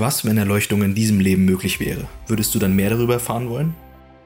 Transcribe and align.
Was, 0.00 0.24
wenn 0.24 0.38
Erleuchtung 0.38 0.82
in 0.82 0.94
diesem 0.94 1.20
Leben 1.20 1.44
möglich 1.44 1.78
wäre? 1.78 2.08
Würdest 2.26 2.54
du 2.54 2.58
dann 2.58 2.74
mehr 2.74 2.88
darüber 2.88 3.12
erfahren 3.12 3.50
wollen? 3.50 3.74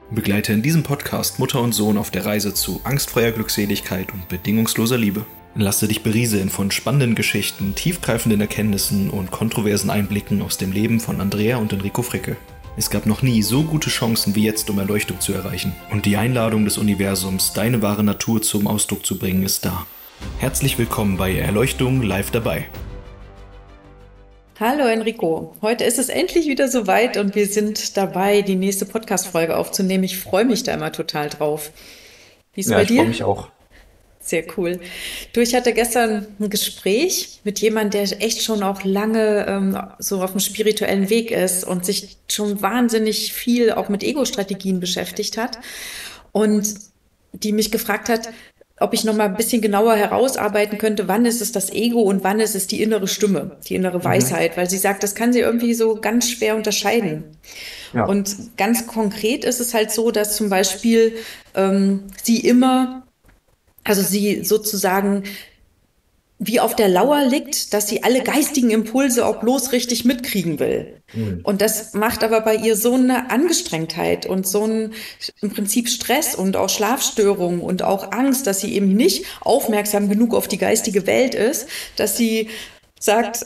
Begleite 0.09 0.53
in 0.53 0.61
diesem 0.61 0.83
Podcast 0.83 1.37
Mutter 1.37 1.59
und 1.59 1.73
Sohn 1.73 1.97
auf 1.97 2.11
der 2.11 2.25
Reise 2.25 2.53
zu 2.53 2.79
angstfreier 2.85 3.33
Glückseligkeit 3.33 4.13
und 4.13 4.29
bedingungsloser 4.29 4.97
Liebe. 4.97 5.25
Lasse 5.53 5.89
dich 5.89 6.01
berieseln 6.01 6.47
von 6.47 6.71
spannenden 6.71 7.13
Geschichten, 7.13 7.75
tiefgreifenden 7.75 8.39
Erkenntnissen 8.39 9.09
und 9.09 9.31
kontroversen 9.31 9.89
Einblicken 9.89 10.41
aus 10.41 10.57
dem 10.57 10.71
Leben 10.71 11.01
von 11.01 11.19
Andrea 11.19 11.57
und 11.57 11.73
Enrico 11.73 12.03
Fricke. 12.03 12.37
Es 12.77 12.89
gab 12.89 13.05
noch 13.05 13.21
nie 13.21 13.41
so 13.41 13.63
gute 13.63 13.89
Chancen 13.89 14.33
wie 14.33 14.45
jetzt, 14.45 14.69
um 14.69 14.79
Erleuchtung 14.79 15.19
zu 15.19 15.33
erreichen. 15.33 15.75
Und 15.91 16.05
die 16.05 16.15
Einladung 16.15 16.63
des 16.63 16.77
Universums, 16.77 17.51
deine 17.51 17.81
wahre 17.81 18.05
Natur 18.05 18.41
zum 18.41 18.67
Ausdruck 18.67 19.05
zu 19.05 19.19
bringen, 19.19 19.43
ist 19.43 19.65
da. 19.65 19.85
Herzlich 20.39 20.77
willkommen 20.77 21.17
bei 21.17 21.35
Erleuchtung 21.35 22.01
live 22.01 22.31
dabei. 22.31 22.69
Hallo 24.57 24.85
Enrico, 24.85 25.53
heute 25.61 25.83
ist 25.83 25.99
es 25.99 26.07
endlich 26.07 26.47
wieder 26.47 26.69
soweit 26.69 27.17
und 27.17 27.35
wir 27.35 27.45
sind 27.45 27.97
dabei, 27.97 28.41
die 28.41 28.55
nächste 28.55 28.85
Podcast-Folge 28.85 29.57
aufzunehmen. 29.57 30.05
Ich 30.05 30.17
freue 30.17 30.45
mich 30.45 30.63
da 30.63 30.73
immer 30.73 30.93
total 30.93 31.27
drauf. 31.27 31.71
Wie 32.53 32.61
ist 32.61 32.69
ja, 32.69 32.77
bei 32.77 32.85
dir? 32.85 32.93
Ich 32.93 32.99
freue 32.99 33.07
mich 33.09 33.23
auch. 33.23 33.49
Sehr 34.21 34.45
cool. 34.55 34.79
Du, 35.33 35.41
ich 35.41 35.55
hatte 35.55 35.73
gestern 35.73 36.25
ein 36.39 36.49
Gespräch 36.49 37.41
mit 37.43 37.59
jemandem, 37.59 38.07
der 38.07 38.21
echt 38.21 38.43
schon 38.43 38.63
auch 38.63 38.85
lange 38.85 39.45
ähm, 39.45 39.77
so 39.99 40.23
auf 40.23 40.31
dem 40.31 40.39
spirituellen 40.39 41.09
Weg 41.09 41.31
ist 41.31 41.65
und 41.65 41.85
sich 41.85 42.15
schon 42.29 42.61
wahnsinnig 42.61 43.33
viel 43.33 43.73
auch 43.73 43.89
mit 43.89 44.03
Ego-Strategien 44.03 44.79
beschäftigt 44.79 45.37
hat 45.37 45.59
und 46.31 46.75
die 47.33 47.51
mich 47.51 47.71
gefragt 47.71 48.07
hat, 48.07 48.29
ob 48.79 48.93
ich 48.93 49.05
noch 49.05 49.15
mal 49.15 49.25
ein 49.25 49.37
bisschen 49.37 49.61
genauer 49.61 49.95
herausarbeiten 49.95 50.77
könnte, 50.77 51.07
wann 51.07 51.25
ist 51.25 51.41
es 51.41 51.53
das 51.53 51.71
Ego 51.71 52.01
und 52.01 52.23
wann 52.25 52.41
ist 52.41 52.55
es 52.55 52.67
die 52.67 52.81
innere 52.81 53.07
Stimme, 53.07 53.57
die 53.67 53.75
innere 53.75 53.99
mhm. 53.99 54.03
Weisheit, 54.03 54.57
weil 54.57 54.69
sie 54.69 54.77
sagt, 54.77 55.01
das 55.03 55.15
kann 55.15 55.31
sie 55.31 55.39
irgendwie 55.39 55.73
so 55.73 55.95
ganz 55.95 56.29
schwer 56.29 56.55
unterscheiden. 56.55 57.23
Ja. 57.93 58.05
Und 58.05 58.57
ganz 58.57 58.85
konkret 58.85 59.45
ist 59.45 59.61
es 59.61 59.73
halt 59.73 59.91
so, 59.91 60.11
dass 60.11 60.35
zum 60.35 60.49
Beispiel 60.49 61.15
ähm, 61.53 62.03
sie 62.21 62.41
immer, 62.41 63.07
also 63.85 64.01
sie 64.01 64.43
sozusagen 64.43 65.23
wie 66.37 66.59
auf 66.59 66.75
der 66.75 66.89
Lauer 66.89 67.23
liegt, 67.23 67.73
dass 67.73 67.87
sie 67.87 68.03
alle 68.03 68.21
geistigen 68.21 68.69
Impulse 68.69 69.25
auch 69.25 69.39
bloß 69.39 69.71
richtig 69.71 70.03
mitkriegen 70.03 70.59
will. 70.59 71.01
Mhm. 71.13 71.39
Und 71.43 71.61
das 71.61 71.93
macht 71.93 72.23
aber 72.23 72.41
bei 72.41 72.55
ihr 72.55 72.75
so 72.75 72.93
eine 72.93 73.31
Angestrengtheit 73.31 74.25
und 74.25 74.45
so 74.45 74.65
ein 74.65 74.93
im 75.41 75.51
Prinzip 75.51 75.87
Stress 75.87 76.35
und 76.35 76.57
auch 76.57 76.69
Schlafstörungen 76.69 77.61
und 77.61 77.83
auch 77.83 78.11
Angst, 78.11 78.47
dass 78.47 78.59
sie 78.59 78.73
eben 78.73 78.93
nicht 78.95 79.25
aufmerksam 79.39 80.09
genug 80.09 80.33
auf 80.33 80.49
die 80.49 80.57
geistige 80.57 81.07
Welt 81.07 81.35
ist, 81.35 81.67
dass 81.95 82.17
sie 82.17 82.49
sagt, 82.99 83.45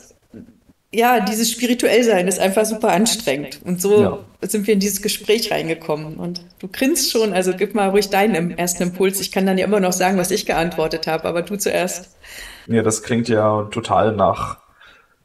ja, 0.91 1.19
dieses 1.19 1.51
spirituell 1.51 2.03
sein 2.03 2.27
ist 2.27 2.39
einfach 2.39 2.65
super 2.65 2.89
anstrengend. 2.89 3.59
Und 3.63 3.79
so 3.79 4.01
ja. 4.01 4.19
sind 4.41 4.65
wir 4.65 4.73
in 4.73 4.79
dieses 4.79 5.01
Gespräch 5.01 5.51
reingekommen. 5.51 6.15
Und 6.15 6.41
du 6.59 6.67
grinst 6.67 7.11
schon, 7.11 7.31
also 7.33 7.53
gib 7.55 7.75
mal 7.75 7.89
ruhig 7.89 8.09
deinen 8.09 8.57
ersten 8.57 8.83
Impuls. 8.83 9.21
Ich 9.21 9.31
kann 9.31 9.45
dann 9.45 9.57
ja 9.59 9.65
immer 9.65 9.79
noch 9.79 9.93
sagen, 9.93 10.17
was 10.17 10.31
ich 10.31 10.47
geantwortet 10.47 11.05
habe, 11.05 11.25
aber 11.25 11.43
du 11.43 11.57
zuerst. 11.57 12.17
Ja, 12.65 12.81
das 12.81 13.03
klingt 13.03 13.29
ja 13.29 13.67
total 13.71 14.15
nach, 14.15 14.57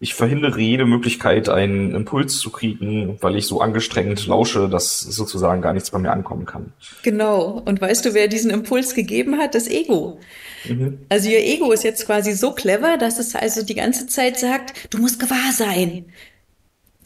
ich 0.04 0.12
verhindere 0.12 0.60
jede 0.60 0.84
Möglichkeit, 0.84 1.48
einen 1.48 1.94
Impuls 1.94 2.36
zu 2.36 2.50
kriegen, 2.50 3.16
weil 3.22 3.36
ich 3.36 3.46
so 3.46 3.62
angestrengt 3.62 4.26
lausche, 4.26 4.68
dass 4.68 5.00
sozusagen 5.00 5.62
gar 5.62 5.72
nichts 5.72 5.90
bei 5.90 5.98
mir 5.98 6.12
ankommen 6.12 6.44
kann. 6.44 6.74
Genau. 7.02 7.62
Und 7.64 7.80
weißt 7.80 8.04
du, 8.04 8.12
wer 8.12 8.28
diesen 8.28 8.50
Impuls 8.50 8.94
gegeben 8.94 9.38
hat? 9.38 9.54
Das 9.54 9.66
Ego. 9.66 10.20
Mhm. 10.68 10.98
Also 11.08 11.30
ihr 11.30 11.42
Ego 11.42 11.72
ist 11.72 11.84
jetzt 11.84 12.04
quasi 12.04 12.32
so 12.32 12.52
clever, 12.52 12.98
dass 12.98 13.18
es 13.18 13.34
also 13.34 13.64
die 13.64 13.74
ganze 13.74 14.06
Zeit 14.06 14.38
sagt, 14.38 14.92
du 14.92 14.98
musst 14.98 15.20
gewahr 15.20 15.52
sein. 15.52 16.04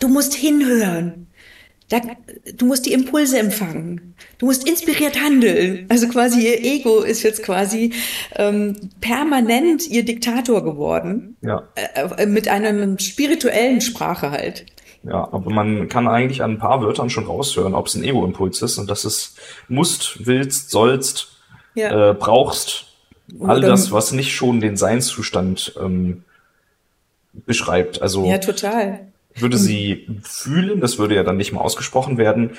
Du 0.00 0.08
musst 0.08 0.34
hinhören. 0.34 1.27
Da, 1.88 2.00
du 2.54 2.66
musst 2.66 2.84
die 2.84 2.92
Impulse 2.92 3.38
empfangen. 3.38 4.14
Du 4.36 4.46
musst 4.46 4.68
inspiriert 4.68 5.18
handeln. 5.18 5.86
Also 5.88 6.06
quasi 6.08 6.46
ihr 6.46 6.62
Ego 6.62 7.00
ist 7.00 7.22
jetzt 7.22 7.42
quasi 7.42 7.94
ähm, 8.36 8.76
permanent 9.00 9.86
ihr 9.88 10.04
Diktator 10.04 10.62
geworden. 10.62 11.36
Ja. 11.40 11.66
Äh, 11.74 12.22
äh 12.22 12.26
mit 12.26 12.46
einer 12.46 12.98
spirituellen 12.98 13.80
Sprache 13.80 14.30
halt. 14.30 14.66
Ja, 15.02 15.28
aber 15.32 15.50
man 15.50 15.88
kann 15.88 16.08
eigentlich 16.08 16.42
an 16.42 16.52
ein 16.52 16.58
paar 16.58 16.82
Wörtern 16.82 17.08
schon 17.08 17.24
raushören, 17.24 17.74
ob 17.74 17.86
es 17.86 17.94
ein 17.94 18.04
Ego-Impuls 18.04 18.60
ist. 18.60 18.76
Und 18.76 18.90
das 18.90 19.06
ist 19.06 19.38
musst, 19.68 20.26
willst, 20.26 20.70
sollst, 20.70 21.28
ja. 21.74 22.10
äh, 22.10 22.14
brauchst. 22.14 22.84
All 23.40 23.60
das, 23.60 23.92
was 23.92 24.12
nicht 24.12 24.34
schon 24.34 24.60
den 24.60 24.76
Seinszustand 24.76 25.74
ähm, 25.80 26.24
beschreibt. 27.32 28.02
Also 28.02 28.26
ja, 28.26 28.38
total 28.38 29.07
würde 29.40 29.58
sie 29.58 30.06
fühlen, 30.22 30.80
das 30.80 30.98
würde 30.98 31.14
ja 31.14 31.22
dann 31.22 31.36
nicht 31.36 31.52
mal 31.52 31.60
ausgesprochen 31.60 32.18
werden, 32.18 32.50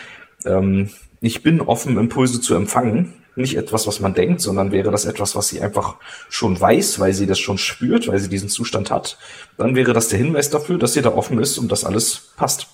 ähm, 0.46 0.90
ich 1.22 1.44
bin 1.44 1.62
offen, 1.62 1.98
Impulse 1.98 2.42
zu 2.42 2.56
empfangen. 2.56 3.14
Nicht 3.36 3.56
etwas, 3.56 3.88
was 3.88 4.00
man 4.00 4.14
denkt, 4.14 4.42
sondern 4.42 4.72
wäre 4.72 4.92
das 4.92 5.06
etwas, 5.06 5.36
was 5.36 5.48
sie 5.48 5.62
einfach 5.62 5.96
schon 6.30 6.60
weiß, 6.60 7.00
weil 7.00 7.14
sie 7.14 7.28
das 7.28 7.40
schon 7.40 7.58
spürt, 7.58 8.08
weil 8.08 8.20
sie 8.20 8.28
diesen 8.28 8.50
Zustand 8.50 8.92
hat. 8.92 9.18
Dann 9.58 9.76
wäre 9.76 9.94
das 9.94 10.10
der 10.10 10.20
Hinweis 10.20 10.50
dafür, 10.50 10.78
dass 10.78 10.94
sie 10.94 11.02
da 11.02 11.14
offen 11.14 11.40
ist 11.40 11.58
und 11.58 11.72
dass 11.72 11.86
alles 11.86 12.34
passt. 12.36 12.68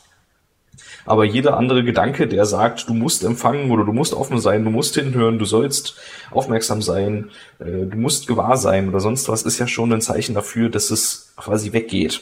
Aber 1.06 1.24
jeder 1.24 1.58
andere 1.58 1.84
Gedanke, 1.84 2.28
der 2.28 2.46
sagt, 2.48 2.90
du 2.90 2.96
musst 2.96 3.24
empfangen 3.24 3.70
oder 3.70 3.86
du 3.86 3.94
musst 3.94 4.14
offen 4.14 4.40
sein, 4.40 4.64
du 4.64 4.72
musst 4.72 4.96
hinhören, 4.96 5.38
du 5.38 5.46
sollst 5.46 5.98
aufmerksam 6.32 6.82
sein, 6.82 7.30
äh, 7.60 7.86
du 7.86 7.98
musst 7.98 8.26
gewahr 8.26 8.58
sein 8.58 8.90
oder 8.90 9.00
sonst 9.00 9.30
was, 9.30 9.44
ist 9.44 9.60
ja 9.60 9.68
schon 9.68 9.94
ein 9.94 10.02
Zeichen 10.02 10.34
dafür, 10.34 10.70
dass 10.70 10.90
es 10.90 11.34
quasi 11.38 11.74
weggeht. 11.74 12.22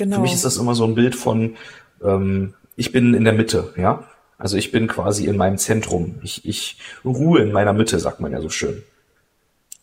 Genau. 0.00 0.16
Für 0.16 0.22
mich 0.22 0.32
ist 0.32 0.46
das 0.46 0.56
immer 0.56 0.74
so 0.74 0.84
ein 0.84 0.94
Bild 0.94 1.14
von, 1.14 1.56
ähm, 2.02 2.54
ich 2.74 2.90
bin 2.90 3.12
in 3.12 3.24
der 3.24 3.34
Mitte, 3.34 3.74
ja. 3.76 4.08
Also 4.38 4.56
ich 4.56 4.72
bin 4.72 4.86
quasi 4.86 5.26
in 5.26 5.36
meinem 5.36 5.58
Zentrum. 5.58 6.14
Ich, 6.22 6.46
ich 6.46 6.78
ruhe 7.04 7.40
in 7.40 7.52
meiner 7.52 7.74
Mitte, 7.74 7.98
sagt 7.98 8.18
man 8.18 8.32
ja 8.32 8.40
so 8.40 8.48
schön. 8.48 8.82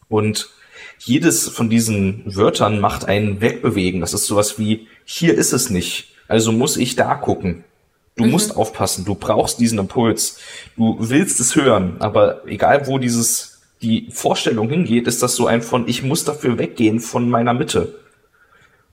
Und 0.10 0.50
jedes 0.98 1.48
von 1.48 1.70
diesen 1.70 2.24
Wörtern 2.26 2.80
macht 2.80 3.06
einen 3.06 3.42
wegbewegen. 3.42 4.02
Das 4.02 4.16
ist 4.16 4.26
sowas 4.26 4.58
wie, 4.58 4.88
hier 5.06 5.36
ist 5.36 5.54
es 5.54 5.70
nicht, 5.70 6.16
also 6.28 6.52
muss 6.52 6.78
ich 6.78 6.96
da 6.96 7.14
gucken. 7.14 7.64
Du 8.16 8.26
mhm. 8.26 8.32
musst 8.32 8.56
aufpassen, 8.56 9.06
du 9.06 9.14
brauchst 9.14 9.60
diesen 9.60 9.78
Impuls. 9.78 10.40
Du 10.76 10.98
willst 11.00 11.40
es 11.40 11.56
hören, 11.56 11.98
aber 12.00 12.42
egal 12.48 12.88
wo 12.88 12.98
dieses, 12.98 13.62
die 13.84 14.10
Vorstellung 14.10 14.68
hingeht, 14.68 15.06
ist 15.06 15.22
das 15.22 15.36
so 15.36 15.46
ein 15.46 15.62
von, 15.62 15.88
ich 15.88 16.02
muss 16.02 16.24
dafür 16.24 16.58
weggehen 16.58 17.00
von 17.00 17.30
meiner 17.30 17.54
Mitte. 17.54 18.00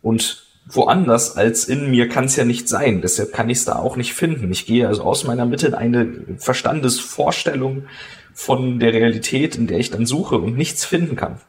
Und 0.02 0.43
woanders 0.66 1.36
als 1.36 1.64
in 1.64 1.90
mir 1.90 2.08
kann 2.08 2.24
es 2.24 2.36
ja 2.36 2.44
nicht 2.44 2.68
sein. 2.68 3.00
Deshalb 3.02 3.32
kann 3.32 3.50
ich 3.50 3.58
es 3.58 3.64
da 3.64 3.76
auch 3.76 3.96
nicht 3.96 4.14
finden. 4.14 4.50
Ich 4.50 4.66
gehe 4.66 4.88
also 4.88 5.02
aus 5.02 5.24
meiner 5.24 5.46
Mitte 5.46 5.66
in 5.66 5.74
eine 5.74 6.08
Verstandesvorstellung 6.38 7.84
von 8.32 8.80
der 8.80 8.92
Realität, 8.92 9.56
in 9.56 9.66
der 9.66 9.78
ich 9.78 9.90
dann 9.90 10.06
suche 10.06 10.36
und 10.38 10.56
nichts 10.56 10.84
finden 10.84 11.16
kann. 11.16 11.40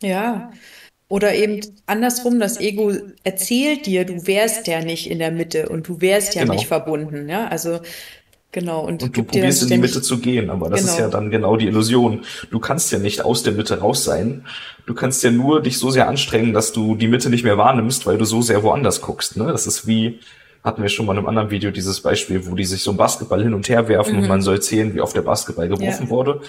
Ja. 0.00 0.50
Oder 1.08 1.34
eben 1.34 1.60
andersrum, 1.86 2.40
das 2.40 2.58
Ego 2.58 2.92
erzählt 3.22 3.86
dir, 3.86 4.04
du 4.04 4.26
wärst 4.26 4.66
ja 4.66 4.80
nicht 4.80 5.10
in 5.10 5.18
der 5.18 5.30
Mitte 5.30 5.68
und 5.68 5.86
du 5.86 6.00
wärst 6.00 6.34
ja 6.34 6.42
genau. 6.42 6.54
nicht 6.54 6.66
verbunden. 6.66 7.28
Ja, 7.28 7.46
also 7.46 7.80
Genau. 8.54 8.82
Und, 8.82 9.02
und 9.02 9.16
du 9.16 9.24
probierst 9.24 9.64
in 9.64 9.68
die 9.68 9.78
Mitte 9.78 10.00
zu 10.00 10.18
gehen, 10.18 10.48
aber 10.48 10.70
das 10.70 10.82
genau. 10.82 10.92
ist 10.92 10.98
ja 11.00 11.08
dann 11.08 11.28
genau 11.32 11.56
die 11.56 11.66
Illusion. 11.66 12.20
Du 12.52 12.60
kannst 12.60 12.92
ja 12.92 13.00
nicht 13.00 13.24
aus 13.24 13.42
der 13.42 13.52
Mitte 13.52 13.80
raus 13.80 14.04
sein. 14.04 14.44
Du 14.86 14.94
kannst 14.94 15.24
ja 15.24 15.32
nur 15.32 15.60
dich 15.60 15.76
so 15.76 15.90
sehr 15.90 16.08
anstrengen, 16.08 16.52
dass 16.52 16.72
du 16.72 16.94
die 16.94 17.08
Mitte 17.08 17.30
nicht 17.30 17.42
mehr 17.42 17.58
wahrnimmst, 17.58 18.06
weil 18.06 18.16
du 18.16 18.24
so 18.24 18.42
sehr 18.42 18.62
woanders 18.62 19.00
guckst. 19.00 19.36
Ne? 19.36 19.46
Das 19.46 19.66
ist 19.66 19.88
wie, 19.88 20.20
hatten 20.64 20.80
wir 20.80 20.88
schon 20.88 21.04
mal 21.04 21.12
in 21.12 21.18
einem 21.18 21.28
anderen 21.28 21.50
Video 21.50 21.70
dieses 21.70 22.00
Beispiel, 22.00 22.46
wo 22.46 22.54
die 22.54 22.64
sich 22.64 22.82
so 22.82 22.90
einen 22.90 22.96
Basketball 22.96 23.42
hin 23.42 23.52
und 23.52 23.68
her 23.68 23.86
werfen 23.86 24.14
mhm. 24.14 24.22
und 24.22 24.28
man 24.28 24.40
soll 24.40 24.62
zählen, 24.62 24.94
wie 24.94 25.02
oft 25.02 25.14
der 25.14 25.20
Basketball 25.20 25.68
geworfen 25.68 26.04
ja. 26.04 26.10
wurde. 26.10 26.40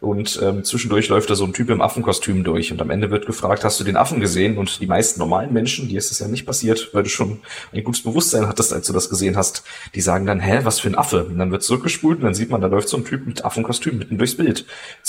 Und 0.00 0.38
ähm, 0.42 0.62
zwischendurch 0.64 1.08
läuft 1.08 1.30
da 1.30 1.34
so 1.34 1.44
ein 1.44 1.52
Typ 1.52 1.70
im 1.70 1.80
Affenkostüm 1.80 2.44
durch 2.44 2.70
und 2.70 2.80
am 2.80 2.90
Ende 2.90 3.10
wird 3.10 3.26
gefragt, 3.26 3.64
hast 3.64 3.80
du 3.80 3.84
den 3.84 3.96
Affen 3.96 4.20
gesehen? 4.20 4.58
Und 4.58 4.80
die 4.80 4.86
meisten 4.86 5.18
normalen 5.18 5.52
Menschen, 5.52 5.88
die 5.88 5.96
ist 5.96 6.12
es 6.12 6.18
ja 6.20 6.28
nicht 6.28 6.46
passiert, 6.46 6.90
weil 6.92 7.02
du 7.02 7.08
schon 7.08 7.40
ein 7.72 7.82
gutes 7.82 8.02
Bewusstsein 8.02 8.46
hattest, 8.46 8.72
als 8.72 8.86
du 8.86 8.92
das 8.92 9.08
gesehen 9.08 9.36
hast, 9.36 9.64
die 9.94 10.00
sagen 10.00 10.26
dann, 10.26 10.40
hä, 10.40 10.60
was 10.62 10.78
für 10.78 10.88
ein 10.88 10.94
Affe? 10.94 11.24
Und 11.24 11.38
dann 11.38 11.50
wird 11.50 11.62
zurückgespult 11.62 12.18
und 12.18 12.24
dann 12.24 12.34
sieht 12.34 12.50
man, 12.50 12.60
da 12.60 12.68
läuft 12.68 12.88
so 12.88 12.96
ein 12.96 13.04
Typ 13.04 13.26
mit 13.26 13.44
Affenkostüm 13.44 13.98
mitten 13.98 14.18
durchs 14.18 14.36
Bild. 14.36 14.66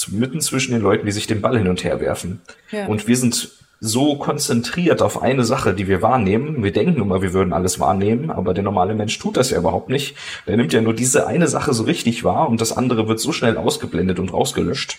Mitten 0.08 0.40
zwischen 0.40 0.72
den 0.72 0.82
Leuten, 0.82 1.06
die 1.06 1.12
sich 1.12 1.28
den 1.28 1.42
Ball 1.42 1.58
hin 1.58 1.68
und 1.68 1.84
her 1.84 2.00
werfen. 2.00 2.42
Ja. 2.72 2.88
Und 2.88 3.08
wir 3.08 3.18
sind 3.18 3.52
so 3.86 4.18
konzentriert 4.18 5.02
auf 5.02 5.22
eine 5.22 5.44
Sache, 5.44 5.74
die 5.74 5.88
wir 5.88 6.02
wahrnehmen. 6.02 6.64
Wir 6.64 6.72
denken 6.72 7.02
immer, 7.02 7.22
wir 7.22 7.34
würden 7.34 7.54
alles 7.54 7.80
wahrnehmen, 7.80 8.32
aber 8.32 8.54
der 8.54 8.64
normale 8.64 8.96
Mensch 8.96 9.18
tut 9.20 9.38
das 9.38 9.52
ja 9.52 9.58
überhaupt 9.58 9.90
nicht. 9.90 10.16
Der 10.48 10.58
nimmt 10.58 10.74
ja 10.74 10.82
nur 10.82 10.94
diese 10.94 11.28
eine 11.28 11.48
Sache 11.48 11.74
so 11.74 11.84
richtig 11.84 12.24
wahr 12.24 12.50
und 12.50 12.62
das 12.62 12.76
andere 12.76 13.08
wird 13.08 13.20
so 13.20 13.32
schnell 13.32 13.58
ausgeblendet 13.58 14.20
und 14.20 14.34
rausgelöscht, 14.34 14.98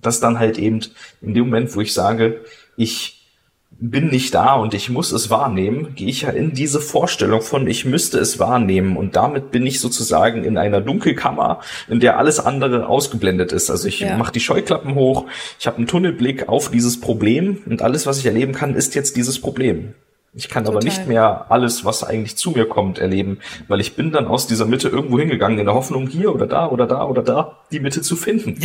dass 0.00 0.20
dann 0.20 0.38
halt 0.38 0.58
eben 0.58 0.80
in 1.20 1.34
dem 1.34 1.44
Moment, 1.44 1.74
wo 1.76 1.80
ich 1.80 1.92
sage, 1.92 2.40
ich 2.76 3.17
bin 3.80 4.08
nicht 4.08 4.34
da 4.34 4.54
und 4.54 4.74
ich 4.74 4.90
muss 4.90 5.12
es 5.12 5.30
wahrnehmen, 5.30 5.94
gehe 5.94 6.08
ich 6.08 6.22
ja 6.22 6.30
in 6.30 6.52
diese 6.52 6.80
Vorstellung 6.80 7.42
von, 7.42 7.68
ich 7.68 7.84
müsste 7.84 8.18
es 8.18 8.40
wahrnehmen 8.40 8.96
und 8.96 9.14
damit 9.14 9.52
bin 9.52 9.64
ich 9.66 9.78
sozusagen 9.78 10.42
in 10.42 10.58
einer 10.58 10.80
Dunkelkammer, 10.80 11.60
in 11.88 12.00
der 12.00 12.18
alles 12.18 12.40
andere 12.40 12.88
ausgeblendet 12.88 13.52
ist. 13.52 13.70
Also 13.70 13.86
ich 13.86 14.00
ja. 14.00 14.16
mache 14.16 14.32
die 14.32 14.40
Scheuklappen 14.40 14.96
hoch, 14.96 15.26
ich 15.60 15.68
habe 15.68 15.76
einen 15.76 15.86
Tunnelblick 15.86 16.48
auf 16.48 16.70
dieses 16.70 17.00
Problem 17.00 17.58
und 17.66 17.82
alles, 17.82 18.06
was 18.06 18.18
ich 18.18 18.26
erleben 18.26 18.52
kann, 18.52 18.74
ist 18.74 18.96
jetzt 18.96 19.16
dieses 19.16 19.40
Problem. 19.40 19.94
Ich 20.34 20.48
kann 20.48 20.64
Total. 20.64 20.76
aber 20.76 20.84
nicht 20.84 21.06
mehr 21.06 21.46
alles, 21.50 21.84
was 21.84 22.04
eigentlich 22.04 22.36
zu 22.36 22.50
mir 22.50 22.68
kommt, 22.68 22.98
erleben, 22.98 23.38
weil 23.66 23.80
ich 23.80 23.96
bin 23.96 24.12
dann 24.12 24.26
aus 24.26 24.46
dieser 24.46 24.66
Mitte 24.66 24.88
irgendwo 24.88 25.18
hingegangen 25.18 25.58
in 25.58 25.64
der 25.64 25.74
Hoffnung, 25.74 26.06
hier 26.06 26.34
oder 26.34 26.46
da 26.46 26.68
oder 26.68 26.86
da 26.86 27.06
oder 27.06 27.22
da 27.22 27.56
die 27.72 27.80
Mitte 27.80 28.02
zu 28.02 28.14
finden. 28.14 28.58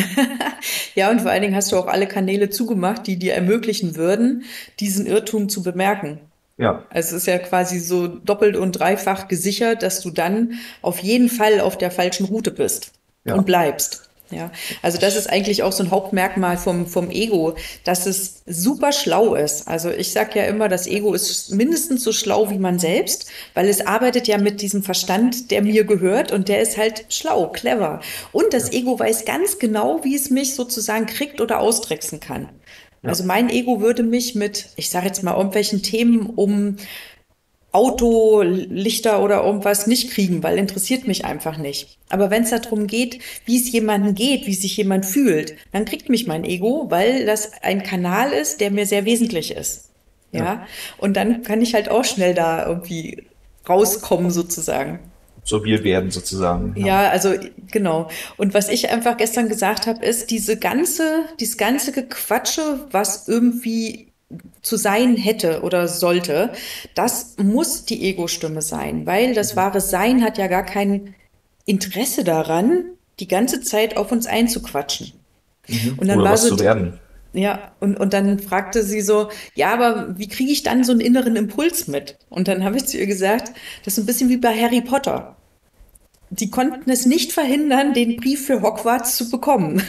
ja, 0.95 1.09
und 1.09 1.21
vor 1.21 1.31
allen 1.31 1.41
Dingen 1.41 1.55
hast 1.55 1.71
du 1.71 1.77
auch 1.77 1.87
alle 1.87 2.07
Kanäle 2.07 2.49
zugemacht, 2.49 3.07
die 3.07 3.17
dir 3.17 3.33
ermöglichen 3.33 3.95
würden, 3.95 4.43
diesen 4.79 5.05
Irrtum 5.05 5.49
zu 5.49 5.63
bemerken. 5.63 6.19
Ja. 6.57 6.83
Also 6.89 7.15
es 7.15 7.23
ist 7.23 7.27
ja 7.27 7.39
quasi 7.39 7.79
so 7.79 8.07
doppelt 8.07 8.55
und 8.55 8.73
dreifach 8.73 9.27
gesichert, 9.27 9.83
dass 9.83 10.01
du 10.01 10.11
dann 10.11 10.53
auf 10.81 10.99
jeden 10.99 11.29
Fall 11.29 11.59
auf 11.59 11.77
der 11.77 11.91
falschen 11.91 12.25
Route 12.25 12.51
bist 12.51 12.91
ja. 13.25 13.35
und 13.35 13.45
bleibst. 13.45 14.09
Ja, 14.33 14.51
also 14.81 14.97
das 14.97 15.15
ist 15.15 15.29
eigentlich 15.29 15.63
auch 15.63 15.71
so 15.71 15.83
ein 15.83 15.91
Hauptmerkmal 15.91 16.57
vom, 16.57 16.87
vom 16.87 17.11
Ego, 17.11 17.55
dass 17.83 18.05
es 18.05 18.43
super 18.45 18.91
schlau 18.91 19.35
ist. 19.35 19.67
Also 19.67 19.91
ich 19.91 20.11
sage 20.11 20.39
ja 20.39 20.45
immer, 20.45 20.69
das 20.69 20.87
Ego 20.87 21.13
ist 21.13 21.51
mindestens 21.51 22.03
so 22.03 22.11
schlau 22.11 22.49
wie 22.49 22.57
man 22.57 22.79
selbst, 22.79 23.27
weil 23.53 23.69
es 23.69 23.85
arbeitet 23.85 24.27
ja 24.27 24.37
mit 24.37 24.61
diesem 24.61 24.81
Verstand, 24.83 25.51
der 25.51 25.61
mir 25.61 25.83
gehört 25.83 26.31
und 26.31 26.47
der 26.49 26.61
ist 26.61 26.77
halt 26.77 27.05
schlau, 27.09 27.47
clever. 27.49 28.01
Und 28.31 28.53
das 28.53 28.71
Ego 28.71 28.97
weiß 28.97 29.25
ganz 29.25 29.59
genau, 29.59 30.03
wie 30.03 30.15
es 30.15 30.29
mich 30.29 30.55
sozusagen 30.55 31.05
kriegt 31.05 31.41
oder 31.41 31.59
austricksen 31.59 32.19
kann. 32.19 32.49
Also 33.05 33.25
mein 33.25 33.49
Ego 33.49 33.81
würde 33.81 34.01
mich 34.01 34.33
mit, 34.33 34.69
ich 34.77 34.89
sage 34.89 35.07
jetzt 35.07 35.23
mal, 35.23 35.35
irgendwelchen 35.35 35.83
Themen 35.83 36.25
um 36.27 36.77
Auto, 37.73 38.43
Lichter 38.43 39.23
oder 39.23 39.43
irgendwas 39.43 39.87
nicht 39.87 40.11
kriegen, 40.11 40.43
weil 40.43 40.59
interessiert 40.59 41.07
mich 41.07 41.25
einfach 41.25 41.57
nicht. 41.57 41.97
Aber 42.07 42.29
wenn 42.29 42.43
es 42.43 42.51
darum 42.51 42.85
geht, 42.85 43.19
wie 43.45 43.59
es 43.59 43.71
jemandem 43.71 44.13
geht, 44.13 44.45
wie 44.45 44.53
sich 44.53 44.77
jemand 44.77 45.07
fühlt, 45.07 45.55
dann 45.71 45.85
kriegt 45.85 46.07
mich 46.07 46.27
mein 46.27 46.45
Ego, 46.45 46.85
weil 46.89 47.25
das 47.25 47.51
ein 47.63 47.81
Kanal 47.81 48.31
ist, 48.31 48.61
der 48.61 48.69
mir 48.69 48.85
sehr 48.85 49.05
wesentlich 49.05 49.55
ist. 49.55 49.89
Ja. 50.31 50.43
ja. 50.43 50.67
Und 50.99 51.17
dann 51.17 51.41
kann 51.41 51.63
ich 51.63 51.73
halt 51.73 51.89
auch 51.89 52.05
schnell 52.05 52.35
da 52.35 52.67
irgendwie 52.67 53.23
rauskommen 53.67 54.29
sozusagen. 54.29 54.99
So 55.43 55.65
wir 55.65 55.83
werden 55.83 56.11
sozusagen. 56.11 56.75
Ja. 56.77 56.85
ja, 56.85 57.09
also 57.09 57.33
genau. 57.71 58.07
Und 58.37 58.53
was 58.53 58.69
ich 58.69 58.91
einfach 58.91 59.17
gestern 59.17 59.49
gesagt 59.49 59.87
habe, 59.87 60.05
ist 60.05 60.29
diese 60.29 60.57
ganze, 60.57 61.25
dieses 61.39 61.57
ganze 61.57 61.91
Gequatsche, 61.91 62.87
was 62.91 63.27
irgendwie 63.27 64.12
zu 64.61 64.77
sein 64.77 65.15
hätte 65.15 65.61
oder 65.61 65.87
sollte, 65.87 66.51
das 66.95 67.35
muss 67.37 67.85
die 67.85 68.03
Ego-Stimme 68.03 68.61
sein, 68.61 69.05
weil 69.05 69.33
das 69.33 69.55
wahre 69.55 69.81
Sein 69.81 70.23
hat 70.23 70.37
ja 70.37 70.47
gar 70.47 70.63
kein 70.63 71.15
Interesse 71.65 72.23
daran, 72.23 72.85
die 73.19 73.27
ganze 73.27 73.61
Zeit 73.61 73.97
auf 73.97 74.11
uns 74.11 74.25
einzuquatschen. 74.25 75.13
Mhm. 75.67 75.97
Und 75.97 76.07
dann 76.07 76.19
oder 76.19 76.25
war 76.25 76.33
was 76.33 76.43
so, 76.43 76.55
zu 76.55 76.63
werden. 76.63 76.99
Ja, 77.33 77.71
und, 77.79 77.99
und 77.99 78.13
dann 78.13 78.37
fragte 78.39 78.83
sie 78.83 79.01
so, 79.01 79.29
ja, 79.55 79.73
aber 79.73 80.17
wie 80.17 80.27
kriege 80.27 80.51
ich 80.51 80.61
dann 80.61 80.83
so 80.83 80.91
einen 80.91 81.01
inneren 81.01 81.35
Impuls 81.35 81.87
mit? 81.87 82.17
Und 82.29 82.47
dann 82.47 82.63
habe 82.63 82.77
ich 82.77 82.85
zu 82.85 82.97
ihr 82.97 83.07
gesagt, 83.07 83.51
das 83.83 83.97
ist 83.97 84.03
ein 84.03 84.05
bisschen 84.05 84.29
wie 84.29 84.37
bei 84.37 84.55
Harry 84.55 84.81
Potter. 84.81 85.35
Die 86.29 86.51
konnten 86.51 86.89
es 86.89 87.05
nicht 87.05 87.31
verhindern, 87.31 87.93
den 87.93 88.17
Brief 88.17 88.45
für 88.45 88.61
Hogwarts 88.61 89.17
zu 89.17 89.29
bekommen. 89.29 89.81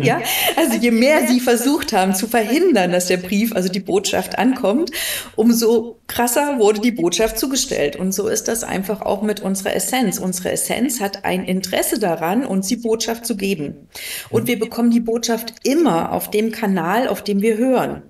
Ja, 0.00 0.20
also 0.56 0.76
je 0.76 0.90
mehr 0.90 1.26
sie 1.26 1.40
versucht 1.40 1.92
haben 1.92 2.14
zu 2.14 2.28
verhindern, 2.28 2.92
dass 2.92 3.06
der 3.06 3.16
Brief, 3.16 3.54
also 3.54 3.68
die 3.68 3.80
Botschaft 3.80 4.38
ankommt, 4.38 4.90
umso 5.36 5.98
krasser 6.06 6.58
wurde 6.58 6.80
die 6.80 6.92
Botschaft 6.92 7.38
zugestellt. 7.38 7.96
Und 7.96 8.12
so 8.12 8.28
ist 8.28 8.48
das 8.48 8.62
einfach 8.64 9.02
auch 9.02 9.22
mit 9.22 9.40
unserer 9.40 9.74
Essenz. 9.74 10.18
Unsere 10.18 10.52
Essenz 10.52 11.00
hat 11.00 11.24
ein 11.24 11.44
Interesse 11.44 11.98
daran, 11.98 12.46
uns 12.46 12.68
die 12.68 12.76
Botschaft 12.76 13.26
zu 13.26 13.36
geben. 13.36 13.88
Und 14.30 14.46
wir 14.46 14.58
bekommen 14.58 14.90
die 14.90 15.00
Botschaft 15.00 15.54
immer 15.64 16.12
auf 16.12 16.30
dem 16.30 16.52
Kanal, 16.52 17.08
auf 17.08 17.22
dem 17.22 17.42
wir 17.42 17.56
hören 17.56 18.02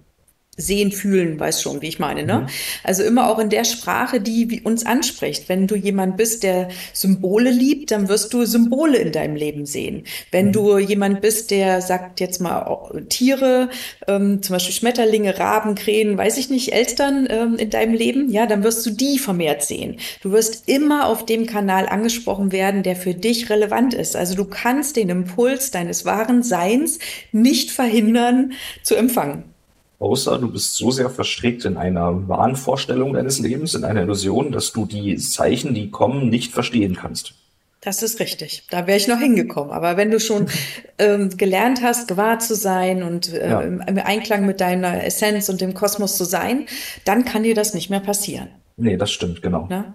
sehen, 0.57 0.93
fühlen, 0.93 1.39
weiß 1.39 1.63
schon, 1.63 1.83
wie 1.83 1.89
ich 1.89 1.99
meine. 1.99 2.25
Ne? 2.25 2.41
Mhm. 2.41 2.47
Also 2.85 3.03
immer 3.03 3.29
auch 3.29 3.39
in 3.39 3.51
der 3.51 3.65
Sprache, 3.65 4.21
die 4.21 4.63
uns 4.63 4.87
anspricht. 4.87 5.49
Wenn 5.49 5.67
du 5.67 5.75
jemand 5.75 6.17
bist, 6.17 6.43
der 6.43 6.69
Symbole 6.93 7.51
liebt, 7.51 7.91
dann 7.91 8.09
wirst 8.09 8.33
du 8.33 8.45
Symbole 8.45 8.99
in 8.99 9.13
deinem 9.13 9.37
Leben 9.37 9.67
sehen. 9.67 10.05
Wenn 10.31 10.49
mhm. 10.49 10.53
du 10.53 10.79
jemand 10.79 11.21
bist, 11.21 11.51
der 11.51 11.81
sagt 11.81 12.21
jetzt 12.21 12.41
mal 12.41 12.81
Tiere, 13.09 13.69
ähm, 14.07 14.43
zum 14.43 14.55
Beispiel 14.55 14.75
Schmetterlinge, 14.75 15.39
Raben, 15.39 15.75
Krähen, 15.75 16.17
weiß 16.17 16.39
ich 16.39 16.51
nicht, 16.51 16.73
Elstern 16.73 17.27
ähm, 17.31 17.57
in 17.57 17.71
deinem 17.71 17.95
Leben, 17.95 18.31
ja, 18.31 18.47
dann 18.47 18.63
wirst 18.63 18.85
du 18.87 18.91
die 18.91 19.19
vermehrt 19.19 19.63
sehen. 19.63 19.97
Du 20.23 20.33
wirst 20.33 20.69
immer 20.69 21.07
auf 21.07 21.27
dem 21.27 21.47
Kanal 21.47 21.87
angesprochen 21.87 22.53
werden, 22.53 22.83
der 22.83 22.97
für 22.97 23.15
dich 23.15 23.51
relevant 23.51 23.95
ist. 23.95 24.17
Also 24.17 24.35
du 24.35 24.45
kannst 24.45 24.97
den 24.97 25.09
Impuls 25.09 25.71
deines 25.71 26.05
wahren 26.05 26.43
Seins 26.43 26.99
nicht 27.33 27.71
verhindern 27.71 28.53
zu 28.83 28.95
empfangen. 28.95 29.54
Außer 30.05 30.37
du 30.39 30.51
bist 30.51 30.75
so 30.75 30.91
sehr 30.91 31.09
verstrickt 31.09 31.65
in 31.65 31.79
einer 31.79 32.29
Wahnvorstellung 32.29 33.15
deines 33.15 33.39
Lebens, 33.39 33.75
in 33.75 33.85
einer 33.85 34.03
Illusion, 34.03 34.53
dass 34.53 34.71
du 34.71 34.85
die 34.85 35.17
Zeichen, 35.17 35.73
die 35.73 35.91
kommen, 35.91 36.29
nicht 36.29 36.53
verstehen 36.53 36.95
kannst. 36.95 37.33
Das 37.81 38.03
ist 38.03 38.21
richtig. 38.21 38.65
Da 38.69 38.87
wäre 38.87 38.99
ich 38.99 39.09
noch 39.09 39.19
hingekommen. 39.19 39.73
Aber 39.73 39.97
wenn 39.97 40.11
du 40.11 40.21
schon 40.21 40.49
ähm, 40.99 41.31
gelernt 41.39 41.81
hast, 41.83 42.07
gewahr 42.07 42.39
zu 42.39 42.55
sein 42.55 43.03
und 43.03 43.33
äh, 43.33 43.49
ja. 43.49 43.61
im 43.63 43.81
Einklang 43.81 44.45
mit 44.45 44.61
deiner 44.61 45.05
Essenz 45.05 45.49
und 45.49 45.63
dem 45.63 45.73
Kosmos 45.73 46.19
zu 46.19 46.25
sein, 46.25 46.67
dann 47.07 47.25
kann 47.25 47.43
dir 47.43 47.55
das 47.55 47.73
nicht 47.73 47.89
mehr 47.89 48.01
passieren. 48.01 48.49
Nee, 48.77 48.99
das 48.99 49.11
stimmt, 49.11 49.41
genau. 49.41 49.69
Na? 49.71 49.95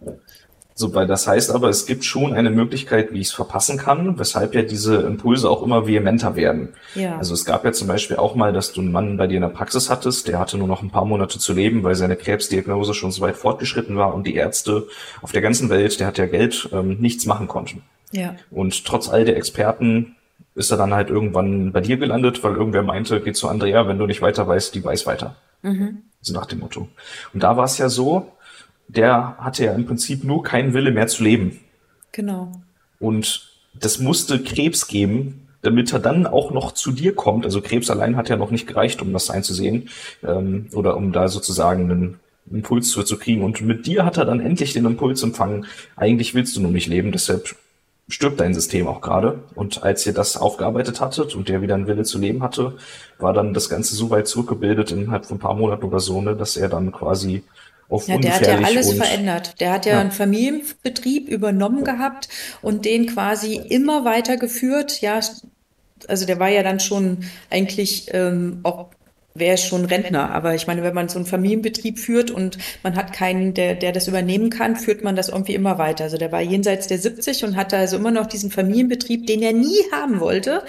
So, 0.79 0.95
weil 0.95 1.07
das 1.07 1.27
heißt 1.27 1.51
aber, 1.51 1.67
es 1.67 1.85
gibt 1.87 2.05
schon 2.05 2.33
eine 2.33 2.49
Möglichkeit, 2.49 3.11
wie 3.11 3.19
ich 3.19 3.27
es 3.27 3.33
verpassen 3.33 3.77
kann, 3.77 4.17
weshalb 4.17 4.55
ja 4.55 4.61
diese 4.61 4.95
Impulse 4.95 5.49
auch 5.49 5.61
immer 5.61 5.87
vehementer 5.87 6.37
werden. 6.37 6.69
Ja. 6.95 7.17
Also 7.17 7.33
es 7.33 7.43
gab 7.43 7.65
ja 7.65 7.73
zum 7.73 7.89
Beispiel 7.89 8.15
auch 8.15 8.33
mal, 8.33 8.53
dass 8.53 8.71
du 8.71 8.79
einen 8.79 8.93
Mann 8.93 9.17
bei 9.17 9.27
dir 9.27 9.35
in 9.35 9.41
der 9.41 9.49
Praxis 9.49 9.89
hattest, 9.89 10.29
der 10.29 10.39
hatte 10.39 10.57
nur 10.57 10.69
noch 10.69 10.81
ein 10.81 10.89
paar 10.89 11.03
Monate 11.03 11.37
zu 11.37 11.51
leben, 11.51 11.83
weil 11.83 11.95
seine 11.95 12.15
Krebsdiagnose 12.15 12.93
schon 12.93 13.11
so 13.11 13.21
weit 13.21 13.35
fortgeschritten 13.35 13.97
war 13.97 14.13
und 14.13 14.25
die 14.25 14.35
Ärzte 14.35 14.87
auf 15.21 15.33
der 15.33 15.41
ganzen 15.41 15.69
Welt, 15.69 15.99
der 15.99 16.07
hat 16.07 16.17
ja 16.17 16.27
Geld, 16.27 16.69
ähm, 16.71 16.95
nichts 17.01 17.25
machen 17.25 17.49
konnten. 17.49 17.81
Ja. 18.13 18.37
Und 18.49 18.85
trotz 18.85 19.09
all 19.09 19.25
der 19.25 19.35
Experten 19.35 20.15
ist 20.55 20.71
er 20.71 20.77
dann 20.77 20.93
halt 20.93 21.09
irgendwann 21.09 21.73
bei 21.73 21.81
dir 21.81 21.97
gelandet, 21.97 22.41
weil 22.41 22.55
irgendwer 22.55 22.83
meinte, 22.83 23.19
geh 23.19 23.33
zu 23.33 23.49
Andrea, 23.49 23.85
wenn 23.89 23.97
du 23.97 24.05
nicht 24.05 24.21
weiter 24.21 24.47
weißt, 24.47 24.73
die 24.75 24.83
weiß 24.85 25.05
weiter. 25.07 25.35
Mhm. 25.61 26.03
So 26.21 26.33
nach 26.33 26.45
dem 26.45 26.59
Motto. 26.59 26.87
Und 27.33 27.43
da 27.43 27.57
war 27.57 27.65
es 27.65 27.77
ja 27.77 27.89
so, 27.89 28.31
der 28.89 29.37
hatte 29.37 29.65
ja 29.65 29.73
im 29.73 29.85
Prinzip 29.85 30.23
nur 30.23 30.43
keinen 30.43 30.73
Wille 30.73 30.91
mehr 30.91 31.07
zu 31.07 31.23
leben. 31.23 31.59
Genau. 32.11 32.51
Und 32.99 33.49
das 33.73 33.99
musste 33.99 34.39
Krebs 34.39 34.87
geben, 34.87 35.47
damit 35.61 35.93
er 35.93 35.99
dann 35.99 36.25
auch 36.25 36.51
noch 36.51 36.71
zu 36.71 36.91
dir 36.91 37.15
kommt. 37.15 37.45
Also 37.45 37.61
Krebs 37.61 37.89
allein 37.89 38.15
hat 38.17 38.29
ja 38.29 38.35
noch 38.35 38.51
nicht 38.51 38.67
gereicht, 38.67 39.01
um 39.01 39.13
das 39.13 39.29
einzusehen 39.29 39.89
ähm, 40.23 40.67
oder 40.73 40.97
um 40.97 41.11
da 41.11 41.27
sozusagen 41.27 41.91
einen 41.91 42.19
Impuls 42.51 42.89
zu, 42.89 43.03
zu 43.03 43.17
kriegen. 43.17 43.43
Und 43.43 43.61
mit 43.61 43.85
dir 43.85 44.05
hat 44.05 44.17
er 44.17 44.25
dann 44.25 44.39
endlich 44.39 44.73
den 44.73 44.85
Impuls 44.85 45.21
empfangen. 45.21 45.65
Eigentlich 45.95 46.33
willst 46.33 46.55
du 46.55 46.61
nur 46.61 46.71
nicht 46.71 46.87
leben, 46.87 47.11
deshalb 47.11 47.55
stirbt 48.07 48.39
dein 48.39 48.55
System 48.55 48.87
auch 48.87 49.01
gerade. 49.01 49.43
Und 49.53 49.83
als 49.83 50.05
ihr 50.07 50.13
das 50.13 50.35
aufgearbeitet 50.35 50.99
hattet 50.99 51.35
und 51.35 51.47
der 51.47 51.61
wieder 51.61 51.75
einen 51.75 51.87
Wille 51.87 52.03
zu 52.03 52.17
leben 52.17 52.41
hatte, 52.41 52.73
war 53.19 53.33
dann 53.33 53.53
das 53.53 53.69
Ganze 53.69 53.95
so 53.95 54.09
weit 54.09 54.27
zurückgebildet 54.27 54.91
innerhalb 54.91 55.25
von 55.25 55.37
ein 55.37 55.41
paar 55.41 55.53
Monaten 55.53 55.85
oder 55.85 55.99
so, 55.99 56.21
ne, 56.21 56.35
dass 56.35 56.57
er 56.57 56.69
dann 56.69 56.91
quasi 56.91 57.43
auf 57.89 58.07
ja, 58.07 58.17
der 58.17 58.35
hat 58.35 58.47
ja 58.47 58.59
alles 58.59 58.93
verändert. 58.93 59.59
Der 59.59 59.71
hat 59.71 59.85
ja, 59.85 59.93
ja, 59.93 59.99
einen 59.99 60.11
Familienbetrieb 60.11 61.27
übernommen 61.27 61.83
gehabt 61.83 62.29
und 62.61 62.85
den 62.85 63.07
quasi 63.07 63.55
immer 63.55 64.05
weitergeführt. 64.05 65.01
Ja, 65.01 65.19
also 66.07 66.25
der 66.25 66.39
war 66.39 66.49
ja 66.49 66.63
dann 66.63 66.79
schon 66.79 67.25
eigentlich 67.49 68.07
ähm, 68.13 68.59
auch 68.63 68.91
wäre 69.35 69.57
schon 69.57 69.85
Rentner. 69.85 70.31
Aber 70.31 70.55
ich 70.55 70.67
meine, 70.67 70.83
wenn 70.83 70.93
man 70.93 71.09
so 71.09 71.17
einen 71.17 71.25
Familienbetrieb 71.25 71.99
führt 71.99 72.31
und 72.31 72.57
man 72.83 72.95
hat 72.95 73.13
keinen, 73.13 73.53
der, 73.53 73.75
der 73.75 73.91
das 73.91 74.07
übernehmen 74.07 74.49
kann, 74.49 74.75
führt 74.75 75.03
man 75.03 75.15
das 75.15 75.29
irgendwie 75.29 75.55
immer 75.55 75.77
weiter. 75.77 76.05
Also 76.05 76.17
der 76.17 76.31
war 76.31 76.41
jenseits 76.41 76.87
der 76.87 76.99
70 76.99 77.45
und 77.45 77.55
hatte 77.55 77.77
also 77.77 77.97
immer 77.97 78.11
noch 78.11 78.27
diesen 78.27 78.51
Familienbetrieb, 78.51 79.27
den 79.27 79.41
er 79.41 79.53
nie 79.53 79.79
haben 79.91 80.19
wollte 80.19 80.63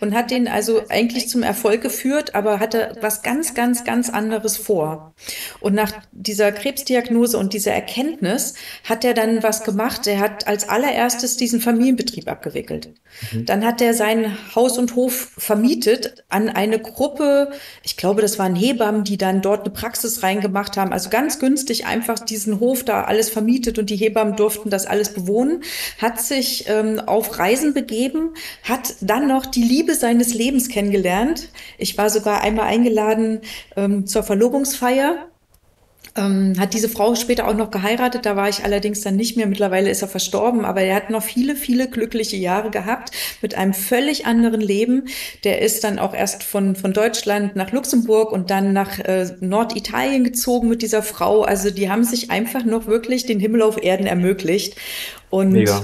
und 0.00 0.14
hat 0.14 0.30
den 0.30 0.48
also 0.48 0.82
eigentlich 0.88 1.28
zum 1.28 1.42
Erfolg 1.42 1.82
geführt, 1.82 2.34
aber 2.34 2.60
hatte 2.60 2.96
was 3.00 3.22
ganz, 3.22 3.54
ganz, 3.54 3.84
ganz 3.84 4.10
anderes 4.10 4.56
vor. 4.56 5.14
Und 5.60 5.74
nach 5.74 5.92
dieser 6.12 6.52
Krebsdiagnose 6.52 7.36
und 7.36 7.52
dieser 7.52 7.72
Erkenntnis 7.72 8.54
hat 8.84 9.04
er 9.04 9.14
dann 9.14 9.42
was 9.42 9.64
gemacht. 9.64 10.06
Er 10.06 10.20
hat 10.20 10.46
als 10.46 10.68
allererstes 10.68 11.36
diesen 11.36 11.60
Familienbetrieb 11.60 12.28
abgewickelt. 12.28 12.90
Mhm. 13.32 13.46
Dann 13.46 13.64
hat 13.64 13.80
er 13.80 13.94
sein 13.94 14.36
Haus 14.54 14.78
und 14.78 14.94
Hof 14.94 15.32
vermietet 15.36 16.24
an 16.28 16.48
eine 16.48 16.78
Gruppe, 16.78 17.50
ich 17.82 17.96
glaube, 17.96 18.03
das 18.12 18.38
waren 18.38 18.54
Hebammen, 18.54 19.04
die 19.04 19.16
dann 19.16 19.40
dort 19.40 19.62
eine 19.62 19.70
Praxis 19.70 20.22
reingemacht 20.22 20.76
haben. 20.76 20.92
Also 20.92 21.10
ganz 21.10 21.38
günstig 21.38 21.86
einfach 21.86 22.18
diesen 22.18 22.60
Hof 22.60 22.84
da 22.84 23.04
alles 23.04 23.30
vermietet 23.30 23.78
und 23.78 23.90
die 23.90 23.96
Hebammen 23.96 24.36
durften 24.36 24.70
das 24.70 24.86
alles 24.86 25.14
bewohnen. 25.14 25.62
Hat 26.00 26.20
sich 26.20 26.66
ähm, 26.68 27.00
auf 27.00 27.38
Reisen 27.38 27.74
begeben, 27.74 28.34
hat 28.62 28.94
dann 29.00 29.26
noch 29.26 29.46
die 29.46 29.62
Liebe 29.62 29.94
seines 29.94 30.34
Lebens 30.34 30.68
kennengelernt. 30.68 31.48
Ich 31.78 31.96
war 31.96 32.10
sogar 32.10 32.42
einmal 32.42 32.66
eingeladen 32.66 33.40
ähm, 33.76 34.06
zur 34.06 34.22
Verlobungsfeier 34.22 35.28
ähm, 36.16 36.54
hat 36.58 36.74
diese 36.74 36.88
Frau 36.88 37.14
später 37.14 37.48
auch 37.48 37.54
noch 37.54 37.70
geheiratet, 37.70 38.24
da 38.24 38.36
war 38.36 38.48
ich 38.48 38.64
allerdings 38.64 39.00
dann 39.00 39.16
nicht 39.16 39.36
mehr. 39.36 39.46
Mittlerweile 39.46 39.90
ist 39.90 40.02
er 40.02 40.08
verstorben, 40.08 40.64
aber 40.64 40.82
er 40.82 40.94
hat 40.94 41.10
noch 41.10 41.22
viele, 41.22 41.56
viele 41.56 41.88
glückliche 41.88 42.36
Jahre 42.36 42.70
gehabt 42.70 43.10
mit 43.42 43.56
einem 43.56 43.74
völlig 43.74 44.26
anderen 44.26 44.60
Leben. 44.60 45.08
Der 45.42 45.60
ist 45.60 45.82
dann 45.82 45.98
auch 45.98 46.14
erst 46.14 46.44
von, 46.44 46.76
von 46.76 46.92
Deutschland 46.92 47.56
nach 47.56 47.72
Luxemburg 47.72 48.30
und 48.30 48.50
dann 48.50 48.72
nach 48.72 49.00
äh, 49.00 49.26
Norditalien 49.40 50.22
gezogen 50.22 50.68
mit 50.68 50.82
dieser 50.82 51.02
Frau. 51.02 51.42
Also 51.42 51.70
die 51.70 51.90
haben 51.90 52.04
sich 52.04 52.30
einfach 52.30 52.64
noch 52.64 52.86
wirklich 52.86 53.26
den 53.26 53.40
Himmel 53.40 53.62
auf 53.62 53.82
Erden 53.82 54.06
ermöglicht. 54.06 54.76
Und 55.30 55.52
Mega. 55.52 55.82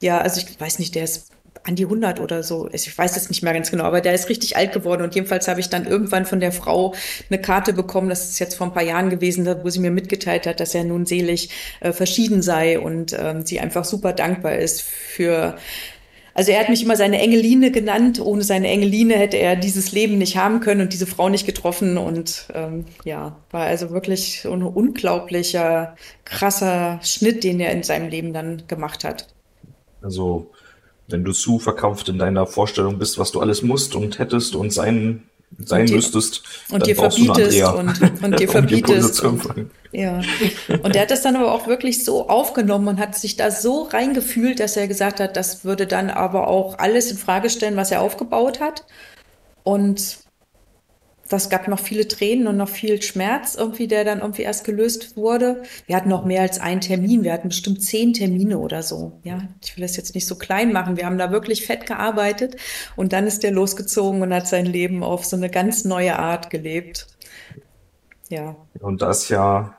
ja, 0.00 0.18
also 0.18 0.40
ich 0.40 0.60
weiß 0.60 0.78
nicht, 0.78 0.94
der 0.94 1.04
ist 1.04 1.31
an 1.64 1.76
die 1.76 1.84
100 1.84 2.20
oder 2.20 2.42
so. 2.42 2.68
Ich 2.72 2.96
weiß 2.96 3.16
es 3.16 3.28
nicht 3.28 3.42
mehr 3.42 3.52
ganz 3.52 3.70
genau, 3.70 3.84
aber 3.84 4.00
der 4.00 4.14
ist 4.14 4.28
richtig 4.28 4.56
alt 4.56 4.72
geworden. 4.72 5.02
Und 5.02 5.14
jedenfalls 5.14 5.48
habe 5.48 5.60
ich 5.60 5.68
dann 5.68 5.86
irgendwann 5.86 6.26
von 6.26 6.40
der 6.40 6.52
Frau 6.52 6.94
eine 7.30 7.40
Karte 7.40 7.72
bekommen, 7.72 8.08
das 8.08 8.28
ist 8.28 8.38
jetzt 8.38 8.54
vor 8.54 8.66
ein 8.66 8.72
paar 8.72 8.82
Jahren 8.82 9.10
gewesen, 9.10 9.46
wo 9.62 9.70
sie 9.70 9.80
mir 9.80 9.90
mitgeteilt 9.90 10.46
hat, 10.46 10.60
dass 10.60 10.74
er 10.74 10.84
nun 10.84 11.06
selig 11.06 11.50
äh, 11.80 11.92
verschieden 11.92 12.42
sei 12.42 12.78
und 12.78 13.16
ähm, 13.18 13.46
sie 13.46 13.60
einfach 13.60 13.84
super 13.84 14.12
dankbar 14.12 14.56
ist 14.56 14.82
für 14.82 15.56
also 16.34 16.50
er 16.50 16.60
hat 16.60 16.70
mich 16.70 16.82
immer 16.82 16.96
seine 16.96 17.20
Engeline 17.20 17.70
genannt. 17.70 18.20
Ohne 18.20 18.42
seine 18.42 18.68
Engeline 18.68 19.14
hätte 19.14 19.36
er 19.36 19.54
dieses 19.54 19.92
Leben 19.92 20.18
nicht 20.18 20.36
haben 20.36 20.60
können 20.60 20.80
und 20.80 20.92
diese 20.92 21.06
Frau 21.06 21.28
nicht 21.28 21.46
getroffen. 21.46 21.98
Und 21.98 22.46
ähm, 22.54 22.86
ja, 23.04 23.36
war 23.50 23.66
also 23.66 23.90
wirklich 23.90 24.46
ein 24.46 24.62
unglaublicher, 24.62 25.94
krasser 26.24 27.00
Schnitt, 27.02 27.44
den 27.44 27.60
er 27.60 27.72
in 27.72 27.82
seinem 27.82 28.08
Leben 28.08 28.32
dann 28.32 28.62
gemacht 28.66 29.04
hat. 29.04 29.28
Also 30.00 30.50
wenn 31.12 31.24
du 31.24 31.32
zu 31.32 31.58
verkauft 31.58 32.08
in 32.08 32.18
deiner 32.18 32.46
Vorstellung 32.46 32.98
bist, 32.98 33.18
was 33.18 33.32
du 33.32 33.40
alles 33.40 33.62
musst 33.62 33.94
und 33.94 34.18
hättest 34.18 34.54
und 34.56 34.72
sein, 34.72 35.22
sein 35.58 35.82
und 35.82 35.90
dir, 35.90 35.96
müsstest, 35.96 36.42
und 36.70 36.86
dir 36.86 36.96
verbietest 36.96 37.62
und, 37.62 38.22
und 38.22 38.40
dir 38.40 38.48
verbietest. 38.48 39.22
und, 39.22 39.42
ja. 39.92 40.20
Und 40.82 40.96
er 40.96 41.02
hat 41.02 41.10
das 41.10 41.22
dann 41.22 41.36
aber 41.36 41.52
auch 41.52 41.66
wirklich 41.66 42.04
so 42.04 42.28
aufgenommen 42.28 42.88
und 42.88 42.98
hat 42.98 43.14
sich 43.14 43.36
da 43.36 43.50
so 43.50 43.82
reingefühlt, 43.82 44.58
dass 44.58 44.76
er 44.76 44.88
gesagt 44.88 45.20
hat, 45.20 45.36
das 45.36 45.64
würde 45.64 45.86
dann 45.86 46.10
aber 46.10 46.48
auch 46.48 46.78
alles 46.78 47.10
in 47.10 47.18
Frage 47.18 47.50
stellen, 47.50 47.76
was 47.76 47.90
er 47.90 48.00
aufgebaut 48.00 48.60
hat. 48.60 48.84
Und 49.64 50.21
das 51.32 51.48
gab 51.48 51.66
noch 51.68 51.78
viele 51.78 52.06
Tränen 52.06 52.46
und 52.46 52.56
noch 52.56 52.68
viel 52.68 53.00
Schmerz 53.00 53.54
irgendwie, 53.54 53.88
der 53.88 54.04
dann 54.04 54.20
irgendwie 54.20 54.42
erst 54.42 54.64
gelöst 54.64 55.16
wurde. 55.16 55.62
Wir 55.86 55.96
hatten 55.96 56.08
noch 56.08 56.24
mehr 56.24 56.42
als 56.42 56.60
einen 56.60 56.80
Termin. 56.80 57.24
Wir 57.24 57.32
hatten 57.32 57.48
bestimmt 57.48 57.82
zehn 57.82 58.12
Termine 58.12 58.58
oder 58.58 58.82
so. 58.82 59.20
Ja, 59.24 59.42
ich 59.62 59.76
will 59.76 59.82
das 59.82 59.96
jetzt 59.96 60.14
nicht 60.14 60.26
so 60.26 60.36
klein 60.36 60.72
machen. 60.72 60.96
Wir 60.96 61.06
haben 61.06 61.18
da 61.18 61.30
wirklich 61.30 61.64
fett 61.66 61.86
gearbeitet 61.86 62.56
und 62.96 63.12
dann 63.12 63.26
ist 63.26 63.42
der 63.42 63.52
losgezogen 63.52 64.22
und 64.22 64.34
hat 64.34 64.46
sein 64.46 64.66
Leben 64.66 65.02
auf 65.02 65.24
so 65.24 65.36
eine 65.36 65.48
ganz 65.48 65.84
neue 65.84 66.18
Art 66.18 66.50
gelebt. 66.50 67.06
Ja. 68.28 68.56
Und 68.80 69.02
das 69.02 69.28
ja 69.28 69.76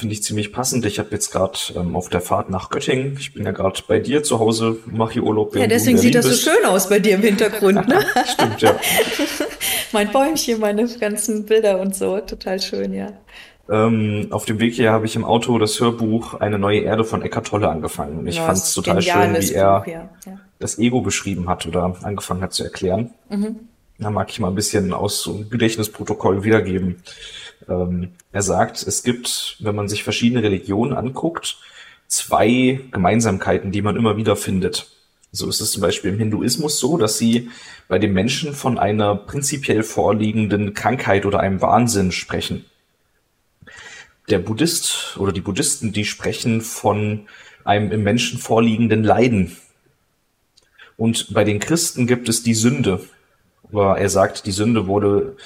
finde 0.00 0.14
ich 0.14 0.22
ziemlich 0.22 0.52
passend. 0.52 0.84
Ich 0.86 0.98
habe 0.98 1.10
jetzt 1.12 1.30
gerade 1.30 1.58
ähm, 1.76 1.94
auf 1.94 2.08
der 2.08 2.20
Fahrt 2.20 2.50
nach 2.50 2.70
Göttingen, 2.70 3.16
ich 3.18 3.34
bin 3.34 3.44
ja 3.44 3.52
gerade 3.52 3.80
bei 3.86 4.00
dir 4.00 4.22
zu 4.22 4.40
Hause, 4.40 4.78
mache 4.86 5.12
hier 5.12 5.22
Urlaub. 5.22 5.54
Ja, 5.54 5.66
deswegen 5.66 5.98
sieht 5.98 6.14
das 6.14 6.26
bist. 6.26 6.44
so 6.44 6.50
schön 6.50 6.64
aus 6.64 6.88
bei 6.88 6.98
dir 6.98 7.14
im 7.14 7.22
Hintergrund, 7.22 7.86
ne? 7.86 8.04
Stimmt, 8.32 8.62
ja. 8.62 8.74
mein 9.92 10.10
Bäumchen, 10.10 10.58
meine 10.58 10.88
ganzen 10.98 11.44
Bilder 11.46 11.78
und 11.80 11.94
so, 11.94 12.18
total 12.20 12.60
schön, 12.60 12.94
ja. 12.94 13.12
Ähm, 13.68 14.28
auf 14.30 14.46
dem 14.46 14.58
Weg 14.58 14.74
hier 14.74 14.90
habe 14.90 15.06
ich 15.06 15.14
im 15.14 15.24
Auto 15.24 15.56
das 15.58 15.78
Hörbuch 15.78 16.34
Eine 16.34 16.58
neue 16.58 16.80
Erde 16.80 17.04
von 17.04 17.22
Eckart 17.22 17.46
Tolle 17.46 17.68
angefangen. 17.68 18.18
Und 18.18 18.26
ich 18.26 18.36
ja, 18.36 18.46
fand 18.46 18.58
es 18.58 18.74
total 18.74 19.00
schön, 19.00 19.36
wie 19.38 19.52
er 19.52 19.80
Buch, 19.80 19.86
ja. 19.86 20.10
Ja. 20.26 20.40
das 20.58 20.78
Ego 20.78 21.02
beschrieben 21.02 21.48
hat 21.48 21.66
oder 21.66 21.94
angefangen 22.02 22.42
hat 22.42 22.52
zu 22.52 22.64
erklären. 22.64 23.10
Mhm. 23.28 23.68
Da 23.98 24.10
mag 24.10 24.30
ich 24.30 24.40
mal 24.40 24.48
ein 24.48 24.54
bisschen 24.54 24.92
aus 24.92 25.22
so 25.22 25.34
einem 25.34 25.50
Gedächtnisprotokoll 25.50 26.42
wiedergeben. 26.42 27.02
Ähm, 27.68 28.12
er 28.32 28.42
sagt, 28.42 28.82
es 28.82 29.02
gibt, 29.02 29.56
wenn 29.60 29.74
man 29.74 29.88
sich 29.88 30.04
verschiedene 30.04 30.42
Religionen 30.42 30.92
anguckt, 30.92 31.58
zwei 32.06 32.80
Gemeinsamkeiten, 32.90 33.72
die 33.72 33.82
man 33.82 33.96
immer 33.96 34.16
wieder 34.16 34.36
findet. 34.36 34.90
So 35.32 35.48
ist 35.48 35.60
es 35.60 35.70
zum 35.70 35.82
Beispiel 35.82 36.12
im 36.12 36.18
Hinduismus 36.18 36.80
so, 36.80 36.96
dass 36.96 37.16
sie 37.16 37.50
bei 37.88 37.98
den 37.98 38.12
Menschen 38.12 38.52
von 38.52 38.78
einer 38.78 39.14
prinzipiell 39.14 39.82
vorliegenden 39.84 40.74
Krankheit 40.74 41.24
oder 41.24 41.40
einem 41.40 41.60
Wahnsinn 41.60 42.10
sprechen. 42.10 42.64
Der 44.28 44.38
Buddhist 44.38 45.16
oder 45.18 45.32
die 45.32 45.40
Buddhisten, 45.40 45.92
die 45.92 46.04
sprechen 46.04 46.60
von 46.60 47.28
einem 47.64 47.92
im 47.92 48.02
Menschen 48.02 48.38
vorliegenden 48.38 49.04
Leiden. 49.04 49.56
Und 50.96 51.32
bei 51.32 51.44
den 51.44 51.60
Christen 51.60 52.06
gibt 52.06 52.28
es 52.28 52.42
die 52.42 52.54
Sünde. 52.54 53.00
Aber 53.72 53.98
er 53.98 54.08
sagt, 54.08 54.46
die 54.46 54.52
Sünde 54.52 54.86
wurde 54.86 55.36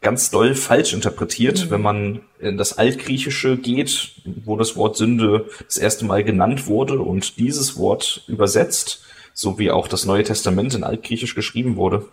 ganz 0.00 0.30
doll 0.30 0.54
falsch 0.54 0.92
interpretiert, 0.92 1.66
mhm. 1.66 1.70
wenn 1.70 1.82
man 1.82 2.20
in 2.38 2.56
das 2.56 2.78
Altgriechische 2.78 3.56
geht, 3.56 4.12
wo 4.24 4.56
das 4.56 4.76
Wort 4.76 4.96
Sünde 4.96 5.46
das 5.64 5.76
erste 5.76 6.04
Mal 6.04 6.24
genannt 6.24 6.66
wurde 6.66 7.00
und 7.00 7.38
dieses 7.38 7.76
Wort 7.76 8.24
übersetzt, 8.26 9.04
so 9.34 9.58
wie 9.58 9.70
auch 9.70 9.88
das 9.88 10.06
Neue 10.06 10.24
Testament 10.24 10.74
in 10.74 10.84
Altgriechisch 10.84 11.34
geschrieben 11.34 11.76
wurde, 11.76 12.06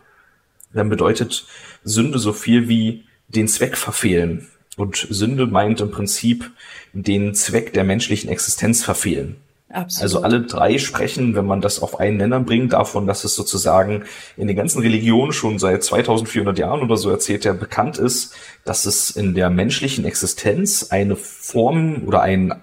dann 0.73 0.89
bedeutet 0.89 1.45
Sünde 1.83 2.19
so 2.19 2.33
viel 2.33 2.67
wie 2.67 3.05
den 3.29 3.47
Zweck 3.47 3.77
verfehlen. 3.77 4.47
Und 4.75 5.07
Sünde 5.09 5.47
meint 5.47 5.81
im 5.81 5.89
Prinzip 5.89 6.51
den 6.93 7.33
Zweck 7.33 7.73
der 7.73 7.83
menschlichen 7.83 8.29
Existenz 8.29 8.83
verfehlen. 8.83 9.37
Absolut. 9.69 10.03
Also 10.03 10.21
alle 10.21 10.41
drei 10.41 10.77
sprechen, 10.77 11.35
wenn 11.35 11.45
man 11.45 11.59
das 11.59 11.81
auf 11.81 11.99
einen 11.99 12.17
Nenner 12.17 12.39
bringt, 12.39 12.71
davon, 12.71 13.05
dass 13.05 13.25
es 13.25 13.35
sozusagen 13.35 14.05
in 14.37 14.47
den 14.47 14.55
ganzen 14.55 14.81
Religionen 14.81 15.33
schon 15.33 15.59
seit 15.59 15.83
2400 15.83 16.57
Jahren 16.57 16.81
oder 16.81 16.95
so 16.95 17.09
erzählt 17.09 17.43
ja 17.43 17.51
bekannt 17.51 17.97
ist, 17.97 18.33
dass 18.63 18.85
es 18.85 19.09
in 19.09 19.35
der 19.35 19.49
menschlichen 19.49 20.05
Existenz 20.05 20.87
eine 20.89 21.17
Form 21.17 22.03
oder 22.05 22.21
ein, 22.21 22.53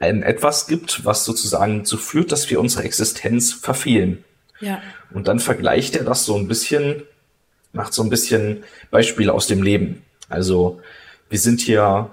ein 0.00 0.24
etwas 0.24 0.66
gibt, 0.66 1.04
was 1.04 1.24
sozusagen 1.24 1.78
dazu 1.78 1.96
führt, 1.96 2.32
dass 2.32 2.50
wir 2.50 2.58
unsere 2.58 2.82
Existenz 2.82 3.52
verfehlen. 3.52 4.24
Ja. 4.60 4.82
Und 5.12 5.28
dann 5.28 5.38
vergleicht 5.38 5.94
er 5.94 6.04
das 6.04 6.24
so 6.24 6.36
ein 6.36 6.48
bisschen, 6.48 7.04
macht 7.72 7.92
so 7.94 8.02
ein 8.02 8.10
bisschen 8.10 8.64
Beispiele 8.90 9.32
aus 9.32 9.46
dem 9.46 9.62
Leben. 9.62 10.02
Also 10.28 10.80
wir 11.30 11.38
sind 11.38 11.60
hier 11.60 12.10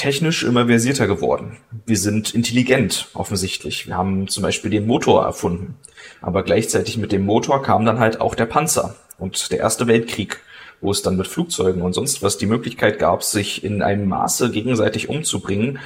technisch 0.00 0.44
immer 0.44 0.66
versierter 0.66 1.06
geworden. 1.06 1.58
Wir 1.84 1.98
sind 1.98 2.34
intelligent, 2.34 3.08
offensichtlich. 3.12 3.86
Wir 3.86 3.98
haben 3.98 4.28
zum 4.28 4.42
Beispiel 4.42 4.70
den 4.70 4.86
Motor 4.86 5.24
erfunden. 5.24 5.74
Aber 6.22 6.42
gleichzeitig 6.42 6.96
mit 6.96 7.12
dem 7.12 7.26
Motor 7.26 7.62
kam 7.62 7.84
dann 7.84 7.98
halt 7.98 8.18
auch 8.18 8.34
der 8.34 8.46
Panzer 8.46 8.96
und 9.18 9.52
der 9.52 9.58
Erste 9.58 9.86
Weltkrieg, 9.88 10.40
wo 10.80 10.90
es 10.90 11.02
dann 11.02 11.18
mit 11.18 11.26
Flugzeugen 11.26 11.82
und 11.82 11.92
sonst 11.92 12.22
was 12.22 12.38
die 12.38 12.46
Möglichkeit 12.46 12.98
gab, 12.98 13.22
sich 13.22 13.62
in 13.62 13.82
einem 13.82 14.08
Maße 14.08 14.50
gegenseitig 14.50 15.10
umzubringen, 15.10 15.78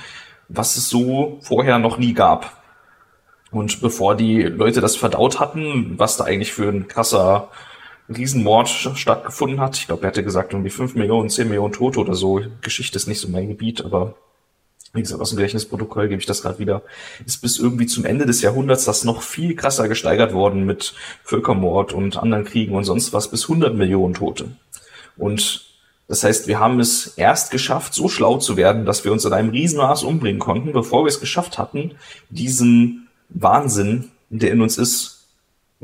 was 0.49 0.77
es 0.77 0.89
so 0.89 1.41
vorher 1.43 1.81
noch 1.81 1.99
nie 1.99 2.15
gab. 2.15 2.63
Und 3.51 3.81
bevor 3.81 4.15
die 4.15 4.43
Leute 4.43 4.81
das 4.81 4.95
verdaut 4.95 5.41
hatten, 5.41 5.99
was 5.99 6.19
da 6.19 6.25
eigentlich 6.25 6.53
für 6.53 6.69
ein 6.69 6.87
krasser 6.87 7.49
Riesenmord 8.09 8.69
stattgefunden 8.69 9.61
hat. 9.61 9.77
Ich 9.77 9.87
glaube, 9.87 10.03
er 10.03 10.09
hatte 10.09 10.25
gesagt, 10.25 10.53
irgendwie 10.53 10.71
5 10.71 10.95
Millionen, 10.95 11.31
10 11.31 11.49
Millionen 11.49 11.73
Tote 11.73 12.01
oder 12.01 12.15
so. 12.15 12.41
Geschichte 12.61 12.97
ist 12.97 13.07
nicht 13.07 13.21
so 13.21 13.29
mein 13.29 13.49
Gebiet, 13.49 13.85
aber 13.85 14.15
wie 14.93 15.01
gesagt, 15.01 15.21
aus 15.21 15.31
dem 15.31 15.37
Gedächtnisprotokoll 15.37 16.09
gebe 16.09 16.21
ich 16.21 16.27
das 16.27 16.43
gerade 16.43 16.59
wieder, 16.59 16.83
ist 17.27 17.43
bis 17.43 17.59
irgendwie 17.59 17.87
zum 17.87 18.05
Ende 18.05 18.27
des 18.27 18.43
Jahrhunderts 18.43 18.85
das 18.85 19.05
noch 19.05 19.23
viel 19.23 19.57
krasser 19.57 19.89
gesteigert 19.89 20.33
worden 20.33 20.65
mit 20.65 20.95
Völkermord 21.25 21.93
und 21.93 22.17
anderen 22.17 22.45
Kriegen 22.45 22.77
und 22.77 22.85
sonst 22.85 23.13
was, 23.13 23.31
bis 23.31 23.45
100 23.45 23.75
Millionen 23.75 24.15
Tote. 24.15 24.57
Und 25.17 25.65
das 26.07 26.23
heißt, 26.23 26.47
wir 26.47 26.61
haben 26.61 26.81
es 26.81 27.15
erst 27.17 27.51
geschafft, 27.51 27.95
so 27.95 28.09
schlau 28.09 28.37
zu 28.37 28.57
werden, 28.57 28.85
dass 28.85 29.05
wir 29.05 29.13
uns 29.13 29.25
in 29.25 29.33
einem 29.33 29.51
Riesenmaß 29.51 30.05
umbringen 30.05 30.39
konnten, 30.39 30.73
bevor 30.73 31.05
wir 31.05 31.09
es 31.09 31.21
geschafft 31.21 31.59
hatten, 31.59 31.93
diesen 32.31 33.09
Wahnsinn, 33.31 34.11
der 34.29 34.53
in 34.53 34.61
uns 34.61 34.79
ist, 34.79 35.14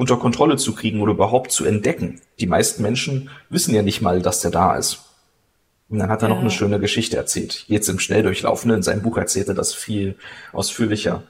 unter 0.00 0.16
Kontrolle 0.16 0.56
zu 0.56 0.74
kriegen 0.74 1.02
oder 1.02 1.12
überhaupt 1.12 1.52
zu 1.52 1.66
entdecken. 1.66 2.22
Die 2.40 2.46
meisten 2.46 2.82
Menschen 2.82 3.28
wissen 3.50 3.74
ja 3.74 3.82
nicht 3.82 4.00
mal, 4.00 4.22
dass 4.22 4.40
der 4.40 4.50
da 4.50 4.74
ist. 4.76 5.04
Und 5.90 5.98
dann 5.98 6.08
hat 6.08 6.22
er 6.22 6.28
ja. 6.30 6.34
noch 6.34 6.40
eine 6.40 6.50
schöne 6.50 6.80
Geschichte 6.80 7.18
erzählt. 7.18 7.66
Jetzt 7.68 7.86
im 7.90 7.98
Schnelldurchlaufenden, 7.98 8.78
in 8.78 8.82
seinem 8.82 9.02
Buch 9.02 9.18
erzählt 9.18 9.48
er 9.48 9.54
das 9.54 9.74
viel 9.74 10.16
ausführlicher. 10.54 11.24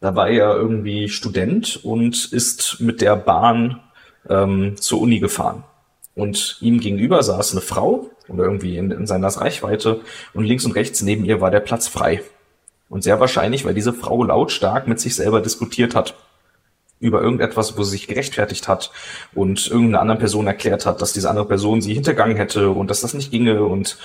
Da 0.00 0.16
war 0.16 0.28
er 0.28 0.56
irgendwie 0.56 1.08
Student 1.08 1.78
und 1.84 2.32
ist 2.32 2.80
mit 2.80 3.02
der 3.02 3.14
Bahn 3.14 3.78
ähm, 4.28 4.74
zur 4.76 5.00
Uni 5.00 5.20
gefahren. 5.20 5.62
Und 6.16 6.58
ihm 6.60 6.80
gegenüber 6.80 7.22
saß 7.22 7.52
eine 7.52 7.60
Frau 7.60 8.10
oder 8.26 8.42
irgendwie 8.42 8.78
in, 8.78 8.90
in 8.90 9.06
seiner 9.06 9.28
Reichweite 9.28 10.00
und 10.34 10.42
links 10.42 10.64
und 10.64 10.72
rechts 10.72 11.02
neben 11.02 11.24
ihr 11.24 11.40
war 11.40 11.52
der 11.52 11.60
Platz 11.60 11.86
frei. 11.86 12.22
Und 12.88 13.04
sehr 13.04 13.20
wahrscheinlich, 13.20 13.64
weil 13.64 13.74
diese 13.74 13.92
Frau 13.92 14.24
lautstark 14.24 14.88
mit 14.88 14.98
sich 14.98 15.14
selber 15.14 15.40
diskutiert 15.40 15.94
hat 15.94 16.16
über 17.00 17.22
irgendetwas, 17.22 17.78
wo 17.78 17.84
sie 17.84 17.92
sich 17.92 18.08
gerechtfertigt 18.08 18.66
hat 18.66 18.90
und 19.34 19.68
irgendeine 19.68 20.00
andere 20.00 20.18
Person 20.18 20.46
erklärt 20.46 20.84
hat, 20.84 21.00
dass 21.00 21.12
diese 21.12 21.30
andere 21.30 21.46
Person 21.46 21.80
sie 21.80 21.94
hintergangen 21.94 22.36
hätte 22.36 22.70
und 22.70 22.90
dass 22.90 23.02
das 23.02 23.14
nicht 23.14 23.30
ginge 23.30 23.62
und 23.62 23.98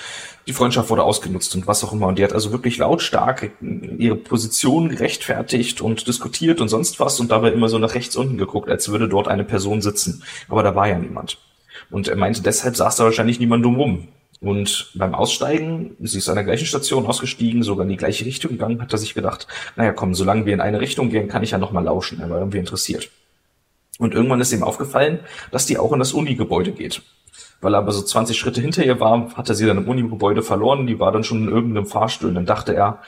die 0.45 0.53
Freundschaft 0.53 0.89
wurde 0.89 1.03
ausgenutzt 1.03 1.55
und 1.55 1.67
was 1.67 1.83
auch 1.83 1.93
immer. 1.93 2.07
Und 2.07 2.19
die 2.19 2.23
hat 2.23 2.33
also 2.33 2.51
wirklich 2.51 2.77
lautstark 2.77 3.51
ihre 3.97 4.15
Position 4.15 4.89
gerechtfertigt 4.89 5.81
und 5.81 6.07
diskutiert 6.07 6.61
und 6.61 6.67
sonst 6.67 6.99
was 6.99 7.19
und 7.19 7.31
dabei 7.31 7.51
immer 7.51 7.69
so 7.69 7.79
nach 7.79 7.95
rechts 7.95 8.15
unten 8.15 8.37
geguckt, 8.37 8.69
als 8.69 8.89
würde 8.89 9.07
dort 9.07 9.27
eine 9.27 9.43
Person 9.43 9.81
sitzen. 9.81 10.23
Aber 10.49 10.63
da 10.63 10.75
war 10.75 10.87
ja 10.87 10.97
niemand. 10.97 11.37
Und 11.89 12.07
er 12.07 12.15
meinte, 12.15 12.41
deshalb 12.41 12.75
saß 12.75 12.97
da 12.97 13.05
wahrscheinlich 13.05 13.39
niemand 13.39 13.63
dumm 13.65 13.75
rum. 13.75 14.07
Und 14.43 14.91
beim 14.93 15.15
Aussteigen, 15.15 15.95
sie 16.01 16.17
ist 16.17 16.27
an 16.27 16.35
der 16.35 16.43
gleichen 16.43 16.65
Station 16.65 17.05
ausgestiegen, 17.05 17.63
sogar 17.63 17.83
in 17.83 17.89
die 17.89 17.97
gleiche 17.97 18.25
Richtung 18.25 18.51
gegangen, 18.51 18.81
hat 18.81 18.91
er 18.91 18.97
sich 18.97 19.13
gedacht, 19.13 19.47
naja 19.77 19.93
komm, 19.93 20.13
solange 20.13 20.45
wir 20.45 20.53
in 20.53 20.59
eine 20.59 20.81
Richtung 20.81 21.09
gehen, 21.09 21.29
kann 21.29 21.43
ich 21.43 21.51
ja 21.51 21.57
nochmal 21.57 21.85
lauschen. 21.85 22.19
Er 22.19 22.29
war 22.29 22.39
irgendwie 22.39 22.57
interessiert. 22.57 23.09
Und 23.99 24.13
irgendwann 24.13 24.41
ist 24.41 24.51
ihm 24.51 24.63
aufgefallen, 24.63 25.19
dass 25.51 25.65
die 25.65 25.77
auch 25.77 25.93
in 25.93 25.99
das 25.99 26.11
Uni-Gebäude 26.11 26.73
geht. 26.73 27.01
Weil 27.61 27.73
er 27.73 27.77
aber 27.77 27.93
so 27.93 28.01
20 28.01 28.37
Schritte 28.37 28.59
hinter 28.59 28.83
ihr 28.83 28.99
war, 28.99 29.33
hat 29.35 29.47
er 29.47 29.55
sie 29.55 29.65
dann 29.65 29.77
im 29.77 29.87
Uni-Gebäude 29.87 30.43
verloren, 30.43 30.87
die 30.87 30.99
war 30.99 31.13
dann 31.13 31.23
schon 31.23 31.47
in 31.47 31.49
irgendeinem 31.49 31.85
Fahrstuhl. 31.85 32.27
Und 32.27 32.35
dann 32.35 32.45
dachte 32.45 32.75
er, 32.75 33.01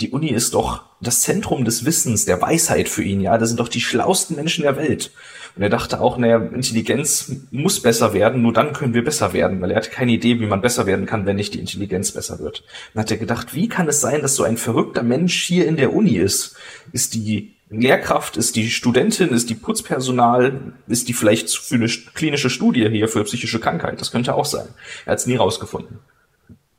die 0.00 0.10
Uni 0.10 0.28
ist 0.28 0.52
doch 0.52 0.82
das 1.00 1.22
Zentrum 1.22 1.64
des 1.64 1.86
Wissens, 1.86 2.26
der 2.26 2.42
Weisheit 2.42 2.90
für 2.90 3.02
ihn, 3.02 3.22
ja, 3.22 3.38
das 3.38 3.48
sind 3.48 3.60
doch 3.60 3.68
die 3.68 3.80
schlauesten 3.80 4.36
Menschen 4.36 4.62
der 4.62 4.76
Welt. 4.76 5.10
Und 5.56 5.62
er 5.62 5.70
dachte 5.70 6.00
auch, 6.00 6.18
naja, 6.18 6.36
Intelligenz 6.36 7.32
muss 7.50 7.80
besser 7.80 8.12
werden, 8.12 8.42
nur 8.42 8.52
dann 8.52 8.74
können 8.74 8.92
wir 8.92 9.02
besser 9.02 9.32
werden, 9.32 9.60
weil 9.62 9.70
er 9.70 9.78
hatte 9.78 9.90
keine 9.90 10.12
Idee, 10.12 10.38
wie 10.38 10.46
man 10.46 10.60
besser 10.60 10.84
werden 10.84 11.06
kann, 11.06 11.24
wenn 11.24 11.36
nicht 11.36 11.54
die 11.54 11.60
Intelligenz 11.60 12.12
besser 12.12 12.38
wird. 12.38 12.62
Dann 12.92 13.02
hat 13.02 13.10
er 13.10 13.16
gedacht, 13.16 13.54
wie 13.54 13.68
kann 13.68 13.88
es 13.88 14.02
sein, 14.02 14.20
dass 14.20 14.36
so 14.36 14.44
ein 14.44 14.58
verrückter 14.58 15.02
Mensch 15.02 15.42
hier 15.44 15.66
in 15.66 15.76
der 15.76 15.94
Uni 15.94 16.16
ist? 16.16 16.56
Ist 16.92 17.14
die 17.14 17.54
Lehrkraft, 17.70 18.36
ist 18.36 18.54
die 18.56 18.68
Studentin, 18.68 19.30
ist 19.30 19.48
die 19.48 19.54
Putzpersonal, 19.54 20.74
ist 20.88 21.08
die 21.08 21.14
vielleicht 21.14 21.50
für 21.50 21.76
eine 21.76 21.88
klinische 21.88 22.50
Studie 22.50 22.88
hier 22.90 23.08
für 23.08 23.24
psychische 23.24 23.58
Krankheit? 23.58 23.98
Das 23.98 24.12
könnte 24.12 24.34
auch 24.34 24.44
sein. 24.44 24.68
Er 25.06 25.12
hat 25.12 25.20
es 25.20 25.26
nie 25.26 25.36
rausgefunden. 25.36 26.00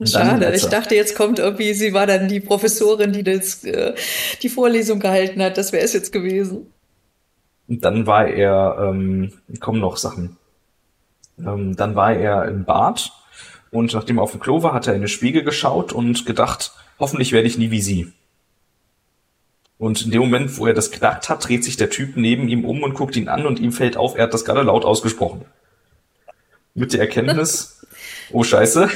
Schade, 0.03 0.53
ich 0.53 0.65
dachte, 0.65 0.93
jetzt 0.93 1.15
kommt 1.15 1.39
irgendwie, 1.39 1.73
sie 1.73 1.91
war 1.91 2.05
dann 2.05 2.27
die 2.27 2.39
Professorin, 2.39 3.11
die 3.11 3.23
das, 3.23 3.63
äh, 3.63 3.95
die 4.43 4.49
Vorlesung 4.49 4.99
gehalten 4.99 5.41
hat. 5.41 5.57
Das 5.57 5.71
wäre 5.71 5.83
es 5.83 5.93
jetzt 5.93 6.11
gewesen. 6.11 6.71
Und 7.67 7.83
dann 7.83 8.07
war 8.07 8.27
er, 8.27 8.77
ähm, 8.79 9.33
kommen 9.59 9.79
noch 9.79 9.97
Sachen. 9.97 10.37
Ähm, 11.39 11.75
dann 11.75 11.95
war 11.95 12.13
er 12.13 12.45
im 12.45 12.65
Bad 12.65 13.11
und 13.71 13.93
nachdem 13.93 14.17
er 14.17 14.23
auf 14.23 14.31
dem 14.31 14.39
Klo 14.39 14.63
war, 14.63 14.73
hat 14.73 14.87
er 14.87 14.95
in 14.95 15.01
den 15.01 15.09
Spiegel 15.09 15.43
geschaut 15.43 15.93
und 15.93 16.25
gedacht, 16.25 16.71
hoffentlich 16.99 17.31
werde 17.31 17.47
ich 17.47 17.57
nie 17.57 17.71
wie 17.71 17.81
sie. 17.81 18.13
Und 19.77 20.03
in 20.03 20.11
dem 20.11 20.21
Moment, 20.21 20.57
wo 20.57 20.65
er 20.65 20.73
das 20.73 20.89
gedacht 20.89 21.29
hat, 21.29 21.47
dreht 21.47 21.63
sich 21.63 21.77
der 21.77 21.89
Typ 21.89 22.17
neben 22.17 22.47
ihm 22.47 22.65
um 22.65 22.81
und 22.81 22.95
guckt 22.95 23.15
ihn 23.15 23.27
an 23.27 23.45
und 23.45 23.59
ihm 23.59 23.71
fällt 23.71 23.95
auf, 23.95 24.15
er 24.15 24.23
hat 24.23 24.33
das 24.33 24.45
gerade 24.45 24.63
laut 24.63 24.85
ausgesprochen. 24.85 25.45
Mit 26.73 26.93
der 26.93 27.01
Erkenntnis, 27.01 27.76
oh 28.31 28.43
Scheiße, 28.43 28.89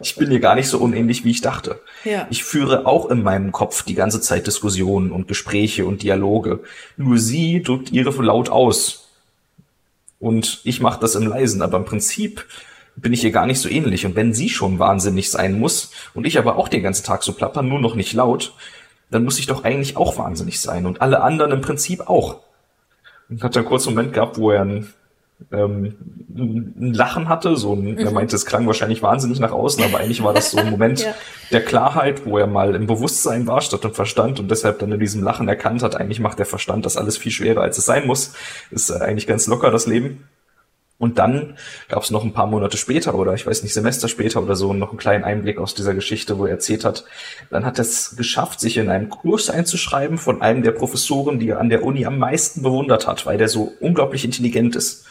ich 0.00 0.16
bin 0.16 0.30
hier 0.30 0.40
gar 0.40 0.54
nicht 0.54 0.68
so 0.68 0.78
unähnlich, 0.78 1.24
wie 1.24 1.30
ich 1.30 1.40
dachte. 1.40 1.80
Ja. 2.04 2.26
Ich 2.30 2.44
führe 2.44 2.86
auch 2.86 3.10
in 3.10 3.22
meinem 3.22 3.52
Kopf 3.52 3.82
die 3.82 3.94
ganze 3.94 4.20
Zeit 4.20 4.46
Diskussionen 4.46 5.12
und 5.12 5.28
Gespräche 5.28 5.86
und 5.86 6.02
Dialoge. 6.02 6.60
Nur 6.96 7.18
sie 7.18 7.62
drückt 7.62 7.92
ihre 7.92 8.10
laut 8.22 8.48
aus. 8.48 9.08
Und 10.18 10.60
ich 10.64 10.80
mache 10.80 11.00
das 11.00 11.14
im 11.14 11.26
Leisen, 11.26 11.62
aber 11.62 11.76
im 11.76 11.84
Prinzip 11.84 12.46
bin 12.96 13.12
ich 13.12 13.24
ihr 13.24 13.32
gar 13.32 13.46
nicht 13.46 13.60
so 13.60 13.68
ähnlich. 13.68 14.06
Und 14.06 14.16
wenn 14.16 14.34
sie 14.34 14.48
schon 14.48 14.78
wahnsinnig 14.78 15.30
sein 15.30 15.58
muss 15.58 15.90
und 16.14 16.26
ich 16.26 16.38
aber 16.38 16.56
auch 16.56 16.68
den 16.68 16.82
ganzen 16.82 17.04
Tag 17.04 17.22
so 17.22 17.32
plappern, 17.32 17.68
nur 17.68 17.80
noch 17.80 17.94
nicht 17.94 18.12
laut, 18.12 18.54
dann 19.10 19.24
muss 19.24 19.38
ich 19.38 19.46
doch 19.46 19.64
eigentlich 19.64 19.96
auch 19.96 20.18
wahnsinnig 20.18 20.60
sein 20.60 20.86
und 20.86 21.00
alle 21.00 21.22
anderen 21.22 21.52
im 21.52 21.60
Prinzip 21.60 22.08
auch. 22.08 22.40
Und 23.28 23.42
hat 23.42 23.56
dann 23.56 23.64
kurz 23.64 23.86
einen 23.86 23.96
Moment 23.96 24.14
gehabt, 24.14 24.38
wo 24.38 24.50
er 24.50 24.62
ein 24.62 24.92
ähm, 25.52 25.94
ein 26.36 26.92
Lachen 26.94 27.28
hatte, 27.28 27.56
so 27.56 27.74
ein, 27.74 27.92
mhm. 27.92 27.98
er 27.98 28.10
meinte, 28.10 28.36
es 28.36 28.46
klang 28.46 28.66
wahrscheinlich 28.66 29.02
wahnsinnig 29.02 29.40
nach 29.40 29.52
außen, 29.52 29.84
aber 29.84 29.98
eigentlich 29.98 30.22
war 30.22 30.34
das 30.34 30.50
so 30.50 30.58
ein 30.58 30.70
Moment 30.70 31.00
ja. 31.04 31.14
der 31.52 31.64
Klarheit, 31.64 32.26
wo 32.26 32.38
er 32.38 32.46
mal 32.46 32.74
im 32.74 32.86
Bewusstsein 32.86 33.46
war 33.46 33.60
statt 33.60 33.84
im 33.84 33.94
Verstand 33.94 34.40
und 34.40 34.50
deshalb 34.50 34.78
dann 34.80 34.92
in 34.92 35.00
diesem 35.00 35.22
Lachen 35.22 35.48
erkannt 35.48 35.82
hat, 35.82 35.96
eigentlich 35.96 36.20
macht 36.20 36.38
der 36.38 36.46
Verstand 36.46 36.84
das 36.84 36.96
alles 36.96 37.16
viel 37.16 37.32
schwerer, 37.32 37.62
als 37.62 37.78
es 37.78 37.86
sein 37.86 38.06
muss. 38.06 38.34
Ist 38.70 38.90
äh, 38.90 38.94
eigentlich 38.94 39.26
ganz 39.26 39.46
locker 39.46 39.70
das 39.70 39.86
Leben. 39.86 40.24
Und 40.96 41.18
dann 41.18 41.56
gab 41.88 42.02
es 42.02 42.10
noch 42.10 42.24
ein 42.24 42.32
paar 42.32 42.46
Monate 42.46 42.76
später 42.76 43.16
oder 43.16 43.34
ich 43.34 43.46
weiß 43.46 43.64
nicht, 43.64 43.74
Semester 43.74 44.06
später 44.06 44.40
oder 44.40 44.54
so 44.54 44.72
noch 44.72 44.90
einen 44.90 44.98
kleinen 44.98 45.24
Einblick 45.24 45.58
aus 45.58 45.74
dieser 45.74 45.92
Geschichte, 45.92 46.38
wo 46.38 46.46
er 46.46 46.52
erzählt 46.52 46.84
hat, 46.84 47.04
dann 47.50 47.64
hat 47.64 47.78
er 47.78 47.82
es 47.82 48.16
geschafft, 48.16 48.60
sich 48.60 48.76
in 48.76 48.88
einen 48.88 49.10
Kurs 49.10 49.50
einzuschreiben 49.50 50.18
von 50.18 50.40
einem 50.40 50.62
der 50.62 50.70
Professoren, 50.70 51.40
die 51.40 51.48
er 51.48 51.60
an 51.60 51.68
der 51.68 51.82
Uni 51.82 52.06
am 52.06 52.18
meisten 52.18 52.62
bewundert 52.62 53.08
hat, 53.08 53.26
weil 53.26 53.38
der 53.38 53.48
so 53.48 53.72
unglaublich 53.80 54.24
intelligent 54.24 54.76
ist 54.76 55.04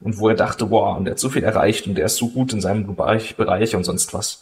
und 0.00 0.18
wo 0.18 0.28
er 0.28 0.34
dachte, 0.34 0.66
boah, 0.66 0.96
und 0.96 1.06
er 1.06 1.12
hat 1.12 1.18
so 1.18 1.30
viel 1.30 1.42
erreicht 1.42 1.86
und 1.86 1.98
er 1.98 2.06
ist 2.06 2.16
so 2.16 2.28
gut 2.28 2.52
in 2.52 2.60
seinem 2.60 2.94
Bereich, 2.94 3.36
Bereich 3.36 3.74
und 3.74 3.84
sonst 3.84 4.12
was. 4.14 4.40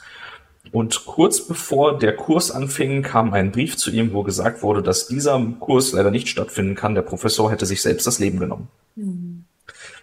Und 0.72 1.04
kurz 1.04 1.46
bevor 1.46 1.98
der 1.98 2.16
Kurs 2.16 2.50
anfing, 2.50 3.02
kam 3.02 3.32
ein 3.32 3.52
Brief 3.52 3.76
zu 3.76 3.90
ihm, 3.90 4.12
wo 4.12 4.22
gesagt 4.22 4.62
wurde, 4.62 4.82
dass 4.82 5.06
dieser 5.06 5.40
Kurs 5.60 5.92
leider 5.92 6.10
nicht 6.10 6.28
stattfinden 6.28 6.74
kann. 6.74 6.94
Der 6.94 7.02
Professor 7.02 7.50
hätte 7.50 7.66
sich 7.66 7.82
selbst 7.82 8.06
das 8.06 8.18
Leben 8.18 8.40
genommen. 8.40 8.68
Mhm. 8.96 9.44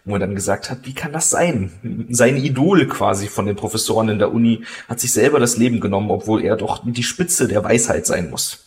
Wo 0.06 0.14
er 0.14 0.20
dann 0.20 0.34
gesagt 0.34 0.72
hat, 0.72 0.86
wie 0.86 0.94
kann 0.94 1.12
das 1.12 1.30
sein? 1.30 2.08
Sein 2.10 2.38
Idol 2.38 2.88
quasi 2.88 3.28
von 3.28 3.46
den 3.46 3.56
Professoren 3.56 4.10
in 4.10 4.20
der 4.20 4.34
Uni 4.34 4.64
hat 4.88 5.00
sich 5.00 5.12
selber 5.12 5.40
das 5.40 5.58
Leben 5.58 5.80
genommen, 5.80 6.10
obwohl 6.10 6.44
er 6.44 6.56
doch 6.56 6.82
die 6.84 7.04
Spitze 7.04 7.48
der 7.48 7.64
Weisheit 7.64 8.06
sein 8.06 8.30
muss. 8.30 8.64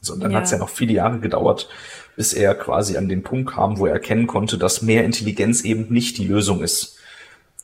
So, 0.00 0.14
und 0.14 0.20
dann 0.20 0.30
ja. 0.30 0.38
hat 0.38 0.44
es 0.44 0.52
ja 0.52 0.58
noch 0.58 0.68
viele 0.68 0.92
Jahre 0.92 1.18
gedauert, 1.18 1.68
bis 2.16 2.32
er 2.32 2.54
quasi 2.54 2.96
an 2.96 3.08
den 3.08 3.22
Punkt 3.22 3.52
kam, 3.52 3.78
wo 3.78 3.86
er 3.86 3.92
erkennen 3.92 4.26
konnte, 4.26 4.58
dass 4.58 4.82
mehr 4.82 5.04
Intelligenz 5.04 5.62
eben 5.62 5.92
nicht 5.92 6.18
die 6.18 6.26
Lösung 6.26 6.62
ist. 6.62 6.98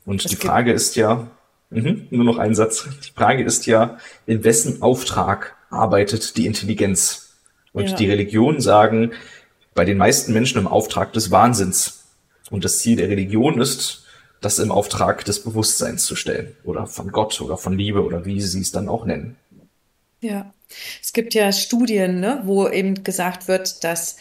Und 0.05 0.25
das 0.25 0.31
die 0.31 0.37
Frage 0.37 0.73
ist 0.73 0.97
ja, 0.97 1.29
mh, 1.71 2.07
nur 2.11 2.25
noch 2.25 2.39
ein 2.39 2.55
Satz, 2.55 2.89
die 3.07 3.13
Frage 3.13 3.45
ist 3.45 3.67
ja, 3.67 3.99
in 4.27 4.45
wessen 4.45 4.83
Auftrag 4.83 5.57
arbeitet 5.71 6.37
die 6.37 6.47
Intelligenz? 6.47 7.27
Und 7.73 7.91
ja. 7.91 7.97
die 7.97 8.11
Religionen 8.11 8.61
sagen, 8.61 9.13
bei 9.75 9.85
den 9.85 9.97
meisten 9.97 10.33
Menschen 10.33 10.59
im 10.59 10.67
Auftrag 10.67 11.13
des 11.13 11.31
Wahnsinns. 11.31 12.05
Und 12.51 12.65
das 12.65 12.81
Ziel 12.81 12.97
der 12.97 13.09
Religion 13.09 13.61
ist, 13.61 14.05
das 14.41 14.59
im 14.59 14.73
Auftrag 14.73 15.25
des 15.25 15.45
Bewusstseins 15.45 16.05
zu 16.05 16.17
stellen. 16.17 16.57
Oder 16.65 16.87
von 16.87 17.13
Gott 17.13 17.41
oder 17.41 17.57
von 17.57 17.79
Liebe 17.79 18.03
oder 18.03 18.25
wie 18.25 18.41
sie 18.41 18.61
es 18.61 18.73
dann 18.73 18.89
auch 18.89 19.05
nennen. 19.05 19.37
Ja, 20.21 20.53
es 21.01 21.13
gibt 21.13 21.35
ja 21.35 21.53
Studien, 21.53 22.21
ne, 22.21 22.43
wo 22.45 22.69
eben 22.69 23.05
gesagt 23.05 23.49
wird, 23.49 23.85
dass 23.85 24.17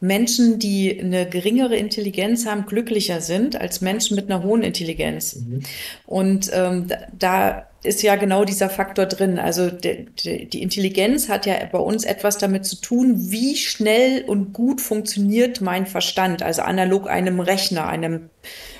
Menschen, 0.00 0.58
die 0.58 0.98
eine 0.98 1.28
geringere 1.28 1.76
Intelligenz 1.76 2.46
haben, 2.46 2.64
glücklicher 2.64 3.20
sind 3.20 3.60
als 3.60 3.82
Menschen 3.82 4.16
mit 4.16 4.30
einer 4.30 4.42
hohen 4.42 4.62
Intelligenz. 4.62 5.36
Mhm. 5.36 5.62
Und 6.06 6.50
ähm, 6.54 6.88
da 7.18 7.66
ist 7.82 8.02
ja 8.02 8.16
genau 8.16 8.44
dieser 8.44 8.70
Faktor 8.70 9.06
drin. 9.06 9.38
Also 9.38 9.70
de, 9.70 10.06
de, 10.24 10.46
die 10.46 10.62
Intelligenz 10.62 11.28
hat 11.28 11.46
ja 11.46 11.54
bei 11.70 11.78
uns 11.78 12.04
etwas 12.04 12.38
damit 12.38 12.64
zu 12.66 12.76
tun, 12.76 13.30
wie 13.30 13.56
schnell 13.56 14.24
und 14.26 14.52
gut 14.52 14.80
funktioniert 14.80 15.60
mein 15.60 15.86
Verstand, 15.86 16.42
also 16.42 16.62
analog 16.62 17.08
einem 17.08 17.40
Rechner, 17.40 17.86
einem 17.86 18.30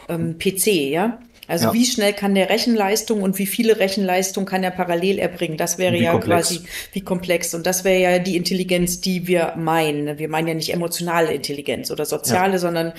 ähm, 0.09 0.39
PC, 0.39 0.67
ja. 0.91 1.19
Also 1.51 1.67
ja. 1.67 1.73
wie 1.75 1.85
schnell 1.85 2.13
kann 2.13 2.35
der 2.35 2.49
Rechenleistung 2.49 3.23
und 3.23 3.39
wie 3.39 3.47
viele 3.47 3.79
Rechenleistung 3.79 4.47
kann 4.47 4.63
er 4.63 4.71
parallel 4.71 5.19
erbringen? 5.19 5.57
Das 5.57 5.79
wäre 5.79 5.97
ja 5.97 6.13
komplex. 6.13 6.49
quasi 6.49 6.61
wie 6.93 7.01
komplex. 7.01 7.55
Und 7.55 7.67
das 7.67 7.85
wäre 7.85 8.01
ja 8.01 8.19
die 8.21 8.37
Intelligenz, 8.37 9.01
die 9.01 9.27
wir 9.27 9.55
meinen. 9.57 10.19
Wir 10.19 10.29
meinen 10.29 10.49
ja 10.49 10.55
nicht 10.55 10.73
emotionale 10.73 11.35
Intelligenz 11.35 11.91
oder 11.91 12.07
soziale, 12.07 12.53
ja. 12.53 12.59
sondern 12.59 12.93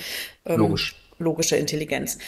ähm, 0.44 0.58
Logisch. 0.58 0.94
logische 1.18 1.56
Intelligenz. 1.56 2.18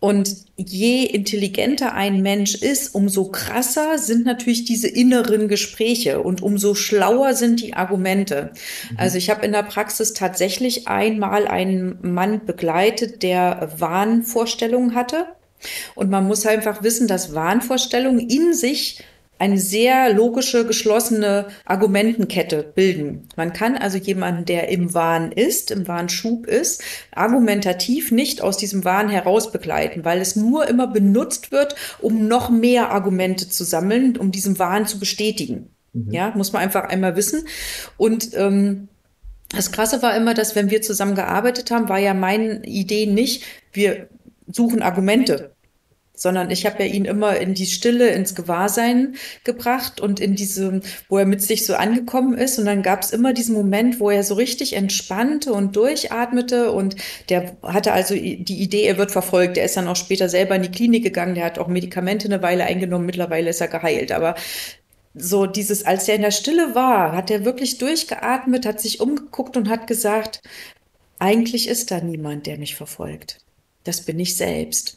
Und 0.00 0.34
je 0.56 1.04
intelligenter 1.04 1.94
ein 1.94 2.22
Mensch 2.22 2.54
ist, 2.54 2.94
umso 2.94 3.26
krasser 3.26 3.98
sind 3.98 4.24
natürlich 4.24 4.64
diese 4.64 4.88
inneren 4.88 5.46
Gespräche 5.46 6.20
und 6.20 6.42
umso 6.42 6.74
schlauer 6.74 7.34
sind 7.34 7.60
die 7.60 7.74
Argumente. 7.74 8.52
Mhm. 8.90 8.96
Also 8.98 9.18
ich 9.18 9.28
habe 9.28 9.44
in 9.44 9.52
der 9.52 9.62
Praxis 9.62 10.14
tatsächlich 10.14 10.88
einmal 10.88 11.46
einen 11.46 11.98
Mann 12.00 12.46
begleitet, 12.46 13.22
der 13.22 13.70
Wahnvorstellungen 13.76 14.94
hatte 14.94 15.26
und 15.94 16.10
man 16.10 16.26
muss 16.26 16.46
einfach 16.46 16.82
wissen, 16.82 17.08
dass 17.08 17.34
Wahnvorstellungen 17.34 18.28
in 18.28 18.54
sich 18.54 19.04
eine 19.40 19.58
sehr 19.58 20.12
logische, 20.12 20.66
geschlossene 20.66 21.46
Argumentenkette 21.64 22.62
bilden. 22.74 23.26
Man 23.36 23.54
kann 23.54 23.74
also 23.74 23.96
jemanden, 23.96 24.44
der 24.44 24.68
im 24.68 24.92
Wahn 24.92 25.32
ist, 25.32 25.70
im 25.70 25.88
Wahnschub 25.88 26.46
ist, 26.46 26.82
argumentativ 27.12 28.12
nicht 28.12 28.42
aus 28.42 28.58
diesem 28.58 28.84
Wahn 28.84 29.08
heraus 29.08 29.50
begleiten, 29.50 30.04
weil 30.04 30.20
es 30.20 30.36
nur 30.36 30.68
immer 30.68 30.86
benutzt 30.86 31.52
wird, 31.52 31.74
um 32.00 32.28
noch 32.28 32.50
mehr 32.50 32.90
Argumente 32.90 33.48
zu 33.48 33.64
sammeln, 33.64 34.18
um 34.18 34.30
diesen 34.30 34.58
Wahn 34.58 34.86
zu 34.86 34.98
bestätigen. 34.98 35.70
Mhm. 35.94 36.12
Ja, 36.12 36.34
muss 36.36 36.52
man 36.52 36.60
einfach 36.60 36.84
einmal 36.84 37.16
wissen. 37.16 37.48
Und 37.96 38.34
ähm, 38.34 38.88
das 39.48 39.72
Krasse 39.72 40.02
war 40.02 40.14
immer, 40.16 40.34
dass 40.34 40.54
wenn 40.54 40.70
wir 40.70 40.82
zusammen 40.82 41.14
gearbeitet 41.14 41.70
haben, 41.70 41.88
war 41.88 41.98
ja 41.98 42.12
meine 42.12 42.62
Idee 42.66 43.06
nicht, 43.06 43.42
wir 43.72 44.08
suchen 44.52 44.82
Argumente, 44.82 45.54
sondern 46.20 46.50
ich 46.50 46.66
habe 46.66 46.84
ja 46.84 46.92
ihn 46.92 47.06
immer 47.06 47.38
in 47.38 47.54
die 47.54 47.66
Stille, 47.66 48.08
ins 48.08 48.34
Gewahrsein 48.34 49.16
gebracht 49.44 50.00
und 50.00 50.20
in 50.20 50.36
diesem, 50.36 50.82
wo 51.08 51.16
er 51.16 51.24
mit 51.24 51.40
sich 51.40 51.64
so 51.64 51.74
angekommen 51.74 52.36
ist. 52.36 52.58
Und 52.58 52.66
dann 52.66 52.82
gab 52.82 53.02
es 53.02 53.10
immer 53.10 53.32
diesen 53.32 53.54
Moment, 53.54 54.00
wo 54.00 54.10
er 54.10 54.22
so 54.22 54.34
richtig 54.34 54.74
entspannte 54.74 55.52
und 55.52 55.76
durchatmete. 55.76 56.72
Und 56.72 56.96
der 57.30 57.56
hatte 57.62 57.92
also 57.92 58.14
die 58.14 58.60
Idee, 58.62 58.84
er 58.84 58.98
wird 58.98 59.12
verfolgt. 59.12 59.56
Er 59.56 59.64
ist 59.64 59.78
dann 59.78 59.88
auch 59.88 59.96
später 59.96 60.28
selber 60.28 60.54
in 60.56 60.62
die 60.62 60.70
Klinik 60.70 61.04
gegangen. 61.04 61.34
Der 61.34 61.46
hat 61.46 61.58
auch 61.58 61.68
Medikamente 61.68 62.28
eine 62.28 62.42
Weile 62.42 62.64
eingenommen. 62.64 63.06
Mittlerweile 63.06 63.48
ist 63.48 63.62
er 63.62 63.68
geheilt. 63.68 64.12
Aber 64.12 64.34
so 65.14 65.46
dieses, 65.46 65.86
als 65.86 66.06
er 66.06 66.16
in 66.16 66.22
der 66.22 66.30
Stille 66.32 66.74
war, 66.74 67.12
hat 67.16 67.30
er 67.30 67.46
wirklich 67.46 67.78
durchgeatmet, 67.78 68.66
hat 68.66 68.80
sich 68.80 69.00
umgeguckt 69.00 69.56
und 69.56 69.70
hat 69.70 69.86
gesagt, 69.86 70.42
eigentlich 71.18 71.66
ist 71.66 71.90
da 71.90 72.00
niemand, 72.00 72.46
der 72.46 72.58
mich 72.58 72.76
verfolgt. 72.76 73.38
Das 73.84 74.02
bin 74.02 74.20
ich 74.20 74.36
selbst. 74.36 74.96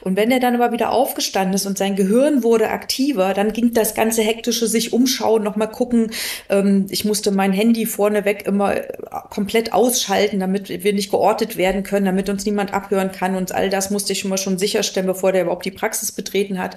Und 0.00 0.16
wenn 0.16 0.30
er 0.30 0.40
dann 0.40 0.60
aber 0.60 0.72
wieder 0.72 0.90
aufgestanden 0.90 1.54
ist 1.54 1.66
und 1.66 1.78
sein 1.78 1.96
Gehirn 1.96 2.42
wurde 2.42 2.68
aktiver, 2.68 3.32
dann 3.32 3.52
ging 3.52 3.72
das 3.72 3.94
ganze 3.94 4.22
hektische 4.22 4.66
sich 4.66 4.92
umschauen, 4.92 5.42
nochmal 5.42 5.70
gucken. 5.70 6.10
Ähm, 6.50 6.86
ich 6.90 7.04
musste 7.04 7.30
mein 7.30 7.52
Handy 7.52 7.86
vorneweg 7.86 8.46
immer 8.46 8.76
äh, 8.76 8.88
komplett 9.30 9.72
ausschalten, 9.72 10.40
damit 10.40 10.68
wir 10.68 10.92
nicht 10.92 11.10
geortet 11.10 11.56
werden 11.56 11.84
können, 11.84 12.06
damit 12.06 12.28
uns 12.28 12.44
niemand 12.44 12.74
abhören 12.74 13.12
kann. 13.12 13.36
Und 13.36 13.52
all 13.52 13.70
das 13.70 13.90
musste 13.90 14.12
ich 14.12 14.24
mal 14.24 14.36
schon 14.36 14.58
sicherstellen, 14.58 15.06
bevor 15.06 15.32
der 15.32 15.42
überhaupt 15.42 15.64
die 15.64 15.70
Praxis 15.70 16.12
betreten 16.12 16.58
hat. 16.58 16.76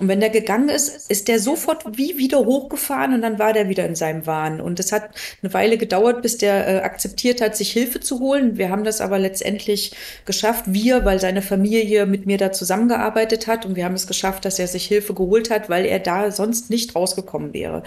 Und 0.00 0.08
wenn 0.08 0.20
der 0.20 0.30
gegangen 0.30 0.70
ist, 0.70 1.10
ist 1.10 1.28
der 1.28 1.38
sofort 1.38 1.84
wie 1.98 2.16
wieder 2.16 2.38
hochgefahren 2.38 3.12
und 3.12 3.20
dann 3.20 3.38
war 3.38 3.52
der 3.52 3.68
wieder 3.68 3.84
in 3.84 3.94
seinem 3.94 4.26
Wahn. 4.26 4.60
Und 4.62 4.80
es 4.80 4.92
hat 4.92 5.10
eine 5.42 5.52
Weile 5.52 5.76
gedauert, 5.76 6.22
bis 6.22 6.38
der 6.38 6.66
äh, 6.66 6.80
akzeptiert 6.80 7.42
hat, 7.42 7.54
sich 7.54 7.70
Hilfe 7.70 8.00
zu 8.00 8.18
holen. 8.18 8.56
Wir 8.56 8.70
haben 8.70 8.84
das 8.84 9.02
aber 9.02 9.18
letztendlich 9.18 9.92
geschafft. 10.24 10.64
Wir, 10.68 11.04
weil 11.04 11.20
seine 11.20 11.42
Familie 11.42 12.06
mit 12.06 12.24
mir 12.24 12.38
da 12.38 12.50
zusammengearbeitet 12.50 13.46
hat 13.46 13.66
und 13.66 13.76
wir 13.76 13.84
haben 13.84 13.94
es 13.94 14.06
geschafft, 14.06 14.46
dass 14.46 14.58
er 14.58 14.68
sich 14.68 14.86
Hilfe 14.86 15.12
geholt 15.12 15.50
hat, 15.50 15.68
weil 15.68 15.84
er 15.84 15.98
da 15.98 16.30
sonst 16.30 16.70
nicht 16.70 16.94
rausgekommen 16.94 17.52
wäre. 17.52 17.82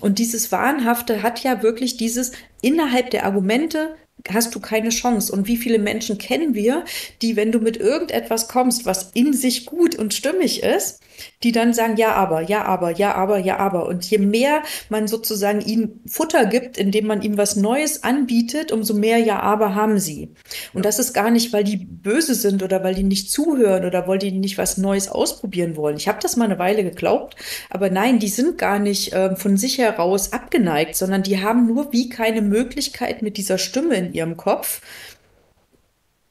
Und 0.00 0.18
dieses 0.18 0.50
Wahnhafte 0.50 1.22
hat 1.22 1.42
ja 1.44 1.62
wirklich 1.62 1.98
dieses 1.98 2.32
innerhalb 2.62 3.10
der 3.10 3.26
Argumente 3.26 3.96
hast 4.28 4.54
du 4.54 4.60
keine 4.60 4.90
Chance. 4.90 5.32
Und 5.32 5.46
wie 5.46 5.56
viele 5.56 5.78
Menschen 5.78 6.18
kennen 6.18 6.54
wir, 6.54 6.84
die, 7.22 7.36
wenn 7.36 7.52
du 7.52 7.58
mit 7.58 7.76
irgendetwas 7.76 8.48
kommst, 8.48 8.86
was 8.86 9.10
in 9.14 9.32
sich 9.32 9.66
gut 9.66 9.94
und 9.94 10.14
stimmig 10.14 10.62
ist, 10.62 11.00
die 11.42 11.52
dann 11.52 11.72
sagen, 11.72 11.96
ja, 11.96 12.14
aber, 12.14 12.42
ja, 12.42 12.64
aber, 12.64 12.90
ja, 12.92 13.14
aber, 13.14 13.38
ja, 13.38 13.58
aber. 13.58 13.86
Und 13.86 14.08
je 14.08 14.18
mehr 14.18 14.62
man 14.88 15.08
sozusagen 15.08 15.60
ihnen 15.60 16.00
Futter 16.06 16.46
gibt, 16.46 16.78
indem 16.78 17.06
man 17.06 17.22
ihm 17.22 17.36
was 17.36 17.56
Neues 17.56 18.02
anbietet, 18.04 18.72
umso 18.72 18.94
mehr 18.94 19.18
ja, 19.18 19.40
aber 19.40 19.74
haben 19.74 19.98
sie. 19.98 20.34
Und 20.72 20.84
das 20.84 20.98
ist 20.98 21.12
gar 21.12 21.30
nicht, 21.30 21.52
weil 21.52 21.64
die 21.64 21.76
böse 21.76 22.34
sind 22.34 22.62
oder 22.62 22.82
weil 22.84 22.94
die 22.94 23.02
nicht 23.02 23.30
zuhören 23.30 23.84
oder 23.84 24.06
weil 24.06 24.18
die 24.18 24.32
nicht 24.32 24.58
was 24.58 24.76
Neues 24.76 25.08
ausprobieren 25.08 25.76
wollen. 25.76 25.96
Ich 25.96 26.08
habe 26.08 26.18
das 26.20 26.36
mal 26.36 26.44
eine 26.44 26.58
Weile 26.58 26.82
geglaubt, 26.84 27.36
aber 27.70 27.90
nein, 27.90 28.18
die 28.18 28.28
sind 28.28 28.58
gar 28.58 28.78
nicht 28.78 29.12
äh, 29.12 29.36
von 29.36 29.56
sich 29.56 29.78
heraus 29.78 30.32
abgeneigt, 30.32 30.96
sondern 30.96 31.22
die 31.22 31.42
haben 31.42 31.66
nur 31.66 31.92
wie 31.92 32.08
keine 32.08 32.42
Möglichkeit 32.42 33.22
mit 33.22 33.36
dieser 33.36 33.58
Stimme 33.58 33.96
in 33.96 34.12
ihrem 34.12 34.36
Kopf, 34.36 34.80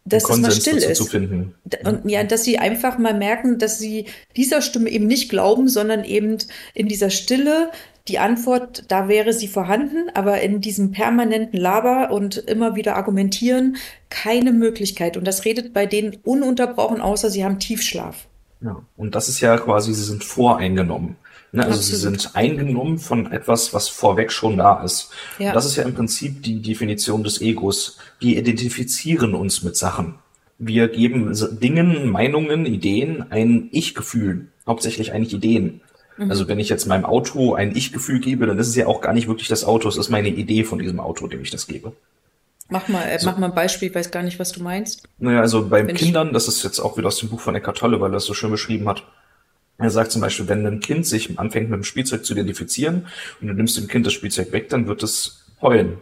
dass 0.05 0.29
es 0.29 0.37
mal 0.37 0.51
still 0.51 0.77
ist. 0.77 1.13
Und 1.13 2.09
ja, 2.09 2.23
dass 2.23 2.43
sie 2.43 2.57
einfach 2.57 2.97
mal 2.97 3.13
merken, 3.13 3.59
dass 3.59 3.79
sie 3.79 4.05
dieser 4.35 4.61
Stimme 4.61 4.89
eben 4.89 5.07
nicht 5.07 5.29
glauben, 5.29 5.67
sondern 5.67 6.03
eben 6.03 6.37
in 6.73 6.87
dieser 6.87 7.09
Stille 7.09 7.71
die 8.07 8.17
Antwort, 8.17 8.85
da 8.87 9.07
wäre 9.07 9.33
sie 9.33 9.47
vorhanden, 9.47 10.09
aber 10.15 10.41
in 10.41 10.61
diesem 10.61 10.91
permanenten 10.91 11.59
Laber 11.59 12.11
und 12.11 12.37
immer 12.37 12.75
wieder 12.75 12.95
argumentieren, 12.95 13.77
keine 14.09 14.51
Möglichkeit. 14.51 15.15
Und 15.15 15.25
das 15.25 15.45
redet 15.45 15.73
bei 15.73 15.85
denen 15.85 16.17
ununterbrochen, 16.23 17.01
außer 17.01 17.29
sie 17.29 17.45
haben 17.45 17.59
Tiefschlaf. 17.59 18.27
Ja, 18.61 18.81
und 18.97 19.15
das 19.15 19.29
ist 19.29 19.41
ja 19.41 19.57
quasi, 19.57 19.93
sie 19.93 20.03
sind 20.03 20.23
voreingenommen. 20.23 21.17
Ne? 21.51 21.63
Also 21.65 21.79
Absolut. 21.79 21.85
sie 21.85 21.95
sind 21.95 22.35
eingenommen 22.35 22.99
von 22.99 23.31
etwas, 23.31 23.73
was 23.73 23.89
vorweg 23.89 24.31
schon 24.31 24.57
da 24.57 24.83
ist. 24.83 25.09
Ja. 25.39 25.49
Und 25.49 25.55
das 25.55 25.65
ist 25.65 25.75
ja 25.75 25.83
im 25.83 25.95
Prinzip 25.95 26.43
die 26.43 26.61
Definition 26.61 27.23
des 27.23 27.41
Egos. 27.41 27.97
Wir 28.19 28.37
identifizieren 28.37 29.33
uns 29.33 29.63
mit 29.63 29.75
Sachen. 29.75 30.15
Wir 30.57 30.89
geben 30.89 31.33
Dingen, 31.59 32.09
Meinungen, 32.09 32.65
Ideen 32.65 33.31
ein 33.31 33.69
Ich-Gefühl. 33.71 34.47
Hauptsächlich 34.67 35.13
eigentlich 35.13 35.33
Ideen. 35.33 35.81
Mhm. 36.17 36.29
Also 36.29 36.47
wenn 36.47 36.59
ich 36.59 36.69
jetzt 36.69 36.85
meinem 36.85 37.05
Auto 37.05 37.53
ein 37.53 37.75
Ich-Gefühl 37.75 38.19
gebe, 38.19 38.45
dann 38.45 38.59
ist 38.59 38.67
es 38.67 38.75
ja 38.75 38.87
auch 38.87 39.01
gar 39.01 39.13
nicht 39.13 39.27
wirklich 39.27 39.47
das 39.47 39.63
Auto, 39.63 39.87
es 39.87 39.97
ist 39.97 40.09
meine 40.09 40.29
Idee 40.29 40.63
von 40.63 40.79
diesem 40.79 40.99
Auto, 40.99 41.27
dem 41.27 41.41
ich 41.41 41.49
das 41.49 41.65
gebe. 41.65 41.93
Mach 42.67 42.87
mal, 42.87 43.03
äh, 43.03 43.17
so. 43.17 43.27
mach 43.27 43.37
mal 43.37 43.47
ein 43.47 43.55
Beispiel, 43.55 43.89
ich 43.89 43.95
weiß 43.95 44.11
gar 44.11 44.21
nicht, 44.21 44.37
was 44.37 44.51
du 44.51 44.61
meinst. 44.61 45.07
Naja, 45.17 45.41
also 45.41 45.69
bei 45.69 45.83
Kindern, 45.85 46.33
das 46.33 46.47
ist 46.47 46.63
jetzt 46.63 46.79
auch 46.79 46.97
wieder 46.97 47.07
aus 47.07 47.17
dem 47.17 47.29
Buch 47.29 47.39
von 47.39 47.55
Eckhart 47.55 47.79
Tolle, 47.79 47.99
weil 47.99 48.11
er 48.11 48.13
das 48.13 48.25
so 48.25 48.35
schön 48.35 48.51
beschrieben 48.51 48.87
hat. 48.87 49.03
Er 49.79 49.89
sagt 49.89 50.11
zum 50.11 50.21
Beispiel, 50.21 50.47
wenn 50.47 50.65
ein 50.67 50.81
Kind 50.81 51.05
sich 51.05 51.39
anfängt 51.39 51.69
mit 51.69 51.77
dem 51.77 51.83
Spielzeug 51.83 52.25
zu 52.25 52.33
identifizieren 52.33 53.07
und 53.41 53.47
du 53.47 53.53
nimmst 53.53 53.77
dem 53.77 53.87
Kind 53.87 54.05
das 54.05 54.13
Spielzeug 54.13 54.51
weg, 54.51 54.69
dann 54.69 54.87
wird 54.87 55.03
es 55.03 55.45
heulen. 55.61 55.97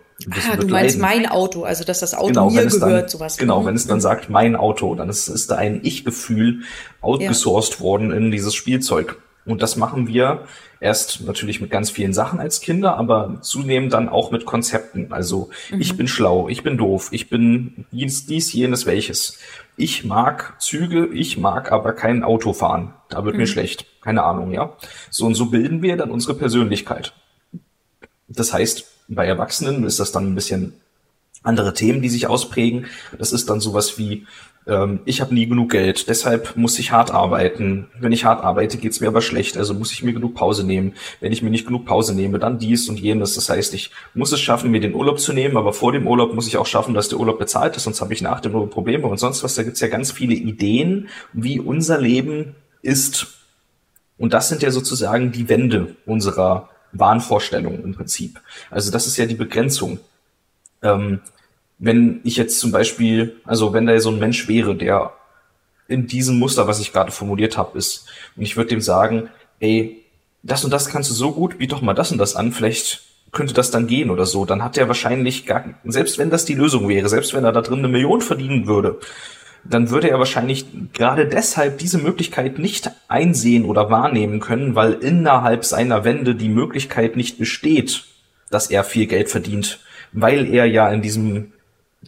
Ah, 0.49 0.55
du 0.55 0.67
meinst 0.67 0.97
leiden. 0.97 1.23
mein 1.23 1.31
Auto, 1.31 1.63
also 1.63 1.83
dass 1.83 1.99
das 1.99 2.15
Auto 2.15 2.27
genau, 2.27 2.49
mir 2.49 2.65
gehört, 2.65 2.81
dann, 2.81 3.07
sowas. 3.07 3.37
Genau, 3.37 3.65
wenn 3.65 3.75
es 3.75 3.85
dann 3.85 4.01
sagt 4.01 4.29
mein 4.29 4.55
Auto, 4.55 4.95
dann 4.95 5.09
ist, 5.09 5.27
ist 5.27 5.51
da 5.51 5.55
ein 5.57 5.81
Ich-Gefühl 5.83 6.61
outgesourced 7.01 7.75
ja. 7.75 7.79
worden 7.81 8.11
in 8.11 8.31
dieses 8.31 8.55
Spielzeug. 8.55 9.19
Und 9.45 9.61
das 9.61 9.77
machen 9.77 10.07
wir 10.07 10.45
erst 10.79 11.21
natürlich 11.21 11.61
mit 11.61 11.69
ganz 11.69 11.89
vielen 11.89 12.13
Sachen 12.13 12.39
als 12.39 12.61
Kinder, 12.61 12.97
aber 12.97 13.37
zunehmend 13.41 13.93
dann 13.93 14.09
auch 14.09 14.31
mit 14.31 14.45
Konzepten. 14.45 15.13
Also 15.13 15.49
mhm. 15.71 15.81
ich 15.81 15.95
bin 15.95 16.07
schlau, 16.07 16.49
ich 16.49 16.63
bin 16.63 16.77
doof, 16.77 17.09
ich 17.11 17.29
bin 17.29 17.85
dies, 17.91 18.25
dies, 18.25 18.51
jenes, 18.51 18.85
welches. 18.85 19.37
Ich 19.79 20.03
mag 20.03 20.59
Züge, 20.59 21.05
ich 21.05 21.37
mag 21.37 21.71
aber 21.71 21.93
kein 21.93 22.23
Auto 22.23 22.51
fahren. 22.53 22.95
Da 23.09 23.23
wird 23.23 23.35
mhm. 23.35 23.41
mir 23.41 23.47
schlecht. 23.47 23.85
Keine 24.01 24.23
Ahnung, 24.23 24.51
ja. 24.51 24.75
So 25.11 25.27
und 25.27 25.35
so 25.35 25.45
bilden 25.45 25.83
wir 25.83 25.95
dann 25.97 26.09
unsere 26.09 26.33
Persönlichkeit. 26.33 27.13
Das 28.27 28.53
heißt, 28.53 28.85
bei 29.07 29.27
Erwachsenen 29.27 29.83
ist 29.83 29.99
das 29.99 30.11
dann 30.11 30.31
ein 30.31 30.35
bisschen 30.35 30.73
andere 31.43 31.75
Themen, 31.75 32.01
die 32.01 32.09
sich 32.09 32.27
ausprägen. 32.27 32.87
Das 33.17 33.31
ist 33.31 33.51
dann 33.51 33.59
sowas 33.59 33.99
wie, 33.99 34.25
ähm, 34.67 34.99
ich 35.06 35.21
habe 35.21 35.34
nie 35.34 35.47
genug 35.47 35.71
Geld, 35.71 36.10
deshalb 36.10 36.58
muss 36.58 36.77
ich 36.77 36.91
hart 36.91 37.12
arbeiten. 37.12 37.88
Wenn 37.99 38.12
ich 38.12 38.25
hart 38.25 38.43
arbeite, 38.43 38.77
geht's 38.77 38.99
mir 38.99 39.08
aber 39.08 39.21
schlecht, 39.21 39.58
also 39.58 39.73
muss 39.73 39.91
ich 39.91 40.03
mir 40.03 40.13
genug 40.13 40.36
Pause 40.36 40.65
nehmen. 40.65 40.93
Wenn 41.21 41.32
ich 41.32 41.41
mir 41.41 41.49
nicht 41.49 41.65
genug 41.65 41.86
Pause 41.86 42.13
nehme, 42.13 42.38
dann 42.38 42.60
dies 42.60 42.89
und 42.89 42.99
jenes. 42.99 43.36
Das 43.36 43.49
heißt, 43.49 43.73
ich 43.73 43.91
muss 44.13 44.32
es 44.32 44.41
schaffen, 44.41 44.69
mir 44.69 44.82
den 44.82 44.93
Urlaub 44.93 45.19
zu 45.19 45.34
nehmen, 45.34 45.58
aber 45.58 45.73
vor 45.73 45.93
dem 45.93 46.08
Urlaub 46.08 46.34
muss 46.34 46.47
ich 46.47 46.58
auch 46.58 46.65
schaffen, 46.65 46.93
dass 46.93 47.10
der 47.10 47.19
Urlaub 47.19 47.39
bezahlt 47.39 47.75
ist, 47.77 47.84
sonst 47.84 48.01
habe 48.01 48.13
ich 48.13 48.21
nach 48.21 48.41
dem 48.41 48.53
Urlaub 48.53 48.71
Probleme 48.71 49.08
und 49.08 49.17
sonst 49.17 49.43
was. 49.43 49.56
Da 49.56 49.63
gibt's 49.63 49.80
ja 49.80 49.88
ganz 49.88 50.12
viele 50.12 50.34
Ideen, 50.34 51.08
wie 51.34 51.60
unser 51.60 51.99
Leben 51.99 52.56
ist. 52.82 53.27
Und 54.17 54.34
das 54.34 54.49
sind 54.49 54.63
ja 54.63 54.71
sozusagen 54.71 55.32
die 55.32 55.47
Wände 55.47 55.95
unserer 56.06 56.69
Wahnvorstellungen 56.91 57.84
im 57.84 57.95
Prinzip. 57.95 58.41
Also 58.69 58.91
das 58.91 59.08
ist 59.08 59.17
ja 59.17 59.25
die 59.25 59.36
Begrenzung. 59.36 59.99
Ähm, 60.82 61.21
wenn 61.79 62.21
ich 62.23 62.37
jetzt 62.37 62.59
zum 62.59 62.71
Beispiel, 62.71 63.37
also 63.45 63.73
wenn 63.73 63.85
da 63.85 63.99
so 63.99 64.09
ein 64.09 64.19
Mensch 64.19 64.47
wäre, 64.47 64.75
der 64.75 65.13
in 65.87 66.07
diesem 66.07 66.39
Muster, 66.39 66.67
was 66.67 66.79
ich 66.79 66.91
gerade 66.91 67.11
formuliert 67.11 67.57
habe, 67.57 67.77
ist, 67.77 68.07
und 68.35 68.43
ich 68.43 68.57
würde 68.57 68.69
dem 68.69 68.81
sagen, 68.81 69.29
ey, 69.59 70.03
das 70.43 70.63
und 70.63 70.71
das 70.71 70.89
kannst 70.89 71.09
du 71.09 71.13
so 71.13 71.31
gut, 71.31 71.57
biet 71.57 71.71
doch 71.71 71.81
mal 71.81 71.93
das 71.93 72.11
und 72.11 72.17
das 72.17 72.35
an, 72.35 72.51
vielleicht 72.51 73.03
könnte 73.31 73.53
das 73.53 73.71
dann 73.71 73.87
gehen 73.87 74.09
oder 74.09 74.25
so, 74.25 74.45
dann 74.45 74.63
hat 74.63 74.77
er 74.77 74.87
wahrscheinlich 74.87 75.45
gar, 75.45 75.65
selbst 75.83 76.17
wenn 76.17 76.29
das 76.29 76.45
die 76.45 76.55
Lösung 76.55 76.87
wäre, 76.87 77.09
selbst 77.09 77.33
wenn 77.33 77.43
er 77.43 77.51
da 77.51 77.61
drin 77.61 77.79
eine 77.79 77.89
Million 77.89 78.21
verdienen 78.21 78.67
würde, 78.67 78.99
dann 79.63 79.89
würde 79.89 80.09
er 80.09 80.19
wahrscheinlich 80.19 80.65
gerade 80.93 81.27
deshalb 81.27 81.77
diese 81.77 81.97
Möglichkeit 81.97 82.57
nicht 82.57 82.89
einsehen 83.07 83.65
oder 83.65 83.89
wahrnehmen 83.89 84.39
können, 84.39 84.75
weil 84.75 84.93
innerhalb 84.93 85.65
seiner 85.65 86.05
Wände 86.05 86.35
die 86.35 86.49
Möglichkeit 86.49 87.17
nicht 87.17 87.37
besteht, 87.37 88.05
dass 88.49 88.69
er 88.69 88.83
viel 88.83 89.07
Geld 89.07 89.29
verdient, 89.29 89.79
weil 90.13 90.53
er 90.53 90.65
ja 90.65 90.89
in 90.89 91.01
diesem 91.01 91.51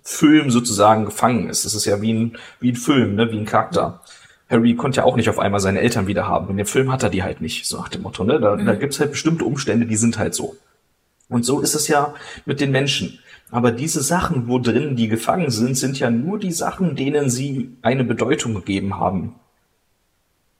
Film 0.03 0.51
sozusagen 0.51 1.05
gefangen 1.05 1.49
ist. 1.49 1.65
Das 1.65 1.73
ist 1.73 1.85
ja 1.85 2.01
wie 2.01 2.13
ein, 2.13 2.37
wie 2.59 2.71
ein 2.71 2.75
Film, 2.75 3.15
ne? 3.15 3.31
wie 3.31 3.37
ein 3.37 3.45
Charakter. 3.45 4.01
Harry 4.49 4.75
konnte 4.75 4.97
ja 4.97 5.03
auch 5.03 5.15
nicht 5.15 5.29
auf 5.29 5.39
einmal 5.39 5.59
seine 5.59 5.81
Eltern 5.81 6.07
wieder 6.07 6.27
haben. 6.27 6.49
In 6.49 6.57
dem 6.57 6.65
Film 6.65 6.91
hat 6.91 7.03
er 7.03 7.09
die 7.09 7.23
halt 7.23 7.39
nicht, 7.41 7.67
so 7.67 7.77
nach 7.77 7.89
dem 7.89 8.01
Motto. 8.01 8.23
Ne? 8.23 8.39
Da, 8.39 8.55
mhm. 8.55 8.65
da 8.65 8.75
gibt's 8.75 8.99
halt 8.99 9.11
bestimmte 9.11 9.45
Umstände, 9.45 9.85
die 9.85 9.95
sind 9.95 10.17
halt 10.17 10.33
so. 10.33 10.55
Und 11.29 11.45
so 11.45 11.59
ist 11.59 11.75
es 11.75 11.87
ja 11.87 12.15
mit 12.45 12.59
den 12.59 12.71
Menschen. 12.71 13.19
Aber 13.51 13.71
diese 13.71 14.01
Sachen, 14.01 14.47
wo 14.47 14.59
drin 14.59 14.95
die 14.95 15.07
gefangen 15.07 15.51
sind, 15.51 15.75
sind 15.75 15.99
ja 15.99 16.09
nur 16.09 16.39
die 16.39 16.51
Sachen, 16.51 16.95
denen 16.95 17.29
sie 17.29 17.75
eine 17.81 18.03
Bedeutung 18.03 18.55
gegeben 18.55 18.99
haben. 18.99 19.35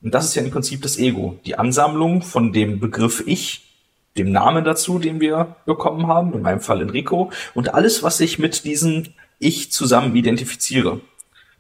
Und 0.02 0.13
das 0.13 0.26
ist 0.26 0.36
ja 0.36 0.44
im 0.44 0.52
Prinzip 0.52 0.82
das 0.82 0.98
Ego. 0.98 1.39
Die 1.46 1.58
Ansammlung 1.58 2.22
von 2.22 2.54
dem 2.54 2.80
Begriff 2.80 3.24
Ich, 3.26 3.70
dem 4.18 4.32
Namen 4.32 4.63
dazu, 4.63 4.98
den 4.98 5.20
wir 5.20 5.56
bekommen 5.65 6.08
haben, 6.08 6.34
in 6.34 6.42
meinem 6.42 6.62
Fall 6.62 6.82
Enrico, 6.82 7.32
und 7.54 7.74
alles, 7.74 8.02
was 8.02 8.20
ich 8.20 8.39
mit 8.39 8.65
diesem 8.65 9.06
Ich 9.39 9.71
zusammen 9.71 10.15
identifiziere. 10.15 11.02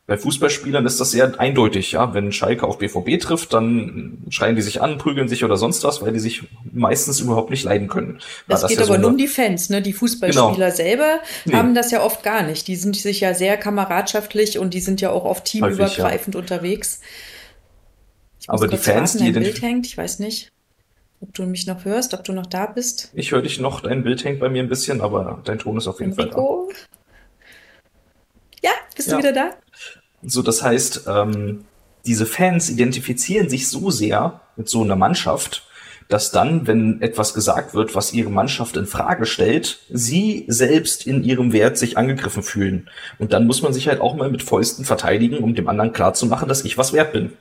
Bei 0.09 0.17
Fußballspielern 0.17 0.87
ist 0.87 0.99
das 0.99 1.11
sehr 1.11 1.39
eindeutig, 1.39 1.91
ja. 1.91 2.15
Wenn 2.15 2.31
Schalke 2.31 2.65
auf 2.65 2.79
BVB 2.79 3.21
trifft, 3.21 3.53
dann 3.53 4.23
schreien 4.31 4.55
die 4.55 4.63
sich 4.63 4.81
an, 4.81 4.97
prügeln 4.97 5.27
sich 5.27 5.43
oder 5.45 5.55
sonst 5.55 5.83
was, 5.83 6.01
weil 6.01 6.11
die 6.11 6.19
sich 6.19 6.41
meistens 6.73 7.19
überhaupt 7.19 7.51
nicht 7.51 7.63
leiden 7.63 7.87
können. 7.87 8.17
Es 8.47 8.65
geht 8.65 8.79
ja 8.79 8.85
aber 8.85 8.95
so 8.95 9.01
nur 9.01 9.11
um 9.11 9.17
die 9.19 9.27
Fans, 9.27 9.69
ne? 9.69 9.83
Die 9.83 9.93
Fußballspieler 9.93 10.51
genau. 10.51 10.75
selber 10.75 11.19
nee. 11.45 11.53
haben 11.53 11.75
das 11.75 11.91
ja 11.91 12.01
oft 12.01 12.23
gar 12.23 12.41
nicht. 12.41 12.67
Die 12.67 12.75
sind 12.75 12.95
sich 12.95 13.19
ja 13.19 13.35
sehr 13.35 13.55
kameradschaftlich 13.55 14.57
und 14.57 14.73
die 14.73 14.79
sind 14.79 14.99
ja 14.99 15.11
auch 15.11 15.25
oft 15.25 15.45
teamübergreifend 15.45 16.33
ja. 16.33 16.41
unterwegs. 16.41 17.01
aber 18.47 18.67
die 18.67 18.77
Fans, 18.77 19.15
die 19.15 19.31
Bild 19.31 19.61
hängt, 19.61 19.85
ich 19.85 19.95
weiß 19.95 20.17
nicht. 20.17 20.51
Ob 21.21 21.35
du 21.35 21.43
mich 21.43 21.67
noch 21.67 21.85
hörst, 21.85 22.15
ob 22.15 22.23
du 22.23 22.31
noch 22.31 22.47
da 22.47 22.65
bist? 22.65 23.11
Ich 23.13 23.31
höre 23.31 23.43
dich 23.43 23.59
noch, 23.59 23.81
dein 23.81 24.01
Bild 24.01 24.23
hängt 24.23 24.39
bei 24.39 24.49
mir 24.49 24.63
ein 24.63 24.69
bisschen, 24.69 25.01
aber 25.01 25.39
dein 25.43 25.59
Ton 25.59 25.77
ist 25.77 25.87
auf 25.87 25.99
jeden 25.99 26.13
Enrico? 26.13 26.65
Fall 26.65 26.73
da. 26.73 26.98
Ja, 28.63 28.71
bist 28.95 29.07
ja. 29.07 29.13
du 29.13 29.19
wieder 29.19 29.33
da? 29.33 29.51
So, 30.23 30.41
das 30.41 30.61
heißt, 30.61 31.03
ähm, 31.07 31.65
diese 32.05 32.25
Fans 32.25 32.69
identifizieren 32.69 33.49
sich 33.49 33.67
so 33.69 33.89
sehr 33.89 34.41
mit 34.55 34.69
so 34.69 34.83
einer 34.83 34.95
Mannschaft, 34.95 35.65
dass 36.07 36.31
dann, 36.31 36.65
wenn 36.65 37.01
etwas 37.01 37.35
gesagt 37.35 37.75
wird, 37.75 37.93
was 37.93 38.13
ihre 38.13 38.31
Mannschaft 38.31 38.75
in 38.77 38.87
Frage 38.87 39.27
stellt, 39.27 39.79
sie 39.89 40.45
selbst 40.47 41.05
in 41.05 41.23
ihrem 41.23 41.53
Wert 41.53 41.77
sich 41.77 41.97
angegriffen 41.97 42.41
fühlen. 42.41 42.89
Und 43.19 43.31
dann 43.31 43.45
muss 43.45 43.61
man 43.61 43.73
sich 43.73 43.87
halt 43.87 44.01
auch 44.01 44.15
mal 44.15 44.31
mit 44.31 44.41
Fäusten 44.41 44.85
verteidigen, 44.85 45.37
um 45.37 45.53
dem 45.53 45.69
anderen 45.69 45.93
klarzumachen, 45.93 46.49
dass 46.49 46.65
ich 46.65 46.79
was 46.79 46.93
wert 46.93 47.13
bin. 47.13 47.33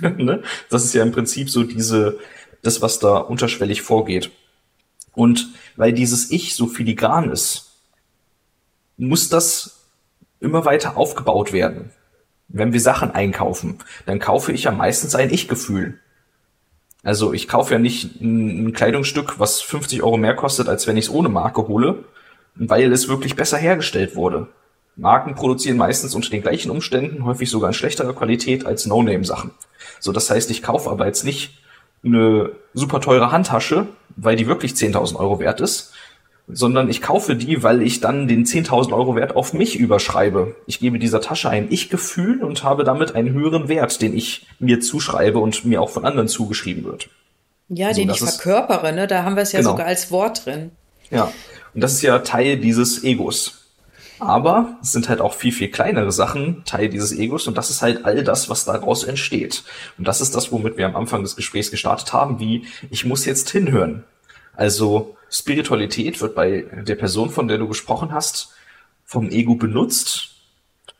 ne? 0.16 0.42
Das 0.70 0.84
ist 0.84 0.94
ja 0.94 1.02
im 1.02 1.12
Prinzip 1.12 1.50
so 1.50 1.62
diese, 1.62 2.18
das, 2.62 2.80
was 2.80 2.98
da 2.98 3.18
unterschwellig 3.18 3.82
vorgeht. 3.82 4.30
Und 5.12 5.48
weil 5.76 5.92
dieses 5.92 6.30
Ich 6.30 6.54
so 6.54 6.66
filigran 6.66 7.30
ist, 7.30 7.72
muss 8.96 9.28
das 9.28 9.75
immer 10.40 10.64
weiter 10.64 10.96
aufgebaut 10.96 11.52
werden. 11.52 11.90
Wenn 12.48 12.72
wir 12.72 12.80
Sachen 12.80 13.10
einkaufen, 13.10 13.78
dann 14.06 14.18
kaufe 14.18 14.52
ich 14.52 14.64
ja 14.64 14.70
meistens 14.70 15.14
ein 15.14 15.30
Ich-Gefühl. 15.32 15.98
Also 17.02 17.32
ich 17.32 17.48
kaufe 17.48 17.74
ja 17.74 17.78
nicht 17.78 18.20
ein 18.20 18.72
Kleidungsstück, 18.72 19.38
was 19.38 19.60
50 19.60 20.02
Euro 20.02 20.16
mehr 20.16 20.34
kostet, 20.34 20.68
als 20.68 20.86
wenn 20.86 20.96
ich 20.96 21.06
es 21.06 21.10
ohne 21.10 21.28
Marke 21.28 21.68
hole, 21.68 22.04
weil 22.54 22.92
es 22.92 23.08
wirklich 23.08 23.36
besser 23.36 23.58
hergestellt 23.58 24.16
wurde. 24.16 24.48
Marken 24.96 25.34
produzieren 25.34 25.76
meistens 25.76 26.14
unter 26.14 26.30
den 26.30 26.42
gleichen 26.42 26.70
Umständen 26.70 27.24
häufig 27.24 27.50
sogar 27.50 27.70
in 27.70 27.74
schlechterer 27.74 28.14
Qualität 28.14 28.64
als 28.64 28.86
No-Name-Sachen. 28.86 29.50
So, 30.00 30.10
das 30.10 30.30
heißt, 30.30 30.50
ich 30.50 30.62
kaufe 30.62 30.90
aber 30.90 31.06
jetzt 31.06 31.24
nicht 31.24 31.58
eine 32.04 32.52
super 32.72 33.00
teure 33.00 33.30
Handtasche, 33.30 33.86
weil 34.16 34.36
die 34.36 34.46
wirklich 34.46 34.72
10.000 34.72 35.16
Euro 35.16 35.38
wert 35.38 35.60
ist, 35.60 35.92
sondern 36.48 36.88
ich 36.88 37.02
kaufe 37.02 37.34
die, 37.34 37.62
weil 37.62 37.82
ich 37.82 38.00
dann 38.00 38.28
den 38.28 38.44
10.000 38.44 38.92
Euro 38.92 39.16
Wert 39.16 39.34
auf 39.34 39.52
mich 39.52 39.78
überschreibe. 39.78 40.54
Ich 40.66 40.78
gebe 40.78 40.98
dieser 40.98 41.20
Tasche 41.20 41.50
ein 41.50 41.66
Ich-Gefühl 41.70 42.42
und 42.42 42.62
habe 42.62 42.84
damit 42.84 43.14
einen 43.14 43.32
höheren 43.32 43.68
Wert, 43.68 44.00
den 44.00 44.16
ich 44.16 44.46
mir 44.58 44.80
zuschreibe 44.80 45.38
und 45.38 45.64
mir 45.64 45.82
auch 45.82 45.90
von 45.90 46.04
anderen 46.04 46.28
zugeschrieben 46.28 46.84
wird. 46.84 47.08
Ja, 47.68 47.92
so, 47.92 48.00
den 48.00 48.10
ich 48.10 48.18
verkörpere, 48.18 48.92
ne? 48.92 49.06
Da 49.06 49.24
haben 49.24 49.34
wir 49.34 49.42
es 49.42 49.52
ja 49.52 49.58
genau. 49.58 49.72
sogar 49.72 49.86
als 49.86 50.10
Wort 50.12 50.46
drin. 50.46 50.70
Ja, 51.10 51.32
und 51.74 51.80
das 51.80 51.92
ist 51.94 52.02
ja 52.02 52.18
Teil 52.20 52.58
dieses 52.58 53.02
Egos. 53.02 53.62
Aber 54.18 54.78
es 54.80 54.92
sind 54.92 55.08
halt 55.08 55.20
auch 55.20 55.34
viel, 55.34 55.52
viel 55.52 55.68
kleinere 55.68 56.10
Sachen 56.10 56.64
Teil 56.64 56.88
dieses 56.88 57.12
Egos 57.12 57.48
und 57.48 57.58
das 57.58 57.68
ist 57.68 57.82
halt 57.82 58.06
all 58.06 58.24
das, 58.24 58.48
was 58.48 58.64
daraus 58.64 59.04
entsteht. 59.04 59.62
Und 59.98 60.08
das 60.08 60.20
ist 60.20 60.34
das, 60.34 60.52
womit 60.52 60.78
wir 60.78 60.86
am 60.86 60.96
Anfang 60.96 61.22
des 61.22 61.36
Gesprächs 61.36 61.70
gestartet 61.70 62.12
haben, 62.12 62.38
wie 62.38 62.66
ich 62.90 63.04
muss 63.04 63.26
jetzt 63.26 63.50
hinhören. 63.50 64.04
Also 64.56 65.16
Spiritualität 65.30 66.20
wird 66.20 66.34
bei 66.34 66.64
der 66.86 66.94
Person, 66.96 67.30
von 67.30 67.48
der 67.48 67.58
du 67.58 67.68
gesprochen 67.68 68.12
hast, 68.12 68.54
vom 69.04 69.30
Ego 69.30 69.54
benutzt, 69.54 70.30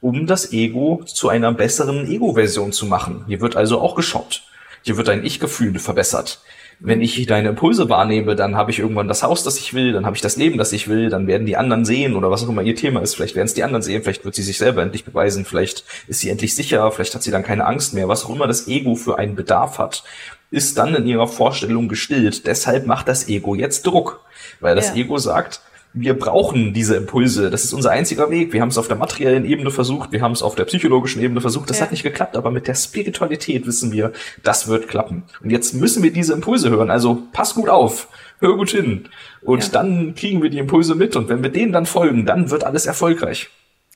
um 0.01 0.27
das 0.27 0.53
Ego 0.53 1.03
zu 1.05 1.29
einer 1.29 1.53
besseren 1.53 2.07
Ego-Version 2.07 2.73
zu 2.73 2.87
machen. 2.87 3.25
Hier 3.27 3.41
wird 3.41 3.57
also 3.57 3.81
auch 3.81 3.97
geschoppt. 3.97 4.45
Hier 4.83 4.97
wird 4.97 5.09
dein 5.09 5.25
Ich-Gefühl 5.25 5.79
verbessert 5.79 6.41
wenn 6.79 7.01
ich 7.01 7.25
deine 7.27 7.51
Impulse 7.51 7.89
wahrnehme, 7.89 8.37
dann 8.37 8.55
habe 8.55 8.71
ich 8.71 8.79
irgendwann 8.79 9.09
das 9.09 9.23
Haus, 9.23 9.43
das 9.43 9.59
ich 9.59 9.73
will, 9.73 9.93
dann 9.93 10.05
habe 10.05 10.15
ich 10.15 10.23
das 10.23 10.37
Leben, 10.37 10.59
das 10.59 10.73
ich 10.73 10.89
will, 10.89 11.09
dann 11.09 11.27
werden 11.27 11.47
die 11.47 11.57
anderen 11.57 11.85
sehen 11.85 12.15
oder 12.15 12.31
was 12.31 12.45
auch 12.45 12.49
immer 12.49 12.63
ihr 12.63 12.77
Thema 12.77 13.01
ist. 13.01 13.15
Vielleicht 13.15 13.35
werden 13.35 13.47
es 13.47 13.55
die 13.55 13.65
anderen 13.65 13.83
sehen, 13.83 14.03
vielleicht 14.03 14.25
wird 14.25 14.35
sie 14.35 14.43
sich 14.43 14.59
selber 14.59 14.83
endlich 14.83 15.05
beweisen, 15.05 15.45
vielleicht 15.45 15.85
ist 16.07 16.21
sie 16.21 16.29
endlich 16.29 16.55
sicher, 16.55 16.91
vielleicht 16.93 17.15
hat 17.15 17.23
sie 17.23 17.31
dann 17.31 17.43
keine 17.43 17.67
Angst 17.67 17.95
mehr. 17.95 18.09
Was 18.09 18.25
auch 18.25 18.35
immer 18.35 18.47
das 18.47 18.69
Ego 18.69 18.95
für 18.95 19.19
einen 19.19 19.35
Bedarf 19.35 19.79
hat, 19.79 20.05
ist 20.51 20.79
dann 20.79 20.95
in 20.95 21.07
ihrer 21.07 21.29
Vorstellung 21.29 21.89
gestillt. 21.89 22.47
Deshalb 22.47 22.87
macht 22.87 23.09
das 23.09 23.29
Ego 23.29 23.55
jetzt 23.55 23.87
Druck, 23.87 24.21
weil 24.61 24.77
das 24.77 24.89
ja. 24.89 24.97
Ego 24.97 25.19
sagt, 25.19 25.61
wir 25.97 26.15
brauchen 26.15 26.75
diese 26.75 26.95
Impulse. 26.95 27.51
Das 27.51 27.65
ist 27.65 27.73
unser 27.73 27.91
einziger 27.91 28.31
Weg. 28.31 28.53
Wir 28.53 28.61
haben 28.61 28.69
es 28.69 28.77
auf 28.77 28.87
der 28.87 28.99
materiellen 28.99 29.47
Ebene 29.47 29.71
versucht, 29.71 30.13
wir 30.13 30.21
haben 30.21 30.33
es 30.33 30.43
auf 30.43 30.55
der 30.55 30.67
psychologischen 30.67 31.23
Ebene 31.23 31.41
versucht. 31.41 31.71
Das 31.71 31.79
ja. 31.79 31.85
hat 31.85 31.91
nicht 31.91 32.03
geklappt, 32.03 32.37
aber 32.37 32.51
mit 32.51 32.69
der 32.69 32.75
Spiritualität 32.75 33.67
wissen 33.67 33.93
wir, 33.93 34.13
das 34.43 34.69
wird 34.69 34.89
klappen. 34.89 35.25
Und 35.43 35.51
jetzt 35.51 35.75
müssen 35.75 36.03
wir 36.03 36.13
diese 36.13 36.35
Impulse 36.35 36.71
hören. 36.71 36.91
Also 36.91 37.23
pass 37.33 37.55
gut 37.55 37.71
auf, 37.71 38.09
hör 38.41 38.57
gut 38.57 38.71
hin. 38.71 39.09
Und 39.43 39.65
ja. 39.65 39.71
dann 39.71 40.15
kriegen 40.15 40.43
wir 40.43 40.51
die 40.51 40.59
Impulse 40.59 40.95
mit. 40.95 41.17
Und 41.17 41.31
wenn 41.31 41.43
wir 41.43 41.51
denen 41.51 41.73
dann 41.73 41.87
folgen, 41.87 42.27
dann 42.27 42.51
wird 42.51 42.65
alles 42.65 42.85
erfolgreich. 42.85 43.49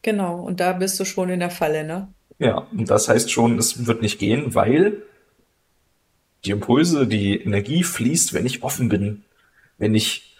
Genau. 0.02 0.40
Und 0.40 0.60
da 0.60 0.72
bist 0.72 0.98
du 0.98 1.04
schon 1.04 1.28
in 1.28 1.40
der 1.40 1.50
Falle, 1.50 1.84
ne? 1.84 2.08
Ja. 2.38 2.66
Und 2.72 2.88
das 2.88 3.10
heißt 3.10 3.30
schon, 3.30 3.58
es 3.58 3.86
wird 3.86 4.00
nicht 4.00 4.18
gehen, 4.18 4.54
weil 4.54 5.02
die 6.44 6.50
Impulse, 6.50 7.06
die 7.06 7.40
Energie 7.40 7.82
fließt, 7.82 8.32
wenn 8.32 8.46
ich 8.46 8.62
offen 8.62 8.88
bin, 8.88 9.24
wenn 9.78 9.94
ich 9.94 10.36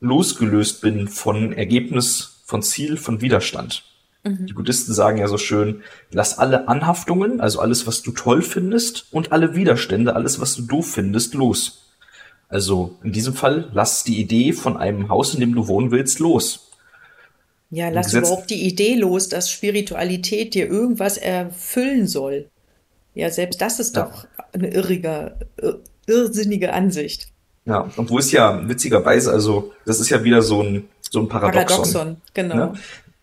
losgelöst 0.00 0.80
bin 0.80 1.08
von 1.08 1.52
Ergebnis, 1.52 2.42
von 2.44 2.62
Ziel, 2.62 2.96
von 2.96 3.20
Widerstand. 3.20 3.84
Mhm. 4.22 4.46
Die 4.46 4.52
Buddhisten 4.52 4.92
sagen 4.92 5.18
ja 5.18 5.28
so 5.28 5.38
schön, 5.38 5.82
lass 6.10 6.38
alle 6.38 6.68
Anhaftungen, 6.68 7.40
also 7.40 7.60
alles, 7.60 7.86
was 7.86 8.02
du 8.02 8.12
toll 8.12 8.42
findest, 8.42 9.06
und 9.12 9.32
alle 9.32 9.54
Widerstände, 9.54 10.14
alles, 10.14 10.40
was 10.40 10.56
du 10.56 10.62
doof 10.62 10.92
findest, 10.92 11.34
los. 11.34 11.84
Also 12.48 12.96
in 13.02 13.12
diesem 13.12 13.34
Fall, 13.34 13.70
lass 13.72 14.04
die 14.04 14.20
Idee 14.20 14.52
von 14.52 14.76
einem 14.76 15.08
Haus, 15.08 15.34
in 15.34 15.40
dem 15.40 15.54
du 15.54 15.68
wohnen 15.68 15.90
willst, 15.90 16.18
los. 16.18 16.70
Ja, 17.70 17.88
lass 17.88 18.12
überhaupt 18.12 18.50
die 18.50 18.66
Idee 18.66 18.94
los, 18.94 19.28
dass 19.28 19.50
Spiritualität 19.50 20.54
dir 20.54 20.68
irgendwas 20.68 21.16
erfüllen 21.16 22.06
soll. 22.06 22.48
Ja, 23.14 23.30
selbst 23.30 23.60
das 23.60 23.80
ist 23.80 23.96
ja. 23.96 24.04
doch 24.04 24.26
eine 24.54 24.68
irrige, 24.68 25.36
irrsinnige 26.06 26.72
Ansicht. 26.72 27.28
Ja, 27.66 27.90
obwohl 27.96 28.20
es 28.20 28.30
ja 28.30 28.68
witzigerweise, 28.68 29.32
also 29.32 29.72
das 29.86 30.00
ist 30.00 30.10
ja 30.10 30.22
wieder 30.22 30.42
so 30.42 30.62
ein, 30.62 30.88
so 31.10 31.20
ein 31.20 31.28
Paradoxon. 31.28 31.66
Paradoxon, 31.66 32.16
genau. 32.34 32.54
Ne? 32.54 32.72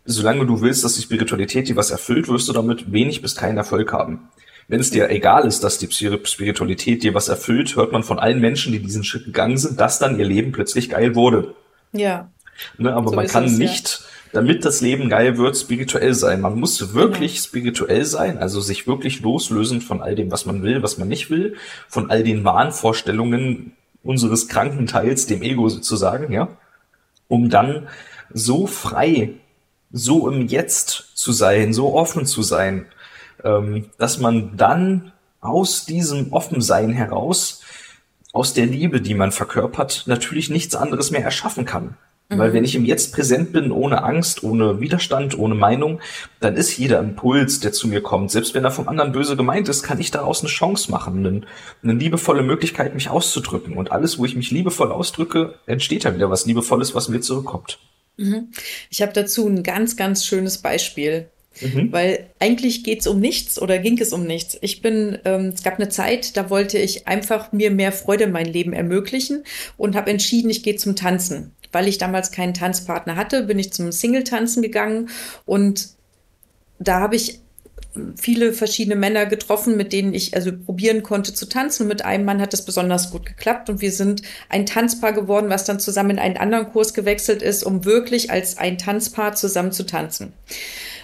Solange 0.06 0.46
du 0.48 0.62
willst, 0.62 0.84
dass 0.84 0.96
die 0.96 1.04
Spiritualität 1.04 1.67
dir 1.67 1.76
was 1.76 1.91
erfüllt, 1.91 2.28
wirst 2.28 2.50
du 2.50 2.54
damit 2.54 2.91
wenig 2.91 3.22
bis 3.22 3.36
keinen 3.36 3.58
Erfolg 3.58 3.94
haben. 3.94 4.30
Wenn 4.67 4.80
es 4.80 4.89
dir 4.89 5.10
egal 5.10 5.46
ist, 5.46 5.63
dass 5.63 5.78
die 5.78 5.91
Spiritualität 5.91 7.04
dir 7.04 7.13
was 7.13 7.30
erfüllt, 7.30 7.76
hört 7.76 7.91
man 7.91 8.04
von 8.04 8.20
allen 8.20 8.39
Menschen, 8.39 8.72
die 8.72 8.80
diesen 8.80 9.04
Schritt 9.04 9.26
gegangen 9.26 9.58
sind, 9.58 9.80
dass 9.80 10.00
dann 10.00 10.17
ihr 10.17 10.26
Leben 10.26 10.52
plötzlich 10.52 10.89
geil 10.89 11.13
wurde. 11.13 11.54
Ja. 11.91 12.32
Ne, 12.78 12.94
aber 12.94 13.10
so 13.10 13.15
man 13.15 13.28
kann 13.28 13.46
es, 13.46 13.58
nicht. 13.58 14.02
Damit 14.34 14.65
das 14.65 14.82
Leben 14.82 15.10
geil 15.10 15.38
wird, 15.38 15.58
spirituell 15.58 16.13
sein. 16.13 16.41
Man 16.41 16.60
muss 16.60 16.94
wirklich 16.94 17.34
genau. 17.34 17.44
spirituell 17.44 18.06
sein, 18.06 18.38
also 18.38 18.62
sich 18.62 18.88
wirklich 18.88 19.22
loslösen 19.22 19.82
von 19.82 20.02
all 20.02 20.15
dem, 20.15 20.32
was 20.32 20.46
man 20.46 20.63
will, 20.63 20.84
was 20.84 20.98
man 20.98 21.08
nicht 21.08 21.30
will, 21.30 21.56
von 21.88 22.10
all 22.10 22.24
den 22.24 22.44
Wahnvorstellungen, 22.44 23.74
unseres 24.04 24.48
kranken 24.48 24.88
Teils, 24.88 25.28
dem 25.28 25.44
Ego 25.44 25.70
sozusagen, 25.70 26.32
ja, 26.34 26.48
um 27.28 27.50
dann 27.50 27.88
so 28.34 28.67
frei, 28.67 29.34
so 29.91 30.30
im 30.30 30.48
Jetzt 30.48 31.12
zu 31.15 31.32
sein, 31.32 31.74
so 31.74 31.94
offen 31.94 32.26
zu 32.26 32.41
sein, 32.41 32.86
ähm, 33.44 33.86
dass 33.98 34.20
man 34.20 34.58
dann 34.58 35.12
aus 35.39 35.86
diesem 35.86 36.32
Offensein 36.34 36.94
heraus, 36.94 37.62
aus 38.34 38.54
der 38.54 38.65
Liebe, 38.65 39.02
die 39.02 39.13
man 39.13 39.32
verkörpert, 39.32 40.04
natürlich 40.06 40.50
nichts 40.50 40.76
anderes 40.76 41.12
mehr 41.12 41.24
erschaffen 41.24 41.65
kann. 41.65 41.98
Mhm. 42.32 42.38
Weil 42.38 42.54
wenn 42.54 42.63
ich 42.63 42.76
im 42.76 42.86
Jetzt 42.86 43.13
präsent 43.13 43.52
bin, 43.52 43.72
ohne 43.72 44.04
Angst, 44.04 44.44
ohne 44.44 44.80
Widerstand, 44.80 45.38
ohne 45.38 45.56
Meinung, 45.56 46.00
dann 46.39 46.56
ist 46.56 46.78
jeder 46.78 47.00
Impuls, 47.00 47.60
der 47.60 47.74
zu 47.74 47.88
mir 47.88 48.02
kommt, 48.02 48.32
selbst 48.32 48.56
wenn 48.56 48.63
er 48.63 48.72
vom 48.72 48.88
anderen 48.88 49.12
böse 49.12 49.36
gemeint 49.36 49.67
ist, 49.70 49.84
kann 49.84 50.00
ich 50.00 50.12
daraus 50.12 50.41
eine 50.41 50.50
Chance 50.50 50.89
machen, 50.89 51.26
eine, 51.26 51.41
eine 51.84 51.94
liebevolle 51.94 52.41
Möglichkeit, 52.41 52.96
mich 52.96 53.10
auszudrücken. 53.10 53.76
Und 53.76 53.91
alles, 53.91 54.17
wo 54.17 54.26
ich 54.26 54.36
mich 54.36 54.52
liebevoll 54.52 54.91
ausdrücke, 54.91 55.56
entsteht 55.65 56.06
da 56.06 56.15
wieder 56.15 56.30
was 56.30 56.46
Liebevolles, 56.46 56.96
was 56.96 57.10
mir 57.10 57.20
zurückkommt. 57.20 57.80
Mhm. 58.17 58.52
Ich 58.89 59.02
habe 59.02 59.13
dazu 59.13 59.48
ein 59.48 59.63
ganz, 59.63 59.98
ganz 59.98 60.26
schönes 60.26 60.60
Beispiel. 60.60 61.30
Mhm. 61.60 61.91
Weil 61.91 62.30
eigentlich 62.39 62.86
geht 62.86 63.02
es 63.02 63.08
um 63.08 63.20
nichts 63.20 63.62
oder 63.62 63.78
ging 63.78 64.00
es 64.00 64.13
um 64.13 64.24
nichts. 64.24 64.58
Ich 64.62 64.82
bin, 64.82 65.20
ähm, 65.26 65.52
es 65.54 65.63
gab 65.63 65.76
eine 65.76 65.89
Zeit, 65.89 66.38
da 66.38 66.50
wollte 66.50 66.78
ich 66.78 67.10
einfach 67.10 67.52
mir 67.52 67.72
mehr 67.72 67.91
Freude 67.91 68.24
in 68.24 68.32
mein 68.32 68.46
Leben 68.46 68.72
ermöglichen 68.72 69.44
und 69.76 69.96
habe 69.96 70.12
entschieden, 70.12 70.50
ich 70.50 70.63
gehe 70.63 70.78
zum 70.78 70.96
Tanzen. 70.96 71.52
Weil 71.71 71.88
ich 71.88 71.97
damals 71.97 72.31
keinen 72.31 72.53
Tanzpartner 72.53 73.15
hatte, 73.15 73.43
bin 73.43 73.60
ich 73.60 73.73
zum 73.73 73.91
Single-Tanzen 73.91 74.62
gegangen 74.62 75.10
und 75.45 75.89
da 76.79 76.99
habe 76.99 77.15
ich 77.15 77.41
viele 78.15 78.53
verschiedene 78.53 78.95
Männer 78.95 79.25
getroffen, 79.25 79.75
mit 79.75 79.91
denen 79.91 80.13
ich 80.13 80.34
also 80.34 80.51
probieren 80.53 81.03
konnte 81.03 81.34
zu 81.34 81.47
tanzen. 81.47 81.88
Mit 81.88 82.05
einem 82.05 82.25
Mann 82.25 82.41
hat 82.41 82.53
das 82.53 82.63
besonders 82.63 83.12
gut 83.12 83.25
geklappt 83.25 83.69
und 83.69 83.81
wir 83.81 83.91
sind 83.91 84.21
ein 84.49 84.65
Tanzpaar 84.65 85.13
geworden, 85.13 85.49
was 85.49 85.65
dann 85.65 85.79
zusammen 85.79 86.12
in 86.12 86.19
einen 86.19 86.38
anderen 86.38 86.71
Kurs 86.71 86.93
gewechselt 86.93 87.41
ist, 87.41 87.63
um 87.63 87.84
wirklich 87.84 88.31
als 88.31 88.57
ein 88.57 88.77
Tanzpaar 88.77 89.36
zusammen 89.36 89.71
zu 89.71 89.86
tanzen. 89.86 90.31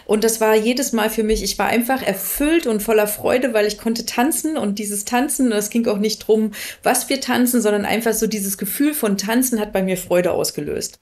Und 0.07 0.23
das 0.23 0.39
war 0.39 0.55
jedes 0.55 0.93
Mal 0.93 1.09
für 1.09 1.23
mich, 1.23 1.43
ich 1.43 1.59
war 1.59 1.67
einfach 1.67 2.01
erfüllt 2.01 2.65
und 2.65 2.81
voller 2.81 3.07
Freude, 3.07 3.53
weil 3.53 3.67
ich 3.67 3.77
konnte 3.77 4.05
tanzen 4.05 4.55
und 4.55 4.79
dieses 4.79 5.03
Tanzen, 5.03 5.51
es 5.51 5.69
ging 5.69 5.85
auch 5.87 5.97
nicht 5.97 6.19
drum, 6.19 6.51
was 6.81 7.09
wir 7.09 7.19
tanzen, 7.19 7.61
sondern 7.61 7.83
einfach 7.83 8.13
so 8.13 8.25
dieses 8.25 8.57
Gefühl 8.57 8.93
von 8.93 9.17
Tanzen 9.17 9.59
hat 9.59 9.73
bei 9.73 9.83
mir 9.83 9.97
Freude 9.97 10.31
ausgelöst. 10.31 11.01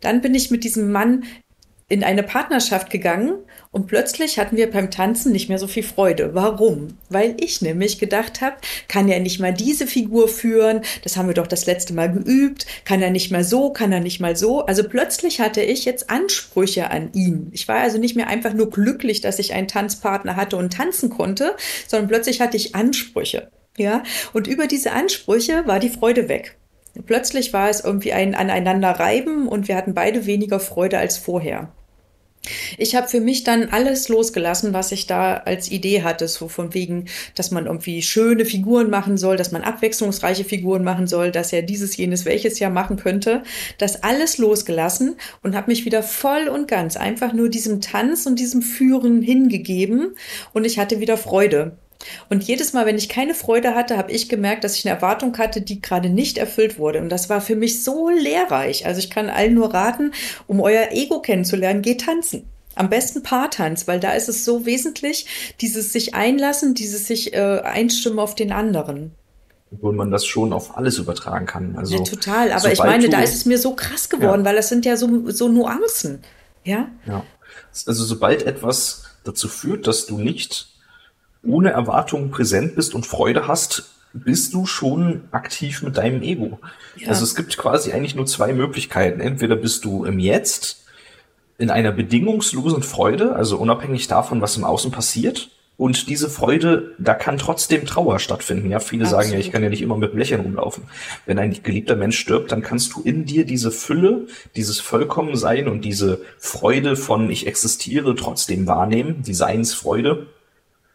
Dann 0.00 0.22
bin 0.22 0.34
ich 0.34 0.50
mit 0.50 0.64
diesem 0.64 0.90
Mann 0.90 1.22
in 1.92 2.02
eine 2.02 2.22
Partnerschaft 2.22 2.88
gegangen 2.88 3.34
und 3.70 3.86
plötzlich 3.86 4.38
hatten 4.38 4.56
wir 4.56 4.70
beim 4.70 4.90
Tanzen 4.90 5.30
nicht 5.30 5.50
mehr 5.50 5.58
so 5.58 5.66
viel 5.66 5.82
Freude. 5.82 6.30
Warum? 6.32 6.96
Weil 7.10 7.36
ich 7.38 7.60
nämlich 7.60 7.98
gedacht 7.98 8.40
habe, 8.40 8.56
kann 8.88 9.10
er 9.10 9.20
nicht 9.20 9.40
mal 9.40 9.52
diese 9.52 9.86
Figur 9.86 10.26
führen? 10.26 10.80
Das 11.04 11.18
haben 11.18 11.28
wir 11.28 11.34
doch 11.34 11.46
das 11.46 11.66
letzte 11.66 11.92
Mal 11.92 12.10
geübt. 12.10 12.64
Kann 12.86 13.02
er 13.02 13.10
nicht 13.10 13.30
mal 13.30 13.44
so? 13.44 13.74
Kann 13.74 13.92
er 13.92 14.00
nicht 14.00 14.20
mal 14.20 14.36
so? 14.36 14.64
Also 14.64 14.84
plötzlich 14.84 15.38
hatte 15.38 15.60
ich 15.60 15.84
jetzt 15.84 16.08
Ansprüche 16.08 16.90
an 16.90 17.12
ihn. 17.12 17.50
Ich 17.52 17.68
war 17.68 17.80
also 17.80 17.98
nicht 17.98 18.16
mehr 18.16 18.28
einfach 18.28 18.54
nur 18.54 18.70
glücklich, 18.70 19.20
dass 19.20 19.38
ich 19.38 19.52
einen 19.52 19.68
Tanzpartner 19.68 20.34
hatte 20.34 20.56
und 20.56 20.72
tanzen 20.72 21.10
konnte, 21.10 21.56
sondern 21.86 22.08
plötzlich 22.08 22.40
hatte 22.40 22.56
ich 22.56 22.74
Ansprüche. 22.74 23.50
Ja, 23.76 24.02
und 24.32 24.46
über 24.46 24.66
diese 24.66 24.92
Ansprüche 24.92 25.66
war 25.66 25.78
die 25.78 25.90
Freude 25.90 26.30
weg. 26.30 26.56
Plötzlich 27.04 27.52
war 27.52 27.68
es 27.68 27.84
irgendwie 27.84 28.14
ein 28.14 28.34
Aneinanderreiben 28.34 29.46
und 29.46 29.68
wir 29.68 29.76
hatten 29.76 29.92
beide 29.92 30.24
weniger 30.24 30.58
Freude 30.58 30.98
als 30.98 31.18
vorher. 31.18 31.70
Ich 32.76 32.96
habe 32.96 33.06
für 33.06 33.20
mich 33.20 33.44
dann 33.44 33.68
alles 33.68 34.08
losgelassen, 34.08 34.72
was 34.74 34.90
ich 34.90 35.06
da 35.06 35.36
als 35.36 35.70
Idee 35.70 36.02
hatte, 36.02 36.26
so 36.26 36.48
von 36.48 36.74
wegen, 36.74 37.06
dass 37.36 37.52
man 37.52 37.66
irgendwie 37.66 38.02
schöne 38.02 38.44
Figuren 38.44 38.90
machen 38.90 39.16
soll, 39.16 39.36
dass 39.36 39.52
man 39.52 39.62
abwechslungsreiche 39.62 40.44
Figuren 40.44 40.82
machen 40.82 41.06
soll, 41.06 41.30
dass 41.30 41.52
er 41.52 41.62
dieses, 41.62 41.96
jenes, 41.96 42.24
welches 42.24 42.58
Jahr 42.58 42.72
machen 42.72 42.96
könnte. 42.96 43.44
Das 43.78 44.02
alles 44.02 44.38
losgelassen 44.38 45.16
und 45.44 45.54
habe 45.54 45.70
mich 45.70 45.84
wieder 45.84 46.02
voll 46.02 46.48
und 46.48 46.66
ganz 46.66 46.96
einfach 46.96 47.32
nur 47.32 47.48
diesem 47.48 47.80
Tanz 47.80 48.26
und 48.26 48.40
diesem 48.40 48.62
Führen 48.62 49.22
hingegeben 49.22 50.16
und 50.52 50.64
ich 50.64 50.80
hatte 50.80 50.98
wieder 50.98 51.16
Freude. 51.16 51.76
Und 52.28 52.44
jedes 52.44 52.72
Mal, 52.72 52.86
wenn 52.86 52.98
ich 52.98 53.08
keine 53.08 53.34
Freude 53.34 53.74
hatte, 53.74 53.96
habe 53.96 54.12
ich 54.12 54.28
gemerkt, 54.28 54.64
dass 54.64 54.76
ich 54.76 54.86
eine 54.86 54.96
Erwartung 54.96 55.36
hatte, 55.38 55.60
die 55.60 55.80
gerade 55.80 56.08
nicht 56.08 56.38
erfüllt 56.38 56.78
wurde. 56.78 57.00
Und 57.00 57.08
das 57.08 57.28
war 57.28 57.40
für 57.40 57.56
mich 57.56 57.84
so 57.84 58.08
lehrreich. 58.08 58.86
Also 58.86 58.98
ich 58.98 59.10
kann 59.10 59.28
allen 59.28 59.54
nur 59.54 59.72
raten, 59.72 60.12
um 60.46 60.60
euer 60.60 60.88
Ego 60.92 61.20
kennenzulernen, 61.20 61.82
geht 61.82 62.02
tanzen. 62.02 62.48
Am 62.74 62.88
besten 62.88 63.22
Paartanz, 63.22 63.86
weil 63.86 64.00
da 64.00 64.12
ist 64.12 64.28
es 64.28 64.44
so 64.44 64.64
wesentlich, 64.64 65.26
dieses 65.60 65.92
sich 65.92 66.14
einlassen, 66.14 66.74
dieses 66.74 67.06
sich 67.06 67.34
äh, 67.34 67.60
einstimmen 67.60 68.18
auf 68.18 68.34
den 68.34 68.50
anderen. 68.50 69.12
Obwohl 69.70 69.92
man 69.94 70.10
das 70.10 70.26
schon 70.26 70.52
auf 70.52 70.76
alles 70.76 70.98
übertragen 70.98 71.46
kann. 71.46 71.76
Also, 71.76 71.96
ja, 71.96 72.04
total. 72.04 72.52
Aber 72.52 72.72
ich 72.72 72.78
meine, 72.78 73.08
da 73.08 73.20
ist 73.20 73.34
es 73.34 73.46
mir 73.46 73.58
so 73.58 73.74
krass 73.74 74.08
geworden, 74.08 74.42
ja. 74.42 74.44
weil 74.46 74.56
das 74.56 74.68
sind 74.68 74.84
ja 74.84 74.96
so, 74.96 75.30
so 75.30 75.48
Nuancen. 75.48 76.20
Ja? 76.64 76.88
Ja. 77.06 77.24
Also 77.86 78.04
sobald 78.04 78.42
etwas 78.42 79.04
dazu 79.24 79.48
führt, 79.48 79.86
dass 79.86 80.06
du 80.06 80.18
nicht 80.18 80.71
ohne 81.44 81.70
Erwartungen 81.70 82.30
präsent 82.30 82.74
bist 82.74 82.94
und 82.94 83.06
Freude 83.06 83.48
hast, 83.48 83.90
bist 84.14 84.52
du 84.54 84.66
schon 84.66 85.22
aktiv 85.30 85.82
mit 85.82 85.96
deinem 85.96 86.22
Ego. 86.22 86.60
Ja. 86.96 87.08
Also 87.08 87.24
es 87.24 87.34
gibt 87.34 87.56
quasi 87.56 87.92
eigentlich 87.92 88.14
nur 88.14 88.26
zwei 88.26 88.52
Möglichkeiten. 88.52 89.20
Entweder 89.20 89.56
bist 89.56 89.84
du 89.84 90.04
im 90.04 90.18
Jetzt 90.18 90.84
in 91.58 91.70
einer 91.70 91.92
bedingungslosen 91.92 92.82
Freude, 92.82 93.34
also 93.34 93.56
unabhängig 93.56 94.08
davon, 94.08 94.40
was 94.40 94.56
im 94.56 94.64
Außen 94.64 94.90
passiert. 94.90 95.50
Und 95.78 96.08
diese 96.08 96.28
Freude, 96.28 96.94
da 96.98 97.14
kann 97.14 97.38
trotzdem 97.38 97.86
Trauer 97.86 98.18
stattfinden. 98.18 98.70
Ja, 98.70 98.78
viele 98.78 99.04
Absolut. 99.04 99.24
sagen 99.24 99.34
ja, 99.34 99.40
ich 99.40 99.50
kann 99.50 99.62
ja 99.62 99.70
nicht 99.70 99.82
immer 99.82 99.96
mit 99.96 100.12
dem 100.12 100.18
Lächeln 100.18 100.42
rumlaufen. 100.42 100.84
Wenn 101.24 101.38
ein 101.38 101.62
geliebter 101.62 101.96
Mensch 101.96 102.18
stirbt, 102.18 102.52
dann 102.52 102.62
kannst 102.62 102.92
du 102.94 103.00
in 103.02 103.24
dir 103.24 103.46
diese 103.46 103.70
Fülle, 103.70 104.26
dieses 104.54 104.80
Vollkommensein 104.80 105.68
und 105.68 105.84
diese 105.84 106.20
Freude 106.38 106.94
von 106.94 107.30
ich 107.30 107.46
existiere 107.46 108.14
trotzdem 108.14 108.66
wahrnehmen, 108.66 109.22
die 109.22 109.34
Seinsfreude 109.34 110.26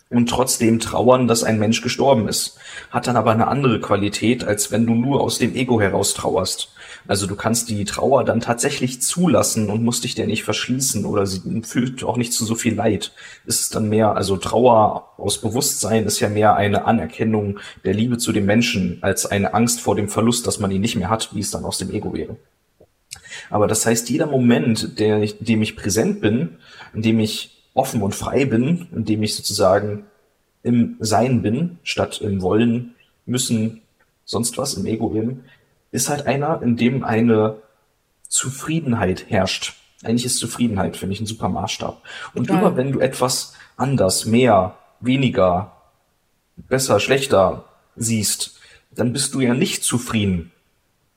und 0.10 0.30
trotzdem 0.30 0.80
trauern, 0.80 1.28
dass 1.28 1.44
ein 1.44 1.60
Mensch 1.60 1.82
gestorben 1.82 2.28
ist. 2.28 2.58
Hat 2.90 3.08
dann 3.08 3.18
aber 3.18 3.32
eine 3.32 3.48
andere 3.48 3.80
Qualität, 3.80 4.44
als 4.44 4.72
wenn 4.72 4.86
du 4.86 4.94
nur 4.94 5.22
aus 5.22 5.38
dem 5.38 5.56
Ego 5.56 5.82
heraus 5.82 6.14
trauerst. 6.14 6.70
Also 7.08 7.28
du 7.28 7.36
kannst 7.36 7.70
die 7.70 7.86
Trauer 7.86 8.24
dann 8.24 8.40
tatsächlich 8.40 9.02
zulassen 9.02 9.70
und 9.70 9.84
musst 9.84 10.04
dich 10.04 10.16
der 10.16 10.28
nicht 10.28 10.44
verschließen 10.44 11.06
oder 11.06 11.26
sie 11.26 11.62
fühlt 11.64 12.04
auch 12.04 12.18
nicht 12.18 12.34
zu 12.34 12.46
so 12.46 12.56
viel 12.56 12.76
Leid. 12.76 13.12
Ist 13.46 13.76
dann 13.76 13.90
mehr, 13.90 14.16
also 14.16 14.38
Trauer 14.38 15.14
aus 15.18 15.40
Bewusstsein 15.40 16.06
ist 16.06 16.20
ja 16.20 16.30
mehr 16.30 16.56
eine 16.56 16.86
Anerkennung 16.86 17.60
der 17.86 17.94
Liebe 17.94 18.18
zu 18.18 18.32
dem 18.32 18.46
Menschen 18.46 19.00
als 19.02 19.26
eine 19.26 19.54
Angst 19.54 19.82
vor 19.82 19.96
dem 19.96 20.10
Verlust, 20.10 20.48
dass 20.48 20.60
man 20.60 20.72
ihn 20.72 20.82
nicht 20.82 20.96
mehr 20.96 21.10
hat, 21.10 21.34
wie 21.34 21.40
es 21.40 21.52
dann 21.52 21.66
aus 21.66 21.78
dem 21.78 21.92
Ego 21.92 22.14
wäre. 22.14 22.38
Aber 23.50 23.68
das 23.68 23.86
heißt, 23.86 24.10
jeder 24.10 24.28
Moment, 24.28 25.00
der, 25.00 25.22
in 25.22 25.32
dem 25.40 25.62
ich 25.62 25.76
präsent 25.76 26.22
bin, 26.22 26.58
in 26.94 27.02
dem 27.02 27.20
ich 27.20 27.57
offen 27.78 28.02
und 28.02 28.16
frei 28.16 28.46
bin, 28.46 28.88
indem 28.92 29.24
ich 29.24 29.36
sozusagen 29.36 30.06
im 30.64 30.98
Sein 31.00 31.42
bin, 31.42 31.78
statt 31.84 32.20
im 32.22 32.42
Wollen, 32.42 32.96
müssen, 33.26 33.82
sonst 34.26 34.58
was, 34.58 34.74
im 34.74 34.86
Ego 34.86 35.14
eben, 35.16 35.46
ist 35.92 36.10
halt 36.10 36.26
einer, 36.26 36.62
in 36.62 36.76
dem 36.76 37.04
eine 37.04 37.58
Zufriedenheit 38.28 39.30
herrscht. 39.30 39.76
Eigentlich 40.04 40.26
ist 40.26 40.40
Zufriedenheit, 40.40 40.98
finde 40.98 41.14
ich, 41.14 41.22
ein 41.22 41.28
super 41.28 41.50
Maßstab. 41.50 42.02
Und 42.34 42.48
Total. 42.48 42.62
immer 42.62 42.78
wenn 42.78 42.92
du 42.92 43.00
etwas 43.00 43.54
anders, 43.78 44.26
mehr, 44.26 44.78
weniger, 45.00 45.72
besser, 46.56 47.00
schlechter 47.00 47.66
siehst, 47.96 48.60
dann 48.92 49.14
bist 49.14 49.34
du 49.34 49.40
ja 49.40 49.54
nicht 49.54 49.84
zufrieden. 49.84 50.52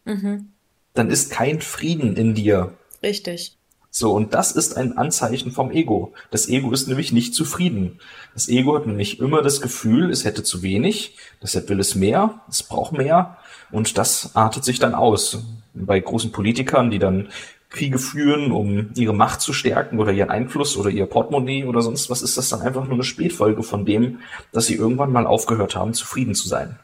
Mhm. 0.05 0.53
Dann 0.92 1.11
ist 1.11 1.33
kein 1.33 1.61
Frieden 1.61 2.16
in 2.16 2.35
dir. 2.35 2.75
Richtig. 3.03 3.57
So, 3.92 4.12
und 4.12 4.35
das 4.35 4.53
ist 4.53 4.76
ein 4.76 4.96
Anzeichen 4.96 5.50
vom 5.50 5.72
Ego. 5.72 6.12
Das 6.31 6.48
Ego 6.48 6.70
ist 6.70 6.87
nämlich 6.87 7.12
nicht 7.12 7.35
zufrieden. 7.35 7.98
Das 8.35 8.48
Ego 8.48 8.76
hat 8.76 8.87
nämlich 8.87 9.18
immer 9.18 9.42
das 9.42 9.61
Gefühl, 9.61 10.11
es 10.11 10.24
hätte 10.24 10.44
zu 10.44 10.62
wenig, 10.62 11.16
deshalb 11.42 11.68
will 11.68 11.81
es 11.81 11.96
mehr, 11.96 12.40
es 12.48 12.62
braucht 12.62 12.92
mehr 12.92 13.38
und 13.72 13.98
das 13.98 14.37
artet 14.37 14.64
sich 14.64 14.79
dann 14.79 14.94
aus. 14.94 15.38
Bei 15.74 15.98
großen 15.98 16.31
Politikern, 16.31 16.90
die 16.90 17.00
dann 17.00 17.29
Kriege 17.68 17.98
führen, 17.98 18.50
um 18.50 18.90
ihre 18.96 19.14
Macht 19.14 19.40
zu 19.40 19.53
stärken 19.53 19.98
oder 20.00 20.12
ihren 20.12 20.31
Einfluss 20.31 20.76
oder 20.76 20.90
ihr 20.90 21.07
Portemonnaie 21.07 21.64
oder 21.64 21.83
sonst 21.83 22.11
was, 22.11 22.22
ist 22.22 22.37
das 22.37 22.48
dann 22.48 22.62
einfach 22.62 22.85
nur 22.85 22.94
eine 22.94 23.05
Spätfolge 23.05 23.62
von 23.62 23.85
dem, 23.85 24.18
dass 24.53 24.66
sie 24.66 24.74
irgendwann 24.74 25.12
mal 25.12 25.26
aufgehört 25.26 25.76
haben, 25.76 25.94
zufrieden 25.94 26.35
zu 26.35 26.48
sein. 26.48 26.79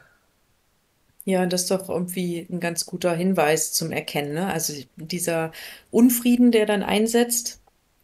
Ja, 1.27 1.45
das 1.45 1.63
ist 1.63 1.71
doch 1.71 1.89
irgendwie 1.89 2.47
ein 2.49 2.61
ganz 2.61 2.85
guter 2.85 3.13
Hinweis 3.13 3.73
zum 3.73 3.91
Erkennen. 3.91 4.33
Ne? 4.33 4.47
Also 4.47 4.71
dieser 4.95 5.51
Unfrieden, 5.91 6.53
der 6.53 6.65
dann 6.65 6.83
einsetzt 6.83 7.59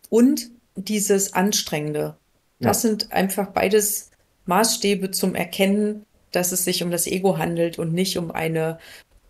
und 0.09 0.49
dieses 0.75 1.31
Anstrengende. 1.31 2.17
Das 2.59 2.83
ja. 2.83 2.89
sind 2.89 3.13
einfach 3.13 3.51
beides 3.51 4.11
Maßstäbe 4.45 5.11
zum 5.11 5.35
Erkennen, 5.35 6.05
dass 6.31 6.51
es 6.51 6.65
sich 6.65 6.83
um 6.83 6.91
das 6.91 7.07
Ego 7.07 7.37
handelt 7.37 7.79
und 7.79 7.93
nicht 7.93 8.17
um 8.17 8.29
eine, 8.29 8.77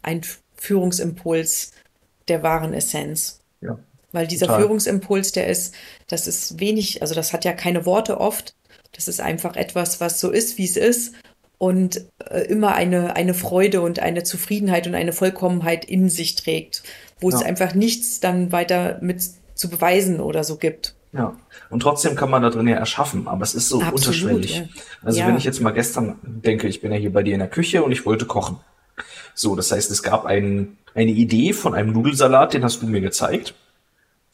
ein 0.02 0.22
Führungsimpuls 0.56 1.74
der 2.30 2.42
wahren 2.42 2.74
Essenz. 2.74 3.42
Ja. 3.62 3.78
Weil 4.12 4.26
dieser 4.26 4.48
Total. 4.48 4.62
Führungsimpuls, 4.62 5.34
der 5.34 5.46
ist, 5.46 5.76
das 6.08 6.26
ist 6.26 6.60
wenig, 6.60 7.04
also 7.04 7.14
das 7.14 7.32
hat 7.32 7.46
ja 7.46 7.54
keine 7.54 7.86
Worte 7.86 8.20
oft. 8.20 8.56
Das 8.94 9.08
ist 9.08 9.22
einfach 9.22 9.56
etwas, 9.56 10.02
was 10.02 10.20
so 10.20 10.32
ist, 10.32 10.58
wie 10.58 10.66
es 10.66 10.78
ist 10.78 11.14
und 11.64 12.02
äh, 12.30 12.42
immer 12.48 12.76
eine, 12.76 13.16
eine 13.16 13.34
Freude 13.34 13.80
und 13.80 14.00
eine 14.00 14.24
Zufriedenheit 14.24 14.86
und 14.86 14.96
eine 14.96 15.14
Vollkommenheit 15.14 15.86
in 15.86 16.10
sich 16.10 16.36
trägt, 16.36 16.84
wo 17.22 17.30
ja. 17.30 17.38
es 17.38 17.42
einfach 17.42 17.74
nichts 17.74 18.20
dann 18.20 18.52
weiter 18.52 18.98
mit 19.00 19.24
zu 19.54 19.70
beweisen 19.70 20.20
oder 20.20 20.44
so 20.44 20.58
gibt. 20.58 20.94
Ja, 21.14 21.38
und 21.70 21.80
trotzdem 21.80 22.18
kann 22.18 22.30
man 22.30 22.42
da 22.42 22.50
drin 22.50 22.68
ja 22.68 22.76
erschaffen, 22.76 23.30
aber 23.30 23.44
es 23.44 23.56
ist 23.56 23.70
so 23.70 23.78
Absolut, 23.78 24.00
unterschwellig. 24.00 24.58
Ja. 24.58 24.64
Also 25.04 25.20
ja. 25.22 25.28
wenn 25.28 25.38
ich 25.38 25.46
jetzt 25.46 25.62
mal 25.62 25.72
gestern 25.72 26.20
denke, 26.24 26.68
ich 26.68 26.82
bin 26.82 26.92
ja 26.92 26.98
hier 26.98 27.14
bei 27.14 27.24
dir 27.24 27.34
in 27.34 27.40
der 27.40 27.48
Küche 27.48 27.82
und 27.82 27.94
ich 27.94 28.06
wollte 28.06 28.26
kochen. 28.26 28.58
So, 29.34 29.56
das 29.56 29.72
heißt, 29.72 29.90
es 29.90 30.04
gab 30.04 30.26
ein, 30.26 30.78
eine 30.94 31.12
Idee 31.12 31.54
von 31.54 31.76
einem 31.76 31.94
Nudelsalat, 31.94 32.54
den 32.54 32.66
hast 32.66 32.82
du 32.82 32.88
mir 32.88 33.00
gezeigt. 33.00 33.54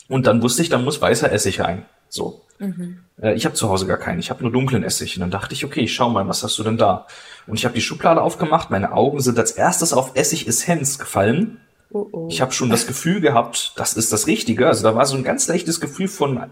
Und 0.08 0.26
dann 0.26 0.42
wusste 0.42 0.63
ich, 0.63 0.70
da 0.70 0.80
muss 0.80 1.00
weißer 1.00 1.32
Essig 1.32 1.60
rein. 1.60 1.86
So. 2.10 2.41
Mhm. 2.60 3.00
Äh, 3.22 3.36
ich 3.36 3.45
habe 3.45 3.56
zu 3.56 3.69
Hause 3.69 3.88
gar 3.88 3.98
keinen. 3.98 4.19
Ich 4.19 4.30
habe 4.30 4.43
nur 4.43 4.52
dunklen 4.52 4.84
Essig. 4.84 5.15
Und 5.15 5.22
dann 5.22 5.32
dachte 5.32 5.54
ich, 5.54 5.65
okay, 5.65 5.88
schau 5.88 6.10
mal, 6.10 6.28
was 6.28 6.43
hast 6.43 6.58
du 6.60 6.63
denn 6.63 6.78
da? 6.78 7.08
Und 7.48 7.56
ich 7.58 7.65
habe 7.65 7.76
die 7.76 7.82
Schublade 7.82 8.22
aufgemacht. 8.22 8.69
Meine 8.69 8.93
Augen 8.93 9.19
sind 9.22 9.39
als 9.39 9.52
erstes 9.52 9.93
auf 9.93 10.15
Essig-Essenz 10.15 11.00
gefallen. 11.00 11.60
Oh 11.91 12.08
oh. 12.12 12.28
Ich 12.30 12.41
habe 12.41 12.52
schon 12.52 12.69
das 12.69 12.86
Gefühl 12.86 13.19
gehabt, 13.22 13.74
das 13.78 13.93
ist 13.93 14.13
das 14.13 14.28
Richtige. 14.28 14.67
Also 14.67 14.84
da 14.84 14.95
war 14.95 15.06
so 15.06 15.15
ein 15.15 15.24
ganz 15.24 15.48
leichtes 15.48 15.82
Gefühl 15.82 16.08
von 16.08 16.52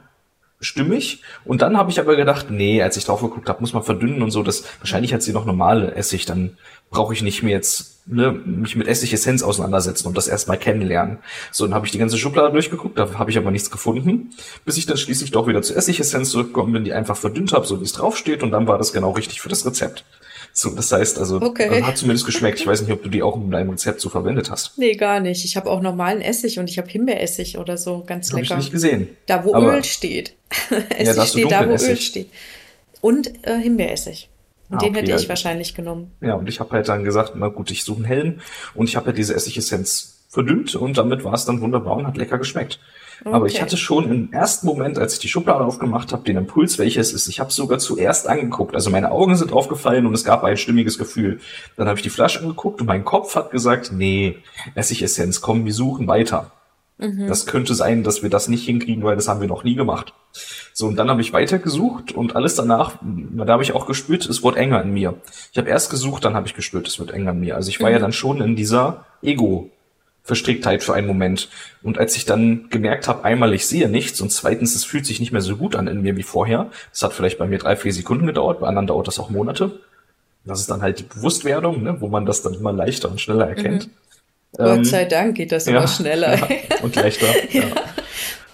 stimmig. 0.59 1.21
Und 1.45 1.61
dann 1.61 1.77
habe 1.77 1.91
ich 1.91 1.99
aber 1.99 2.15
gedacht, 2.15 2.47
nee, 2.49 2.81
als 2.81 2.97
ich 2.97 3.05
drauf 3.05 3.21
geguckt 3.21 3.49
habe, 3.49 3.61
muss 3.61 3.73
man 3.73 3.83
verdünnen 3.83 4.21
und 4.21 4.31
so. 4.31 4.43
Das 4.43 4.63
wahrscheinlich 4.79 5.13
hat 5.13 5.21
sie 5.21 5.33
noch 5.33 5.45
normale 5.45 5.95
Essig. 5.95 6.25
Dann 6.25 6.57
brauche 6.89 7.13
ich 7.13 7.21
nicht 7.21 7.43
mehr 7.43 7.53
jetzt 7.53 7.97
ne, 8.07 8.31
mich 8.31 8.75
mit 8.75 8.87
Essigessenz 8.87 9.43
auseinandersetzen 9.43 10.07
und 10.07 10.17
das 10.17 10.27
erstmal 10.27 10.57
kennenlernen. 10.57 11.19
So, 11.51 11.65
dann 11.65 11.75
habe 11.75 11.85
ich 11.85 11.91
die 11.91 11.97
ganze 11.97 12.17
Schublade 12.17 12.51
durchgeguckt, 12.51 12.97
da 12.97 13.17
habe 13.17 13.29
ich 13.29 13.37
aber 13.37 13.51
nichts 13.51 13.69
gefunden, 13.69 14.31
bis 14.65 14.77
ich 14.77 14.85
dann 14.85 14.97
schließlich 14.97 15.31
doch 15.31 15.47
wieder 15.47 15.61
zu 15.61 15.75
Essigessenz 15.75 16.29
zurückgekommen 16.29 16.73
bin, 16.73 16.83
die 16.85 16.93
einfach 16.93 17.17
verdünnt 17.17 17.53
habe, 17.53 17.65
so 17.65 17.79
wie 17.79 17.85
es 17.85 17.93
draufsteht. 17.93 18.43
Und 18.43 18.51
dann 18.51 18.67
war 18.67 18.77
das 18.77 18.93
genau 18.93 19.11
richtig 19.11 19.41
für 19.41 19.49
das 19.49 19.65
Rezept. 19.65 20.05
So, 20.59 20.71
das 20.71 20.91
heißt 20.91 21.19
also, 21.19 21.39
okay. 21.39 21.83
hat 21.83 21.99
zumindest 21.99 22.25
geschmeckt. 22.25 22.59
Ich 22.59 22.65
weiß 22.67 22.81
nicht, 22.81 22.91
ob 22.91 23.03
du 23.03 23.09
die 23.09 23.21
auch 23.21 23.35
in 23.35 23.51
deinem 23.51 23.69
Rezept 23.69 24.01
so 24.01 24.09
verwendet 24.09 24.49
hast. 24.49 24.75
Nee, 24.79 24.95
gar 24.95 25.19
nicht. 25.19 25.45
Ich 25.45 25.55
habe 25.55 25.69
auch 25.69 25.81
normalen 25.81 26.19
Essig 26.19 26.57
und 26.57 26.67
ich 26.67 26.79
habe 26.79 26.89
Himbeeressig 26.89 27.59
oder 27.59 27.77
so, 27.77 28.03
ganz 28.03 28.31
lecker. 28.31 28.49
Hab 28.49 28.57
ich 28.57 28.65
nicht 28.65 28.71
gesehen. 28.71 29.09
Da, 29.27 29.45
wo 29.45 29.53
Aber 29.53 29.75
Öl 29.75 29.83
steht. 29.83 30.33
Essig 30.97 31.15
ja, 31.15 31.25
steht 31.27 31.51
da, 31.51 31.69
wo 31.69 31.73
Essig. 31.73 31.89
Öl 31.89 31.97
steht. 31.97 32.29
Und 33.01 33.45
äh, 33.45 33.59
Himbeeressig. 33.59 34.29
Und 34.69 34.77
ah, 34.77 34.79
den 34.79 34.89
okay, 34.89 35.01
hätte 35.01 35.11
ich 35.13 35.23
ja. 35.23 35.29
wahrscheinlich 35.29 35.75
genommen. 35.75 36.11
Ja, 36.21 36.33
und 36.33 36.49
ich 36.49 36.59
habe 36.59 36.71
halt 36.71 36.89
dann 36.89 37.03
gesagt, 37.03 37.33
na 37.35 37.49
gut, 37.49 37.69
ich 37.69 37.83
suche 37.83 37.97
einen 37.97 38.05
hellen. 38.05 38.41
Und 38.73 38.89
ich 38.89 38.95
habe 38.95 39.11
ja 39.11 39.13
diese 39.13 39.35
Essigessenz 39.35 40.23
verdünnt 40.27 40.73
und 40.73 40.97
damit 40.97 41.23
war 41.23 41.33
es 41.33 41.45
dann 41.45 41.61
wunderbar 41.61 41.97
und 41.97 42.07
hat 42.07 42.17
lecker 42.17 42.39
geschmeckt. 42.39 42.79
Okay. 43.21 43.33
Aber 43.33 43.45
ich 43.47 43.61
hatte 43.61 43.77
schon 43.77 44.09
im 44.11 44.31
ersten 44.31 44.67
Moment, 44.67 44.99
als 44.99 45.13
ich 45.13 45.19
die 45.19 45.27
Schublade 45.27 45.63
aufgemacht 45.63 46.13
habe, 46.13 46.23
den 46.23 46.37
Impuls, 46.37 46.77
welches 46.77 47.13
ist. 47.13 47.27
Ich 47.27 47.39
habe 47.39 47.51
sogar 47.51 47.79
zuerst 47.79 48.27
angeguckt. 48.27 48.75
Also 48.75 48.89
meine 48.89 49.11
Augen 49.11 49.35
sind 49.35 49.53
aufgefallen 49.53 50.05
und 50.05 50.13
es 50.13 50.23
gab 50.23 50.43
ein 50.43 50.57
stimmiges 50.57 50.97
Gefühl. 50.97 51.39
Dann 51.75 51.87
habe 51.87 51.97
ich 51.97 52.03
die 52.03 52.09
Flasche 52.09 52.39
angeguckt 52.39 52.81
und 52.81 52.87
mein 52.87 53.05
Kopf 53.05 53.35
hat 53.35 53.51
gesagt, 53.51 53.91
nee, 53.91 54.37
Essigessenz, 54.75 55.41
komm, 55.41 55.65
wir 55.65 55.73
suchen 55.73 56.07
weiter. 56.07 56.51
Mhm. 56.97 57.27
Das 57.27 57.45
könnte 57.45 57.75
sein, 57.75 58.03
dass 58.03 58.23
wir 58.23 58.29
das 58.29 58.47
nicht 58.47 58.65
hinkriegen, 58.65 59.03
weil 59.03 59.15
das 59.15 59.27
haben 59.27 59.41
wir 59.41 59.47
noch 59.47 59.63
nie 59.63 59.75
gemacht. 59.75 60.13
So, 60.73 60.87
und 60.87 60.95
dann 60.95 61.09
habe 61.09 61.21
ich 61.21 61.33
weitergesucht 61.33 62.11
und 62.11 62.35
alles 62.35 62.55
danach, 62.55 62.95
da 63.01 63.53
habe 63.53 63.63
ich 63.63 63.73
auch 63.73 63.85
gespürt, 63.85 64.27
es 64.27 64.43
wurde 64.43 64.59
enger 64.59 64.81
in 64.81 64.93
mir. 64.93 65.15
Ich 65.51 65.57
habe 65.57 65.69
erst 65.69 65.89
gesucht, 65.89 66.25
dann 66.25 66.35
habe 66.35 66.47
ich 66.47 66.53
gespürt, 66.53 66.87
es 66.87 66.99
wird 66.99 67.11
enger 67.11 67.31
in 67.31 67.39
mir. 67.39 67.55
Also 67.55 67.69
ich 67.69 67.79
war 67.79 67.89
mhm. 67.89 67.93
ja 67.95 67.99
dann 67.99 68.13
schon 68.13 68.41
in 68.41 68.55
dieser 68.55 69.05
Ego 69.21 69.71
Verstricktheit 70.27 70.83
für 70.83 70.93
einen 70.93 71.07
Moment. 71.07 71.47
Und 71.81 71.97
als 71.97 72.17
ich 72.17 72.25
dann 72.25 72.69
gemerkt 72.69 73.07
habe, 73.07 73.23
einmal 73.23 73.53
ich 73.53 73.65
sehe 73.65 73.87
nichts 73.87 74.19
und 74.19 74.29
zweitens 74.29 74.75
es 74.75 74.83
fühlt 74.83 75.05
sich 75.05 75.21
nicht 75.21 75.31
mehr 75.31 75.41
so 75.41 75.55
gut 75.55 75.73
an 75.73 75.87
in 75.87 76.01
mir 76.01 76.17
wie 76.17 76.23
vorher. 76.23 76.69
Das 76.91 77.01
hat 77.01 77.13
vielleicht 77.13 77.37
bei 77.37 77.47
mir 77.47 77.59
drei, 77.59 77.77
vier 77.77 77.93
Sekunden 77.93 78.27
gedauert, 78.27 78.59
bei 78.59 78.67
anderen 78.67 78.87
dauert 78.87 79.07
das 79.07 79.19
auch 79.19 79.29
Monate. 79.29 79.79
Das 80.43 80.59
ist 80.59 80.69
dann 80.69 80.81
halt 80.81 80.99
die 80.99 81.03
Bewusstwerdung, 81.03 81.81
ne, 81.81 82.01
wo 82.01 82.09
man 82.09 82.25
das 82.25 82.41
dann 82.41 82.53
immer 82.53 82.73
leichter 82.73 83.09
und 83.09 83.21
schneller 83.21 83.47
erkennt. 83.47 83.87
Mhm. 83.87 83.91
Gott 84.57 84.77
ähm, 84.77 84.83
sei 84.83 85.05
Dank 85.05 85.37
geht 85.37 85.53
das 85.53 85.65
ja, 85.65 85.77
immer 85.77 85.87
schneller. 85.87 86.37
Ja, 86.49 86.83
und 86.83 86.95
leichter. 86.95 87.27
ja. 87.51 87.63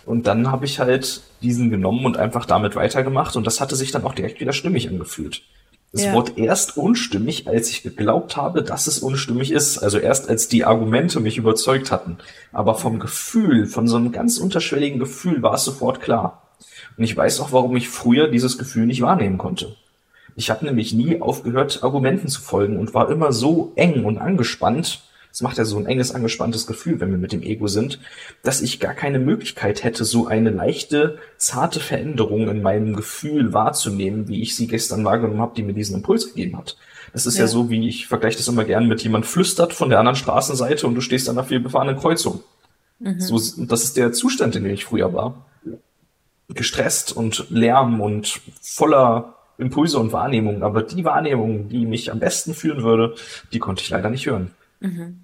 Und 0.05 0.27
dann 0.27 0.51
habe 0.51 0.65
ich 0.65 0.79
halt 0.79 1.21
diesen 1.41 1.71
genommen 1.71 2.05
und 2.05 2.17
einfach 2.17 2.45
damit 2.45 2.75
weitergemacht 2.75 3.35
und 3.35 3.47
das 3.47 3.59
hatte 3.59 3.75
sich 3.75 3.91
dann 3.91 4.03
auch 4.03 4.13
direkt 4.13 4.39
wieder 4.39 4.53
stimmig 4.53 4.87
angefühlt. 4.89 5.41
Es 5.95 6.05
ja. 6.05 6.13
wurde 6.13 6.33
erst 6.37 6.75
unstimmig, 6.75 7.47
als 7.47 7.69
ich 7.69 7.83
geglaubt 7.83 8.35
habe, 8.35 8.63
dass 8.63 8.87
es 8.87 8.97
unstimmig 8.97 9.51
ist. 9.51 9.77
Also 9.77 9.99
erst 9.99 10.27
als 10.27 10.47
die 10.47 10.65
Argumente 10.65 11.19
mich 11.19 11.37
überzeugt 11.37 11.91
hatten. 11.91 12.17
Aber 12.51 12.73
vom 12.73 12.97
Gefühl, 12.99 13.67
von 13.67 13.87
so 13.87 13.97
einem 13.97 14.11
ganz 14.11 14.39
unterschwelligen 14.39 14.97
Gefühl 14.97 15.43
war 15.43 15.53
es 15.53 15.63
sofort 15.63 16.01
klar. 16.01 16.41
Und 16.97 17.03
ich 17.03 17.15
weiß 17.15 17.39
auch, 17.41 17.51
warum 17.51 17.77
ich 17.77 17.89
früher 17.89 18.27
dieses 18.27 18.57
Gefühl 18.57 18.87
nicht 18.87 19.03
wahrnehmen 19.03 19.37
konnte. 19.37 19.75
Ich 20.35 20.49
habe 20.49 20.65
nämlich 20.65 20.93
nie 20.93 21.21
aufgehört, 21.21 21.83
Argumenten 21.83 22.27
zu 22.27 22.41
folgen 22.41 22.79
und 22.79 22.95
war 22.95 23.11
immer 23.11 23.31
so 23.31 23.71
eng 23.75 24.03
und 24.03 24.17
angespannt, 24.17 25.03
das 25.33 25.41
macht 25.41 25.57
ja 25.57 25.65
so 25.65 25.79
ein 25.79 25.87
enges, 25.87 26.11
angespanntes 26.11 26.67
Gefühl, 26.67 26.99
wenn 26.99 27.09
wir 27.09 27.17
mit 27.17 27.31
dem 27.31 27.41
Ego 27.41 27.67
sind, 27.67 27.99
dass 28.43 28.61
ich 28.61 28.79
gar 28.79 28.93
keine 28.93 29.17
Möglichkeit 29.17 29.83
hätte, 29.83 30.05
so 30.05 30.27
eine 30.27 30.51
leichte, 30.51 31.17
zarte 31.37 31.79
Veränderung 31.79 32.47
in 32.49 32.61
meinem 32.61 32.95
Gefühl 32.95 33.51
wahrzunehmen, 33.51 34.27
wie 34.27 34.43
ich 34.43 34.55
sie 34.55 34.67
gestern 34.67 35.03
wahrgenommen 35.03 35.41
habe, 35.41 35.55
die 35.55 35.63
mir 35.63 35.73
diesen 35.73 35.95
Impuls 35.95 36.27
gegeben 36.27 36.55
hat. 36.55 36.77
Das 37.13 37.25
ist 37.25 37.37
ja, 37.37 37.45
ja 37.45 37.47
so, 37.47 37.71
wie 37.71 37.89
ich 37.89 38.05
vergleiche 38.05 38.37
das 38.37 38.47
immer 38.47 38.63
gern 38.63 38.87
mit 38.87 39.01
jemand 39.01 39.25
flüstert 39.25 39.73
von 39.73 39.89
der 39.89 39.97
anderen 39.97 40.15
Straßenseite 40.15 40.85
und 40.85 40.93
du 40.93 41.01
stehst 41.01 41.27
an 41.27 41.39
einer 41.39 41.47
vielbefahrenen 41.47 41.97
Kreuzung. 41.97 42.41
Mhm. 42.99 43.19
So, 43.19 43.41
das 43.65 43.83
ist 43.83 43.97
der 43.97 44.13
Zustand, 44.13 44.55
in 44.55 44.65
dem 44.65 44.73
ich 44.73 44.85
früher 44.85 45.13
war. 45.13 45.45
Gestresst 46.49 47.11
und 47.11 47.47
Lärm 47.49 48.01
und 48.01 48.39
voller 48.61 49.33
Impulse 49.57 49.97
und 49.97 50.11
Wahrnehmungen. 50.11 50.61
Aber 50.61 50.83
die 50.83 51.05
Wahrnehmung, 51.05 51.69
die 51.69 51.87
mich 51.87 52.11
am 52.11 52.19
besten 52.19 52.53
fühlen 52.53 52.83
würde, 52.83 53.15
die 53.51 53.57
konnte 53.57 53.81
ich 53.81 53.89
leider 53.89 54.11
nicht 54.11 54.27
hören. 54.27 54.51
Mhm. 54.79 55.22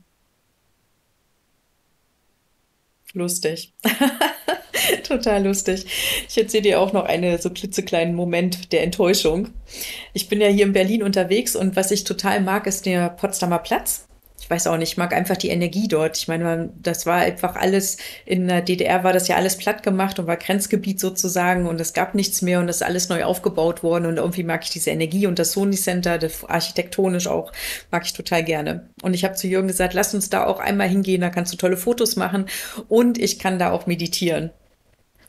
Lustig. 3.14 3.74
Total 5.04 5.44
lustig. 5.44 5.86
Ich 6.28 6.38
erzähle 6.38 6.64
dir 6.64 6.80
auch 6.80 6.94
noch 6.94 7.06
einen 7.06 7.40
so 7.40 7.50
klitzekleinen 7.50 8.16
Moment 8.16 8.72
der 8.72 8.84
Enttäuschung. 8.84 9.50
Ich 10.14 10.30
bin 10.30 10.42
ja 10.42 10.48
hier 10.48 10.66
in 10.66 10.74
Berlin 10.74 11.04
unterwegs 11.04 11.56
und 11.56 11.76
was 11.76 11.92
ich 11.92 12.04
total 12.04 12.42
mag, 12.42 12.68
ist 12.68 12.86
der 12.86 13.10
Potsdamer 13.10 13.60
Platz 13.60 14.09
ich 14.40 14.50
weiß 14.50 14.68
auch 14.68 14.78
nicht, 14.78 14.92
ich 14.92 14.98
mag 14.98 15.14
einfach 15.14 15.38
die 15.38 15.50
Energie 15.50 15.88
dort. 15.88 16.18
Ich 16.18 16.28
meine, 16.28 16.70
das 16.82 17.06
war 17.06 17.18
einfach 17.18 17.56
alles, 17.56 17.98
in 18.26 18.48
der 18.48 18.62
DDR 18.62 19.04
war 19.04 19.14
das 19.14 19.28
ja 19.28 19.36
alles 19.36 19.58
platt 19.58 19.84
gemacht 19.84 20.20
und 20.20 20.28
war 20.28 20.38
Grenzgebiet 20.38 21.00
sozusagen 21.00 21.68
und 21.68 21.80
es 21.82 21.94
gab 21.94 22.16
nichts 22.16 22.42
mehr 22.42 22.60
und 22.60 22.68
das 22.68 22.78
ist 22.78 22.84
alles 22.84 23.10
neu 23.10 23.24
aufgebaut 23.24 23.84
worden 23.84 24.06
und 24.06 24.18
irgendwie 24.18 24.44
mag 24.44 24.64
ich 24.64 24.70
diese 24.70 24.92
Energie 24.92 25.28
und 25.28 25.40
das 25.40 25.52
Sony 25.52 25.76
Center, 25.76 26.18
das 26.18 26.44
architektonisch 26.46 27.28
auch, 27.28 27.52
mag 27.92 28.06
ich 28.06 28.14
total 28.14 28.44
gerne. 28.44 28.90
Und 29.02 29.14
ich 29.14 29.24
habe 29.24 29.36
zu 29.36 29.48
Jürgen 29.48 29.68
gesagt, 29.68 29.94
lass 29.94 30.14
uns 30.14 30.30
da 30.30 30.46
auch 30.46 30.60
einmal 30.60 30.88
hingehen, 30.88 31.22
da 31.22 31.30
kannst 31.30 31.54
du 31.54 31.58
tolle 31.58 31.78
Fotos 31.78 32.16
machen 32.16 32.46
und 32.88 33.18
ich 33.18 33.40
kann 33.40 33.60
da 33.60 33.72
auch 33.72 33.88
meditieren. 33.88 34.52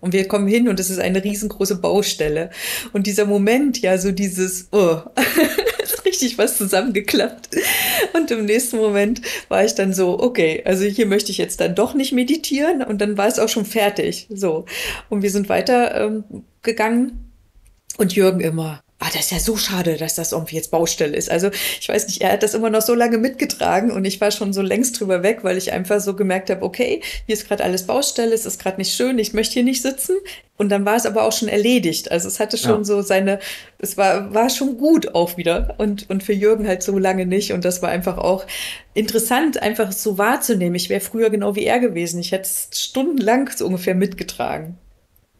Und 0.00 0.14
wir 0.14 0.26
kommen 0.28 0.48
hin 0.48 0.68
und 0.68 0.80
es 0.80 0.88
ist 0.88 0.98
eine 0.98 1.22
riesengroße 1.22 1.76
Baustelle. 1.76 2.50
Und 2.92 3.06
dieser 3.06 3.26
Moment, 3.26 3.82
ja, 3.82 3.98
so 3.98 4.12
dieses, 4.12 4.68
oh, 4.72 5.00
richtig 6.11 6.38
was 6.38 6.58
zusammengeklappt. 6.58 7.50
Und 8.12 8.30
im 8.30 8.44
nächsten 8.44 8.76
Moment 8.76 9.22
war 9.48 9.64
ich 9.64 9.74
dann 9.74 9.94
so, 9.94 10.18
okay, 10.18 10.62
also 10.64 10.84
hier 10.84 11.06
möchte 11.06 11.30
ich 11.30 11.38
jetzt 11.38 11.61
dann 11.61 11.74
doch 11.74 11.94
nicht 11.94 12.12
meditieren 12.12 12.82
und 12.82 13.00
dann 13.00 13.16
war 13.16 13.28
es 13.28 13.38
auch 13.38 13.48
schon 13.48 13.64
fertig. 13.64 14.26
So. 14.30 14.66
Und 15.08 15.22
wir 15.22 15.30
sind 15.30 15.48
weiter 15.48 15.94
ähm, 15.94 16.24
gegangen 16.62 17.32
und 17.96 18.14
Jürgen 18.14 18.40
immer, 18.40 18.82
ah, 19.01 19.09
das 19.12 19.22
ist 19.22 19.32
ja 19.32 19.40
so 19.40 19.57
schade, 19.57 19.96
dass 19.96 20.14
das 20.14 20.32
irgendwie 20.32 20.57
jetzt 20.57 20.70
Baustelle 20.70 21.16
ist. 21.16 21.30
Also 21.30 21.51
ich 21.80 21.88
weiß 21.88 22.07
nicht, 22.07 22.20
er 22.20 22.32
hat 22.32 22.42
das 22.42 22.55
immer 22.55 22.68
noch 22.68 22.82
so 22.82 22.94
lange 22.94 23.16
mitgetragen 23.18 23.90
und 23.90 24.05
ich 24.05 24.20
war 24.20 24.30
schon 24.30 24.53
so 24.53 24.61
längst 24.61 25.01
drüber 25.01 25.22
weg, 25.22 25.38
weil 25.42 25.57
ich 25.57 25.72
einfach 25.72 26.01
so 26.01 26.14
gemerkt 26.14 26.51
habe, 26.51 26.62
okay, 26.62 27.01
hier 27.26 27.32
ist 27.32 27.48
gerade 27.48 27.64
alles 27.64 27.86
Baustelle, 27.86 28.34
es 28.34 28.44
ist 28.46 28.62
gerade 28.62 28.76
nicht 28.76 28.94
schön, 28.94 29.18
ich 29.18 29.32
möchte 29.32 29.55
hier 29.55 29.64
nicht 29.64 29.82
sitzen. 29.82 30.16
Und 30.59 30.68
dann 30.68 30.84
war 30.84 30.96
es 30.96 31.07
aber 31.07 31.22
auch 31.22 31.32
schon 31.32 31.48
erledigt. 31.48 32.11
Also 32.11 32.28
es 32.28 32.38
hatte 32.38 32.59
schon 32.59 32.80
ja. 32.80 32.84
so 32.84 33.01
seine, 33.01 33.38
es 33.78 33.96
war, 33.96 34.34
war 34.34 34.51
schon 34.51 34.76
gut 34.76 35.14
auch 35.14 35.38
wieder 35.38 35.74
und, 35.78 36.11
und 36.11 36.22
für 36.22 36.34
Jürgen 36.34 36.68
halt 36.68 36.82
so 36.82 36.98
lange 36.98 37.24
nicht. 37.24 37.55
Und 37.55 37.64
das 37.64 37.80
war 37.80 37.88
einfach 37.88 38.18
auch 38.18 38.44
interessant, 38.92 39.62
einfach 39.62 39.92
so 39.92 40.18
wahrzunehmen. 40.18 40.74
Ich 40.74 40.90
wäre 40.90 41.01
früher 41.01 41.30
genau 41.30 41.57
wie 41.57 41.64
er 41.64 41.80
gewesen. 41.80 42.20
Ich 42.20 42.32
hätte 42.32 42.42
es 42.42 42.68
stundenlang 42.78 43.48
so 43.57 43.64
ungefähr 43.64 43.94
mitgetragen. 43.94 44.76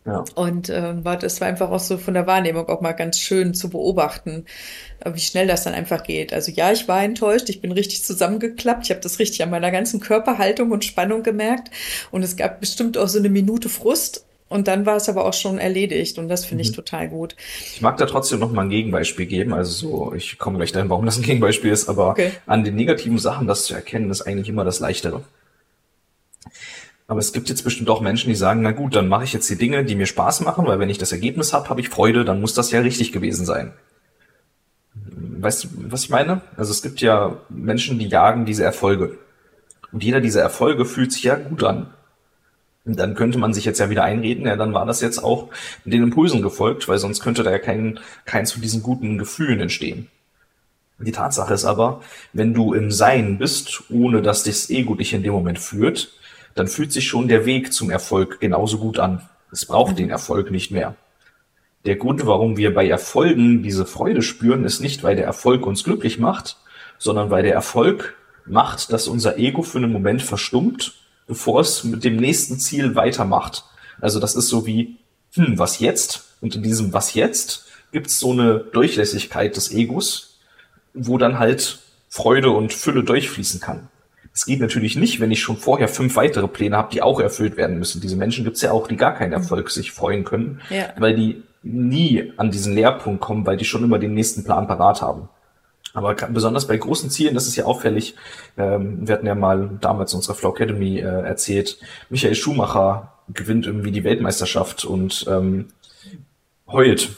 Ja. 0.07 0.25
Und 0.35 0.71
ähm, 0.71 1.05
war, 1.05 1.19
das 1.19 1.41
war 1.41 1.49
einfach 1.49 1.71
auch 1.71 1.81
so 1.81 1.99
von 1.99 2.15
der 2.15 2.27
Wahrnehmung 2.27 2.69
auch 2.69 2.81
mal 2.81 2.93
ganz 2.93 3.19
schön 3.19 3.53
zu 3.53 3.69
beobachten, 3.69 4.47
äh, 5.01 5.13
wie 5.13 5.21
schnell 5.21 5.47
das 5.47 5.65
dann 5.65 5.75
einfach 5.75 6.03
geht. 6.03 6.33
Also 6.33 6.51
ja, 6.53 6.73
ich 6.73 6.89
war 6.89 7.03
enttäuscht, 7.03 7.51
ich 7.51 7.61
bin 7.61 7.73
richtig 7.73 8.03
zusammengeklappt, 8.03 8.85
ich 8.85 8.91
habe 8.91 9.01
das 9.01 9.19
richtig 9.19 9.43
an 9.43 9.51
meiner 9.51 9.71
ganzen 9.71 10.01
Körperhaltung 10.01 10.71
und 10.71 10.85
Spannung 10.85 11.23
gemerkt. 11.23 11.71
Und 12.11 12.23
es 12.23 12.37
gab 12.37 12.61
bestimmt 12.61 12.97
auch 12.97 13.09
so 13.09 13.19
eine 13.19 13.29
Minute 13.29 13.69
Frust. 13.69 14.25
Und 14.49 14.67
dann 14.67 14.85
war 14.85 14.97
es 14.97 15.09
aber 15.09 15.27
auch 15.27 15.33
schon 15.33 15.59
erledigt 15.59 16.19
und 16.19 16.29
das 16.29 16.45
finde 16.45 16.63
ich 16.63 16.71
mhm. 16.71 16.75
total 16.75 17.09
gut. 17.09 17.37
Ich 17.73 17.83
mag 17.83 17.99
da 17.99 18.07
trotzdem 18.07 18.41
noch 18.41 18.51
mal 18.51 18.63
ein 18.63 18.69
Gegenbeispiel 18.69 19.27
geben. 19.27 19.55
Also 19.55 19.71
so, 19.71 20.13
ich 20.13 20.39
komme 20.39 20.57
gleich 20.57 20.73
dahin, 20.73 20.91
warum 20.91 21.07
das 21.07 21.19
ein 21.19 21.23
Gegenbeispiel 21.23 21.71
ist, 21.71 21.89
aber 21.89 22.09
okay. 22.09 22.33
an 22.47 22.65
den 22.65 22.75
negativen 22.75 23.19
Sachen 23.19 23.47
das 23.47 23.67
zu 23.67 23.75
erkennen, 23.75 24.11
ist 24.11 24.23
eigentlich 24.23 24.49
immer 24.49 24.65
das 24.65 24.81
Leichtere. 24.81 25.23
Aber 27.11 27.19
es 27.19 27.33
gibt 27.33 27.49
jetzt 27.49 27.65
bestimmt 27.65 27.91
auch 27.91 28.01
Menschen, 28.01 28.29
die 28.29 28.37
sagen, 28.37 28.63
na 28.63 28.71
gut, 28.71 28.95
dann 28.95 29.09
mache 29.09 29.25
ich 29.25 29.33
jetzt 29.33 29.51
die 29.51 29.57
Dinge, 29.57 29.85
die 29.85 29.97
mir 29.97 30.07
Spaß 30.07 30.43
machen, 30.43 30.65
weil 30.69 30.79
wenn 30.79 30.91
ich 30.91 30.99
das 30.99 31.11
Ergebnis 31.11 31.53
habe, 31.53 31.69
habe 31.69 31.81
ich 31.81 31.89
Freude, 31.89 32.25
dann 32.25 32.41
muss 32.41 32.55
das 32.55 32.71
ja 32.71 32.79
richtig 32.83 33.11
gewesen 33.11 33.45
sein. 33.45 33.73
Weißt 34.95 35.65
du, 35.65 35.69
was 35.89 36.05
ich 36.05 36.11
meine? 36.11 36.43
Also 36.57 36.71
es 36.71 36.83
gibt 36.83 37.01
ja 37.01 37.39
Menschen, 37.49 37.99
die 37.99 38.07
jagen 38.07 38.45
diese 38.45 38.63
Erfolge. 38.63 39.19
Und 39.91 40.05
jeder 40.05 40.21
dieser 40.21 40.41
Erfolge 40.41 40.85
fühlt 40.85 41.11
sich 41.11 41.25
ja 41.25 41.35
gut 41.35 41.65
an. 41.65 41.93
Und 42.85 42.97
dann 42.97 43.17
könnte 43.17 43.39
man 43.39 43.55
sich 43.55 43.65
jetzt 43.65 43.81
ja 43.81 43.91
wieder 43.91 44.05
einreden, 44.05 44.47
ja, 44.47 44.55
dann 44.55 44.73
war 44.73 44.87
das 44.87 45.01
jetzt 45.01 45.19
auch 45.19 45.49
den 45.85 46.05
Impulsen 46.05 46.43
gefolgt, 46.43 46.87
weil 46.87 46.99
sonst 46.99 47.23
könnte 47.23 47.43
da 47.43 47.51
ja 47.51 47.59
kein, 47.59 47.99
keins 48.25 48.53
von 48.53 48.63
diesen 48.63 48.85
guten 48.85 49.19
Gefühlen 49.19 49.59
entstehen. 49.59 50.07
Die 51.01 51.11
Tatsache 51.11 51.55
ist 51.55 51.65
aber, 51.65 52.03
wenn 52.33 52.55
du 52.55 52.73
im 52.73 52.93
Sein 52.93 53.39
bist, 53.39 53.83
ohne 53.91 54.23
dass 54.23 54.45
das 54.45 54.71
Ego 54.71 54.95
dich 54.95 55.13
in 55.13 55.25
dem 55.25 55.33
Moment 55.33 55.59
führt, 55.59 56.13
dann 56.55 56.69
fühlt 56.69 56.93
sich 56.93 57.07
schon 57.07 57.29
der 57.29 57.47
Weg 57.47 57.73
zum 57.73 57.91
Erfolg 57.91 58.41
genauso 58.41 58.79
gut 58.79 58.99
an. 58.99 59.29
Es 59.53 59.67
braucht 59.67 59.99
den 59.99 60.11
Erfolg 60.11 60.51
nicht 60.51 60.71
mehr. 60.71 60.95
Der 61.85 61.97
Grund, 61.97 62.27
warum 62.27 62.57
wir 62.57 62.75
bei 62.75 62.89
Erfolgen 62.89 63.63
diese 63.63 63.87
Freude 63.87 64.23
spüren, 64.23 64.65
ist 64.65 64.81
nicht, 64.81 65.03
weil 65.03 65.17
der 65.17 65.25
Erfolg 65.25 65.67
uns 65.67 65.83
glücklich 65.83 66.19
macht, 66.19 66.57
sondern 66.99 67.31
weil 67.31 67.43
der 67.43 67.55
Erfolg 67.55 68.15
macht, 68.45 68.93
dass 68.93 69.09
unser 69.09 69.39
Ego 69.39 69.63
für 69.63 69.79
einen 69.79 69.93
Moment 69.93 70.23
verstummt, 70.23 70.95
bevor 71.27 71.61
es 71.61 71.85
mit 71.85 72.05
dem 72.05 72.17
nächsten 72.17 72.59
Ziel 72.59 72.97
weitermacht. 72.97 73.65
Also 74.01 74.21
das 74.21 74.35
ist 74.35 74.49
so 74.49 74.67
wie, 74.67 74.97
hm, 75.35 75.59
was 75.59 75.79
jetzt? 75.79 76.37
Und 76.41 76.55
in 76.55 76.63
diesem 76.63 76.93
was 76.93 77.15
jetzt 77.15 77.67
gibt's 77.93 78.19
so 78.19 78.33
eine 78.33 78.59
Durchlässigkeit 78.59 79.57
des 79.57 79.73
Egos, 79.73 80.39
wo 80.95 81.19
dann 81.19 81.39
halt 81.39 81.79
Freude 82.09 82.51
und 82.51 82.73
Fülle 82.73 83.05
durchfließen 83.05 83.61
kann. 83.61 83.89
Es 84.33 84.47
geht 84.47 84.61
natürlich 84.61 84.97
nicht, 84.97 85.21
wenn 85.21 85.31
ich 85.31 85.41
schon 85.41 85.57
vorher 85.57 85.89
fünf 85.89 86.17
weitere 86.17 86.49
Pläne 86.49 86.77
habe, 86.77 86.91
die 86.93 87.03
auch 87.03 87.21
erfüllt 87.21 87.57
werden 87.57 87.79
müssen. 87.79 88.01
Diese 88.01 88.17
Menschen 88.17 88.45
gibt 88.45 88.57
es 88.57 88.63
ja 88.63 88.71
auch, 88.73 88.87
die 88.87 88.97
gar 88.97 89.15
keinen 89.15 89.33
Erfolg 89.33 89.71
sich 89.71 89.93
freuen 89.93 90.25
können, 90.25 90.61
ja. 90.71 90.93
weil 90.99 91.15
die 91.15 91.43
nie 91.63 92.33
an 92.37 92.51
diesen 92.51 92.75
Lehrpunkt 92.75 93.21
kommen, 93.21 93.45
weil 93.45 93.57
die 93.57 93.65
schon 93.65 93.85
immer 93.85 93.99
den 93.99 94.15
nächsten 94.15 94.45
Plan 94.45 94.67
parat 94.67 95.03
haben. 95.03 95.29
Aber 95.93 96.15
besonders 96.15 96.69
bei 96.69 96.77
großen 96.77 97.11
Zielen, 97.11 97.35
das 97.35 97.49
ist 97.49 97.57
ja 97.57 97.65
auffällig. 97.65 98.15
Ähm, 98.57 99.07
wir 99.07 99.15
hatten 99.15 99.27
ja 99.27 99.35
mal 99.35 99.79
damals 99.81 100.13
in 100.13 100.19
unserer 100.19 100.37
Flow 100.37 100.53
Academy 100.55 100.99
äh, 100.99 101.03
erzählt, 101.03 101.79
Michael 102.09 102.37
Schumacher 102.37 103.13
gewinnt 103.29 103.67
irgendwie 103.67 103.91
die 103.91 104.05
Weltmeisterschaft 104.05 104.85
und 104.85 105.27
ähm, 105.29 105.69
heult 106.69 107.11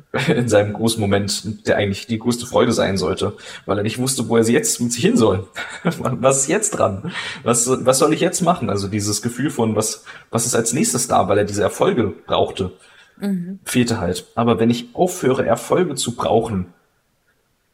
in 0.28 0.48
seinem 0.48 0.72
großen 0.72 1.00
Moment, 1.00 1.66
der 1.66 1.76
eigentlich 1.76 2.06
die 2.06 2.18
größte 2.18 2.46
Freude 2.46 2.72
sein 2.72 2.96
sollte, 2.96 3.34
weil 3.66 3.78
er 3.78 3.82
nicht 3.82 3.98
wusste, 3.98 4.28
wo 4.28 4.36
er 4.36 4.44
jetzt 4.44 4.80
mit 4.80 4.92
sich 4.92 5.04
hin 5.04 5.16
soll. 5.16 5.48
was 5.84 6.38
ist 6.38 6.48
jetzt 6.48 6.70
dran? 6.72 7.12
Was, 7.42 7.68
was 7.68 7.98
soll 7.98 8.12
ich 8.12 8.20
jetzt 8.20 8.42
machen? 8.42 8.70
Also 8.70 8.88
dieses 8.88 9.22
Gefühl 9.22 9.50
von, 9.50 9.76
was, 9.76 10.04
was 10.30 10.46
ist 10.46 10.54
als 10.54 10.72
nächstes 10.72 11.08
da, 11.08 11.28
weil 11.28 11.38
er 11.38 11.44
diese 11.44 11.62
Erfolge 11.62 12.12
brauchte, 12.26 12.72
mhm. 13.20 13.58
fehlte 13.64 14.00
halt. 14.00 14.26
Aber 14.34 14.58
wenn 14.58 14.70
ich 14.70 14.94
aufhöre, 14.94 15.46
Erfolge 15.46 15.94
zu 15.94 16.14
brauchen, 16.14 16.72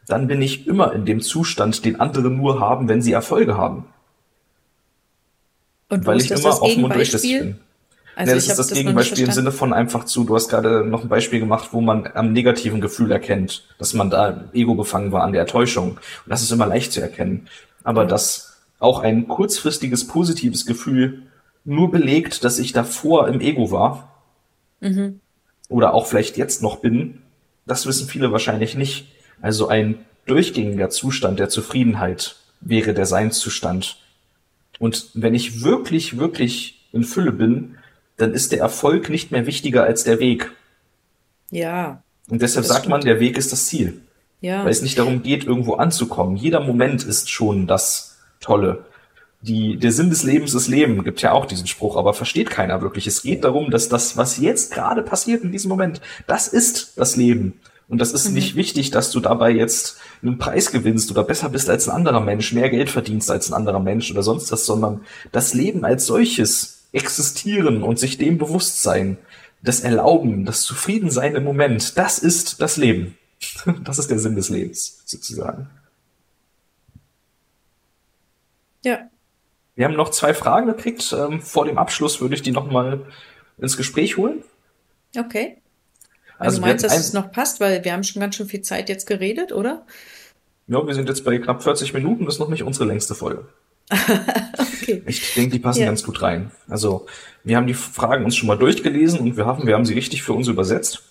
dann 0.06 0.26
bin 0.26 0.40
ich 0.40 0.66
immer 0.66 0.92
in 0.92 1.04
dem 1.04 1.20
Zustand, 1.20 1.84
den 1.84 2.00
andere 2.00 2.30
nur 2.30 2.60
haben, 2.60 2.88
wenn 2.88 3.02
sie 3.02 3.12
Erfolge 3.12 3.56
haben. 3.56 3.86
Und 5.90 6.06
weil 6.06 6.20
ich 6.20 6.30
immer 6.30 6.62
offen 6.62 6.84
und 6.84 6.94
durchlässig 6.94 7.38
bin. 7.38 7.58
Also 8.18 8.30
nee, 8.30 8.34
das 8.34 8.48
ist 8.48 8.58
das, 8.58 8.66
das 8.66 8.76
Gegenbeispiel 8.76 9.26
im 9.26 9.30
Sinne 9.30 9.52
von 9.52 9.72
einfach 9.72 10.02
zu, 10.02 10.24
du 10.24 10.34
hast 10.34 10.48
gerade 10.48 10.84
noch 10.84 11.04
ein 11.04 11.08
Beispiel 11.08 11.38
gemacht, 11.38 11.68
wo 11.70 11.80
man 11.80 12.04
am 12.14 12.32
negativen 12.32 12.80
Gefühl 12.80 13.12
erkennt, 13.12 13.68
dass 13.78 13.94
man 13.94 14.10
da 14.10 14.48
Ego 14.52 14.74
gefangen 14.74 15.12
war 15.12 15.22
an 15.22 15.30
der 15.30 15.42
Enttäuschung. 15.42 15.90
Und 15.90 16.00
das 16.26 16.42
ist 16.42 16.50
immer 16.50 16.66
leicht 16.66 16.90
zu 16.90 17.00
erkennen. 17.00 17.46
Aber 17.84 18.02
ja. 18.02 18.08
dass 18.08 18.56
auch 18.80 19.04
ein 19.04 19.28
kurzfristiges 19.28 20.08
positives 20.08 20.66
Gefühl 20.66 21.22
nur 21.64 21.92
belegt, 21.92 22.42
dass 22.42 22.58
ich 22.58 22.72
davor 22.72 23.28
im 23.28 23.40
Ego 23.40 23.70
war. 23.70 24.20
Mhm. 24.80 25.20
Oder 25.68 25.94
auch 25.94 26.06
vielleicht 26.06 26.36
jetzt 26.36 26.60
noch 26.60 26.80
bin, 26.80 27.22
das 27.66 27.86
wissen 27.86 28.08
viele 28.08 28.32
wahrscheinlich 28.32 28.74
nicht. 28.74 29.06
Also 29.40 29.68
ein 29.68 29.94
durchgängiger 30.26 30.90
Zustand 30.90 31.38
der 31.38 31.50
Zufriedenheit 31.50 32.34
wäre 32.60 32.94
der 32.94 33.06
Seinszustand. 33.06 33.98
Und 34.80 35.10
wenn 35.14 35.36
ich 35.36 35.62
wirklich, 35.62 36.18
wirklich 36.18 36.88
in 36.92 37.04
Fülle 37.04 37.30
bin, 37.30 37.76
dann 38.18 38.34
ist 38.34 38.52
der 38.52 38.60
Erfolg 38.60 39.08
nicht 39.08 39.32
mehr 39.32 39.46
wichtiger 39.46 39.84
als 39.84 40.04
der 40.04 40.18
Weg. 40.18 40.52
Ja. 41.50 42.02
Und 42.28 42.42
deshalb 42.42 42.66
sagt 42.66 42.80
stimmt. 42.80 42.90
man, 42.90 43.00
der 43.00 43.20
Weg 43.20 43.38
ist 43.38 43.52
das 43.52 43.66
Ziel. 43.66 44.02
Ja. 44.40 44.64
Weil 44.64 44.70
es 44.70 44.82
nicht 44.82 44.98
darum 44.98 45.22
geht, 45.22 45.44
irgendwo 45.44 45.74
anzukommen. 45.74 46.36
Jeder 46.36 46.60
Moment 46.60 47.04
ist 47.04 47.30
schon 47.30 47.66
das 47.66 48.18
Tolle. 48.40 48.84
Die, 49.40 49.76
der 49.76 49.92
Sinn 49.92 50.10
des 50.10 50.24
Lebens 50.24 50.52
ist 50.54 50.66
Leben, 50.66 51.04
gibt 51.04 51.22
ja 51.22 51.32
auch 51.32 51.46
diesen 51.46 51.68
Spruch, 51.68 51.96
aber 51.96 52.12
versteht 52.12 52.50
keiner 52.50 52.82
wirklich. 52.82 53.06
Es 53.06 53.22
geht 53.22 53.44
darum, 53.44 53.70
dass 53.70 53.88
das, 53.88 54.16
was 54.16 54.38
jetzt 54.38 54.72
gerade 54.72 55.02
passiert 55.02 55.44
in 55.44 55.52
diesem 55.52 55.68
Moment, 55.68 56.00
das 56.26 56.48
ist 56.48 56.98
das 56.98 57.16
Leben. 57.16 57.60
Und 57.88 58.00
das 58.00 58.12
ist 58.12 58.28
mhm. 58.28 58.34
nicht 58.34 58.56
wichtig, 58.56 58.90
dass 58.90 59.12
du 59.12 59.20
dabei 59.20 59.50
jetzt 59.50 59.98
einen 60.22 60.38
Preis 60.38 60.72
gewinnst 60.72 61.10
oder 61.10 61.22
besser 61.22 61.48
bist 61.48 61.70
als 61.70 61.88
ein 61.88 61.94
anderer 61.94 62.20
Mensch, 62.20 62.52
mehr 62.52 62.68
Geld 62.68 62.90
verdienst 62.90 63.30
als 63.30 63.48
ein 63.48 63.54
anderer 63.54 63.80
Mensch 63.80 64.10
oder 64.10 64.22
sonst 64.22 64.50
was, 64.52 64.66
sondern 64.66 65.02
das 65.30 65.54
Leben 65.54 65.84
als 65.84 66.04
solches 66.04 66.77
Existieren 66.92 67.82
und 67.82 67.98
sich 67.98 68.18
dem 68.18 68.38
bewusst 68.38 68.82
sein, 68.82 69.18
das 69.62 69.80
Erlauben, 69.80 70.44
das 70.44 70.62
Zufriedensein 70.62 71.34
im 71.34 71.44
Moment, 71.44 71.98
das 71.98 72.18
ist 72.18 72.60
das 72.60 72.76
Leben. 72.76 73.16
Das 73.84 73.98
ist 73.98 74.10
der 74.10 74.18
Sinn 74.18 74.34
des 74.34 74.48
Lebens, 74.48 75.02
sozusagen. 75.04 75.70
Ja. 78.84 79.10
Wir 79.74 79.84
haben 79.84 79.94
noch 79.94 80.10
zwei 80.10 80.34
Fragen 80.34 80.66
gekriegt. 80.66 81.14
Ähm, 81.16 81.40
vor 81.40 81.64
dem 81.64 81.78
Abschluss 81.78 82.20
würde 82.20 82.34
ich 82.34 82.42
die 82.42 82.50
nochmal 82.50 83.06
ins 83.58 83.76
Gespräch 83.76 84.16
holen. 84.16 84.42
Okay. 85.16 85.58
Also, 86.38 86.56
also 86.56 86.60
meinst, 86.60 86.84
dass 86.84 86.96
es 86.96 87.12
noch 87.12 87.30
passt, 87.30 87.60
weil 87.60 87.84
wir 87.84 87.92
haben 87.92 88.04
schon 88.04 88.20
ganz 88.20 88.36
schön 88.36 88.48
viel 88.48 88.62
Zeit 88.62 88.88
jetzt 88.88 89.06
geredet, 89.06 89.52
oder? 89.52 89.84
Ja, 90.68 90.86
wir 90.86 90.94
sind 90.94 91.08
jetzt 91.08 91.24
bei 91.24 91.38
knapp 91.38 91.62
40 91.62 91.94
Minuten, 91.94 92.24
das 92.24 92.34
ist 92.34 92.40
noch 92.40 92.48
nicht 92.48 92.62
unsere 92.62 92.84
längste 92.84 93.14
Folge. 93.14 93.46
Okay. 93.90 95.02
Ich 95.06 95.34
denke, 95.34 95.52
die 95.52 95.58
passen 95.58 95.80
ja. 95.80 95.86
ganz 95.86 96.02
gut 96.04 96.22
rein. 96.22 96.50
Also, 96.68 97.06
wir 97.44 97.56
haben 97.56 97.66
die 97.66 97.74
Fragen 97.74 98.24
uns 98.24 98.36
schon 98.36 98.46
mal 98.46 98.58
durchgelesen 98.58 99.20
und 99.20 99.36
wir 99.36 99.46
hoffen, 99.46 99.66
wir 99.66 99.74
haben 99.74 99.86
sie 99.86 99.94
richtig 99.94 100.22
für 100.22 100.32
uns 100.32 100.48
übersetzt. 100.48 101.02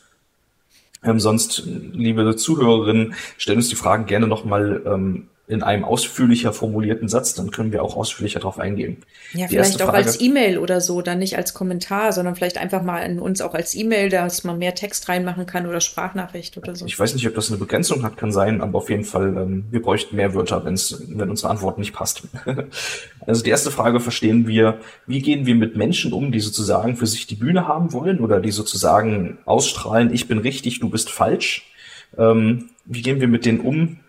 Ähm, 1.03 1.19
sonst, 1.19 1.63
liebe 1.65 2.35
Zuhörerinnen, 2.35 3.13
stellen 3.37 3.57
uns 3.57 3.69
die 3.69 3.75
Fragen 3.75 4.05
gerne 4.05 4.27
nochmal 4.27 4.81
ähm, 4.85 5.27
in 5.49 5.63
einem 5.63 5.85
ausführlicher 5.85 6.51
formulierten 6.51 7.07
Satz, 7.07 7.33
dann 7.33 7.51
können 7.51 7.71
wir 7.71 7.81
auch 7.81 7.95
ausführlicher 7.95 8.41
darauf 8.41 8.59
eingehen. 8.59 8.97
Ja, 9.31 9.47
Die 9.47 9.55
vielleicht 9.55 9.81
auch 9.81 9.93
als 9.93 10.19
E-Mail 10.19 10.57
oder 10.57 10.81
so, 10.81 11.01
dann 11.01 11.19
nicht 11.19 11.37
als 11.37 11.53
Kommentar, 11.53 12.11
sondern 12.11 12.35
vielleicht 12.35 12.57
einfach 12.57 12.83
mal 12.83 12.99
in 12.99 13.19
uns 13.19 13.39
auch 13.39 13.53
als 13.53 13.73
E-Mail, 13.73 14.09
dass 14.09 14.43
man 14.43 14.59
mehr 14.59 14.75
Text 14.75 15.07
reinmachen 15.07 15.45
kann 15.45 15.65
oder 15.65 15.79
Sprachnachricht 15.79 16.57
oder 16.57 16.75
so. 16.75 16.85
Ich 16.85 16.99
weiß 16.99 17.13
nicht, 17.13 17.25
ob 17.27 17.33
das 17.33 17.47
eine 17.49 17.57
Begrenzung 17.57 18.03
hat, 18.03 18.17
kann 18.17 18.33
sein, 18.33 18.59
aber 18.59 18.77
auf 18.77 18.89
jeden 18.89 19.05
Fall, 19.05 19.37
ähm, 19.37 19.63
wir 19.71 19.81
bräuchten 19.81 20.17
mehr 20.17 20.33
Wörter, 20.33 20.65
wenn's, 20.65 21.01
wenn 21.07 21.29
unsere 21.29 21.49
Antwort 21.49 21.77
nicht 21.77 21.93
passt. 21.93 22.23
also 23.25 23.41
die 23.41 23.49
erste 23.49 23.71
Frage 23.71 24.01
verstehen 24.01 24.47
wir, 24.47 24.79
wie 25.05 25.21
gehen 25.21 25.45
wir 25.45 25.55
mit 25.55 25.77
Menschen 25.77 26.11
um, 26.11 26.33
die 26.33 26.41
sozusagen 26.41 26.97
für 26.97 27.07
sich 27.07 27.25
die 27.25 27.35
Bühne 27.35 27.69
haben 27.69 27.93
wollen 27.93 28.19
oder 28.19 28.41
die 28.41 28.51
sozusagen 28.51 29.37
ausstrahlen, 29.45 30.13
ich 30.13 30.27
bin 30.27 30.39
richtig, 30.39 30.81
du 30.81 30.89
bist 30.89 31.09
falsch. 31.09 31.71
Ähm, 32.17 32.69
wie 32.83 33.01
gehen 33.01 33.21
wir 33.21 33.27
mit 33.27 33.45
denen 33.45 33.61
um, 33.61 33.99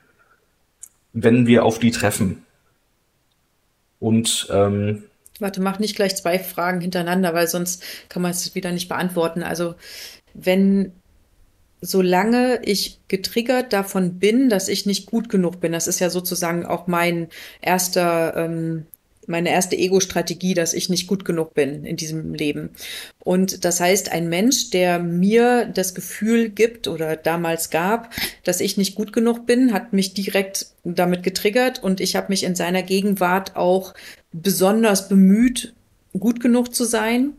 wenn 1.13 1.47
wir 1.47 1.65
auf 1.65 1.79
die 1.79 1.91
treffen. 1.91 2.45
Und 4.01 4.49
ähm, 4.51 5.05
Warte, 5.41 5.61
mach 5.61 5.79
nicht 5.79 5.97
gleich 5.97 6.17
zwei 6.17 6.39
Fragen 6.39 6.81
hintereinander, 6.81 7.33
weil 7.35 7.47
sonst 7.47 7.83
kann 8.09 8.23
man 8.23 8.33
es 8.33 8.55
wieder 8.55 8.73
nicht 8.73 8.89
beantworten. 8.89 9.43
Also 9.43 9.75
wenn 10.35 10.93
solange 11.81 12.61
ich 12.65 13.01
getriggert 13.07 13.73
davon 13.73 14.19
bin, 14.19 14.49
dass 14.49 14.69
ich 14.69 14.85
nicht 14.85 15.07
gut 15.07 15.29
genug 15.29 15.61
bin, 15.61 15.73
das 15.73 15.87
ist 15.87 16.01
ja 16.01 16.11
sozusagen 16.11 16.67
auch 16.67 16.89
mein 16.89 17.29
erster 17.61 18.37
ähm, 18.37 18.87
meine 19.29 19.51
erste 19.51 19.77
Ego-Strategie, 19.77 20.55
dass 20.55 20.73
ich 20.73 20.89
nicht 20.89 21.07
gut 21.07 21.25
genug 21.25 21.55
bin 21.55 21.85
in 21.85 21.97
diesem 21.97 22.35
Leben. 22.35 22.71
Und 23.19 23.65
das 23.65 23.81
heißt, 23.81 24.11
ein 24.11 24.29
Mensch, 24.29 24.71
der 24.71 24.99
mir 24.99 25.67
das 25.67 25.95
Gefühl 25.95 26.49
gibt 26.49 26.89
oder 26.89 27.17
damals 27.17 27.71
gab, 27.71 28.13
dass 28.45 28.61
ich 28.61 28.77
nicht 28.77 28.95
gut 28.95 29.13
genug 29.13 29.47
bin, 29.47 29.73
hat 29.73 29.93
mich 29.93 30.15
direkt 30.15 30.67
damit 30.85 31.23
getriggert 31.23 31.83
und 31.83 32.01
ich 32.01 32.17
habe 32.17 32.29
mich 32.31 32.45
in 32.45 32.55
seiner 32.55 32.83
Gegenwart 32.83 33.57
auch 33.57 33.95
besonders 34.33 35.09
bemüht, 35.09 35.75
gut 36.19 36.41
genug 36.41 36.75
zu 36.75 36.85
sein 36.85 37.35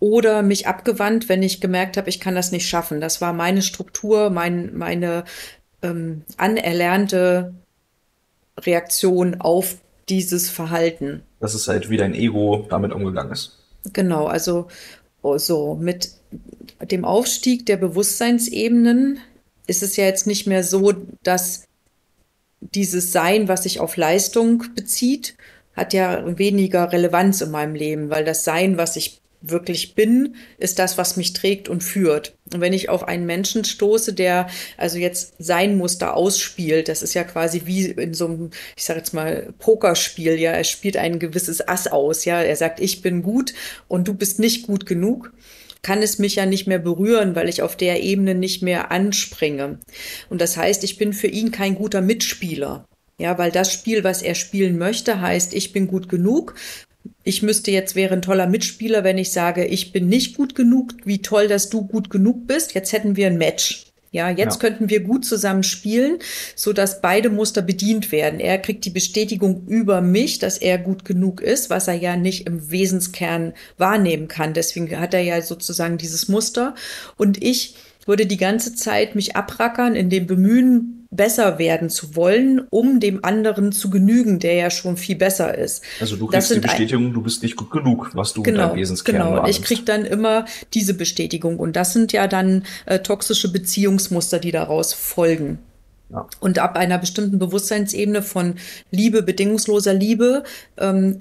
oder 0.00 0.42
mich 0.42 0.66
abgewandt, 0.66 1.28
wenn 1.28 1.44
ich 1.44 1.60
gemerkt 1.60 1.96
habe, 1.96 2.08
ich 2.08 2.18
kann 2.18 2.34
das 2.34 2.50
nicht 2.50 2.68
schaffen. 2.68 3.00
Das 3.00 3.20
war 3.20 3.32
meine 3.32 3.62
Struktur, 3.62 4.30
mein, 4.30 4.76
meine 4.76 5.22
ähm, 5.82 6.22
anerlernte 6.36 7.54
Reaktion 8.58 9.40
auf 9.40 9.76
dieses 10.08 10.50
Verhalten. 10.50 11.22
Dass 11.40 11.54
es 11.54 11.68
halt 11.68 11.90
wie 11.90 11.96
dein 11.96 12.14
Ego 12.14 12.66
damit 12.68 12.92
umgegangen 12.92 13.32
ist. 13.32 13.58
Genau, 13.92 14.26
also 14.26 14.68
oh, 15.22 15.38
so 15.38 15.74
mit 15.74 16.10
dem 16.90 17.04
Aufstieg 17.04 17.66
der 17.66 17.76
Bewusstseinsebenen 17.76 19.18
ist 19.66 19.82
es 19.82 19.96
ja 19.96 20.04
jetzt 20.04 20.26
nicht 20.26 20.46
mehr 20.46 20.64
so, 20.64 20.92
dass 21.22 21.64
dieses 22.60 23.12
Sein, 23.12 23.48
was 23.48 23.64
sich 23.64 23.80
auf 23.80 23.96
Leistung 23.96 24.64
bezieht, 24.74 25.36
hat 25.74 25.92
ja 25.94 26.38
weniger 26.38 26.92
Relevanz 26.92 27.40
in 27.40 27.50
meinem 27.50 27.74
Leben, 27.74 28.10
weil 28.10 28.24
das 28.24 28.44
Sein, 28.44 28.76
was 28.76 28.96
ich 28.96 29.21
wirklich 29.42 29.94
bin, 29.94 30.36
ist 30.58 30.78
das, 30.78 30.98
was 30.98 31.16
mich 31.16 31.32
trägt 31.32 31.68
und 31.68 31.82
führt. 31.82 32.34
Und 32.52 32.60
wenn 32.60 32.72
ich 32.72 32.88
auf 32.88 33.06
einen 33.08 33.26
Menschen 33.26 33.64
stoße, 33.64 34.12
der 34.12 34.48
also 34.76 34.98
jetzt 34.98 35.34
sein 35.38 35.76
Muster 35.76 36.16
ausspielt, 36.16 36.88
das 36.88 37.02
ist 37.02 37.14
ja 37.14 37.24
quasi 37.24 37.62
wie 37.64 37.86
in 37.86 38.14
so 38.14 38.26
einem, 38.26 38.50
ich 38.76 38.84
sage 38.84 39.00
jetzt 39.00 39.12
mal, 39.12 39.52
Pokerspiel, 39.58 40.38
ja, 40.38 40.52
er 40.52 40.64
spielt 40.64 40.96
ein 40.96 41.18
gewisses 41.18 41.66
Ass 41.66 41.86
aus, 41.86 42.24
ja, 42.24 42.40
er 42.40 42.56
sagt, 42.56 42.80
ich 42.80 43.02
bin 43.02 43.22
gut 43.22 43.52
und 43.88 44.08
du 44.08 44.14
bist 44.14 44.38
nicht 44.38 44.66
gut 44.66 44.86
genug 44.86 45.32
kann 45.82 46.00
es 46.00 46.18
mich 46.18 46.36
ja 46.36 46.46
nicht 46.46 46.68
mehr 46.68 46.78
berühren, 46.78 47.34
weil 47.34 47.48
ich 47.48 47.60
auf 47.60 47.76
der 47.76 48.02
Ebene 48.02 48.36
nicht 48.36 48.62
mehr 48.62 48.92
anspringe. 48.92 49.80
Und 50.30 50.40
das 50.40 50.56
heißt, 50.56 50.84
ich 50.84 50.96
bin 50.96 51.12
für 51.12 51.26
ihn 51.26 51.50
kein 51.50 51.74
guter 51.74 52.00
Mitspieler. 52.00 52.86
Ja, 53.18 53.36
weil 53.38 53.50
das 53.50 53.72
Spiel, 53.72 54.04
was 54.04 54.22
er 54.22 54.34
spielen 54.34 54.78
möchte, 54.78 55.20
heißt, 55.20 55.54
ich 55.54 55.72
bin 55.72 55.86
gut 55.86 56.08
genug 56.08 56.54
ich 57.24 57.42
müsste 57.42 57.70
jetzt 57.70 57.94
wäre 57.94 58.14
ein 58.14 58.22
toller 58.22 58.46
Mitspieler, 58.46 59.04
wenn 59.04 59.18
ich 59.18 59.32
sage, 59.32 59.64
ich 59.64 59.92
bin 59.92 60.08
nicht 60.08 60.36
gut 60.36 60.54
genug, 60.54 60.94
wie 61.04 61.22
toll, 61.22 61.48
dass 61.48 61.70
du 61.70 61.86
gut 61.86 62.10
genug 62.10 62.46
bist. 62.46 62.74
Jetzt 62.74 62.92
hätten 62.92 63.16
wir 63.16 63.28
ein 63.28 63.38
Match. 63.38 63.86
Ja, 64.12 64.28
jetzt 64.28 64.56
ja. 64.62 64.68
könnten 64.68 64.90
wir 64.90 65.00
gut 65.00 65.24
zusammen 65.24 65.62
spielen, 65.62 66.18
so 66.54 66.74
dass 66.74 67.00
beide 67.00 67.30
Muster 67.30 67.62
bedient 67.62 68.12
werden. 68.12 68.40
Er 68.40 68.58
kriegt 68.58 68.84
die 68.84 68.90
Bestätigung 68.90 69.66
über 69.66 70.02
mich, 70.02 70.38
dass 70.38 70.58
er 70.58 70.76
gut 70.76 71.06
genug 71.06 71.40
ist, 71.40 71.70
was 71.70 71.88
er 71.88 71.94
ja 71.94 72.14
nicht 72.16 72.46
im 72.46 72.70
Wesenskern 72.70 73.54
wahrnehmen 73.78 74.28
kann. 74.28 74.52
Deswegen 74.52 75.00
hat 75.00 75.14
er 75.14 75.22
ja 75.22 75.40
sozusagen 75.40 75.96
dieses 75.96 76.28
Muster. 76.28 76.74
Und 77.16 77.42
ich 77.42 77.74
würde 78.04 78.26
die 78.26 78.36
ganze 78.36 78.74
Zeit 78.74 79.14
mich 79.14 79.34
abrackern 79.34 79.94
in 79.94 80.10
dem 80.10 80.26
Bemühen, 80.26 81.01
besser 81.12 81.58
werden 81.58 81.90
zu 81.90 82.16
wollen, 82.16 82.66
um 82.70 82.98
dem 82.98 83.24
anderen 83.24 83.70
zu 83.70 83.90
genügen, 83.90 84.38
der 84.38 84.54
ja 84.54 84.70
schon 84.70 84.96
viel 84.96 85.16
besser 85.16 85.56
ist. 85.56 85.84
Also 86.00 86.16
du 86.16 86.26
kriegst 86.26 86.54
die 86.54 86.58
Bestätigung, 86.58 87.12
du 87.12 87.22
bist 87.22 87.42
nicht 87.42 87.54
gut 87.56 87.70
genug, 87.70 88.10
was 88.14 88.32
du 88.32 88.42
genau, 88.42 88.62
mit 88.62 88.70
deinem 88.70 88.80
Wesenskern 88.80 89.16
Genau, 89.16 89.32
wahrnimmst. 89.32 89.58
ich 89.58 89.64
krieg 89.64 89.86
dann 89.86 90.04
immer 90.06 90.46
diese 90.72 90.94
Bestätigung 90.94 91.58
und 91.58 91.76
das 91.76 91.92
sind 91.92 92.12
ja 92.12 92.26
dann 92.26 92.64
äh, 92.86 92.98
toxische 93.00 93.52
Beziehungsmuster, 93.52 94.38
die 94.38 94.52
daraus 94.52 94.94
folgen. 94.94 95.58
Ja. 96.10 96.26
Und 96.40 96.58
ab 96.58 96.76
einer 96.76 96.98
bestimmten 96.98 97.38
Bewusstseinsebene 97.38 98.22
von 98.22 98.54
Liebe, 98.90 99.22
bedingungsloser 99.22 99.94
Liebe, 99.94 100.44
ähm, 100.78 101.18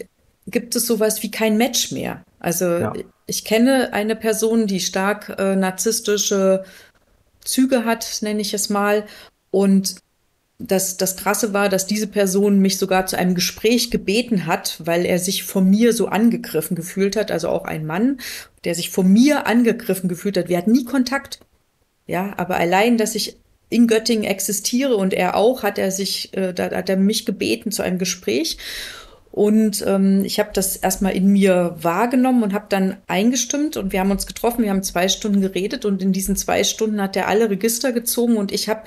gibt 0.47 0.75
es 0.75 0.87
sowas 0.87 1.21
wie 1.21 1.31
kein 1.31 1.57
Match 1.57 1.91
mehr. 1.91 2.23
Also 2.39 2.65
ja. 2.65 2.93
ich 3.27 3.43
kenne 3.43 3.91
eine 3.91 4.15
Person, 4.15 4.67
die 4.67 4.79
stark 4.79 5.35
äh, 5.37 5.55
narzisstische 5.55 6.63
Züge 7.43 7.85
hat, 7.85 8.19
nenne 8.21 8.41
ich 8.41 8.53
es 8.53 8.69
mal, 8.69 9.05
und 9.51 9.95
das, 10.67 10.97
das 10.97 11.17
Krasse 11.17 11.53
war, 11.53 11.69
dass 11.69 11.87
diese 11.87 12.07
Person 12.07 12.59
mich 12.59 12.77
sogar 12.77 13.05
zu 13.05 13.17
einem 13.17 13.35
Gespräch 13.35 13.91
gebeten 13.91 14.45
hat, 14.45 14.79
weil 14.83 15.05
er 15.05 15.19
sich 15.19 15.43
von 15.43 15.69
mir 15.69 15.93
so 15.93 16.07
angegriffen 16.07 16.75
gefühlt 16.75 17.15
hat. 17.15 17.31
Also 17.31 17.49
auch 17.49 17.65
ein 17.65 17.85
Mann, 17.85 18.19
der 18.63 18.75
sich 18.75 18.89
von 18.89 19.11
mir 19.11 19.47
angegriffen 19.47 20.07
gefühlt 20.07 20.37
hat. 20.37 20.49
Wir 20.49 20.57
hatten 20.57 20.71
nie 20.71 20.85
Kontakt. 20.85 21.39
Ja, 22.07 22.33
aber 22.37 22.57
allein, 22.57 22.97
dass 22.97 23.15
ich 23.15 23.37
in 23.69 23.87
Göttingen 23.87 24.25
existiere 24.25 24.97
und 24.97 25.13
er 25.13 25.35
auch, 25.35 25.63
hat 25.63 25.77
er 25.77 25.91
sich, 25.91 26.35
äh, 26.35 26.53
da 26.53 26.69
hat 26.71 26.89
er 26.89 26.97
mich 26.97 27.25
gebeten 27.25 27.71
zu 27.71 27.81
einem 27.81 27.97
Gespräch. 27.97 28.57
Und 29.31 29.81
ähm, 29.87 30.25
ich 30.25 30.39
habe 30.39 30.49
das 30.53 30.75
erstmal 30.75 31.13
in 31.13 31.27
mir 31.31 31.77
wahrgenommen 31.79 32.43
und 32.43 32.53
habe 32.53 32.65
dann 32.67 32.97
eingestimmt 33.07 33.77
und 33.77 33.93
wir 33.93 34.01
haben 34.01 34.11
uns 34.11 34.27
getroffen, 34.27 34.63
wir 34.63 34.71
haben 34.71 34.83
zwei 34.83 35.07
Stunden 35.07 35.39
geredet 35.39 35.85
und 35.85 36.01
in 36.01 36.11
diesen 36.11 36.35
zwei 36.35 36.65
Stunden 36.65 37.01
hat 37.01 37.15
er 37.15 37.29
alle 37.29 37.49
Register 37.49 37.93
gezogen 37.93 38.35
und 38.35 38.51
ich 38.51 38.67
habe 38.67 38.81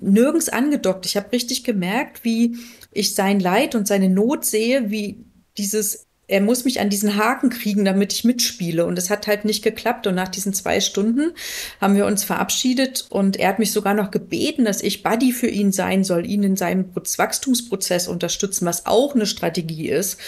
nirgends 0.00 0.48
angedockt. 0.48 1.06
Ich 1.06 1.16
habe 1.16 1.32
richtig 1.32 1.64
gemerkt, 1.64 2.24
wie 2.24 2.56
ich 2.92 3.14
sein 3.14 3.40
Leid 3.40 3.74
und 3.74 3.86
seine 3.86 4.08
Not 4.08 4.44
sehe, 4.44 4.90
wie 4.90 5.24
dieses 5.58 6.06
er 6.32 6.40
muss 6.40 6.64
mich 6.64 6.80
an 6.80 6.88
diesen 6.88 7.16
Haken 7.16 7.50
kriegen, 7.50 7.84
damit 7.84 8.12
ich 8.14 8.24
mitspiele. 8.24 8.86
Und 8.86 8.98
es 8.98 9.10
hat 9.10 9.26
halt 9.26 9.44
nicht 9.44 9.62
geklappt. 9.62 10.06
Und 10.06 10.14
nach 10.14 10.28
diesen 10.28 10.54
zwei 10.54 10.80
Stunden 10.80 11.32
haben 11.78 11.94
wir 11.94 12.06
uns 12.06 12.24
verabschiedet 12.24 13.06
und 13.10 13.36
er 13.36 13.50
hat 13.50 13.58
mich 13.58 13.70
sogar 13.70 13.92
noch 13.92 14.10
gebeten, 14.10 14.64
dass 14.64 14.82
ich 14.82 15.02
Buddy 15.02 15.32
für 15.32 15.48
ihn 15.48 15.72
sein 15.72 16.04
soll, 16.04 16.24
ihn 16.24 16.42
in 16.42 16.56
seinem 16.56 16.86
Wachstumsprozess 16.94 18.08
unterstützen, 18.08 18.64
was 18.64 18.86
auch 18.86 19.14
eine 19.14 19.26
Strategie 19.26 19.90
ist. 19.90 20.18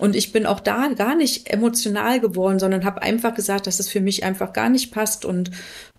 Und 0.00 0.16
ich 0.16 0.32
bin 0.32 0.44
auch 0.44 0.58
da 0.58 0.88
gar 0.88 1.14
nicht 1.14 1.48
emotional 1.52 2.18
geworden, 2.18 2.58
sondern 2.58 2.84
habe 2.84 3.02
einfach 3.02 3.32
gesagt, 3.32 3.68
dass 3.68 3.78
es 3.78 3.88
für 3.88 4.00
mich 4.00 4.24
einfach 4.24 4.52
gar 4.52 4.68
nicht 4.68 4.90
passt 4.90 5.24
und 5.24 5.52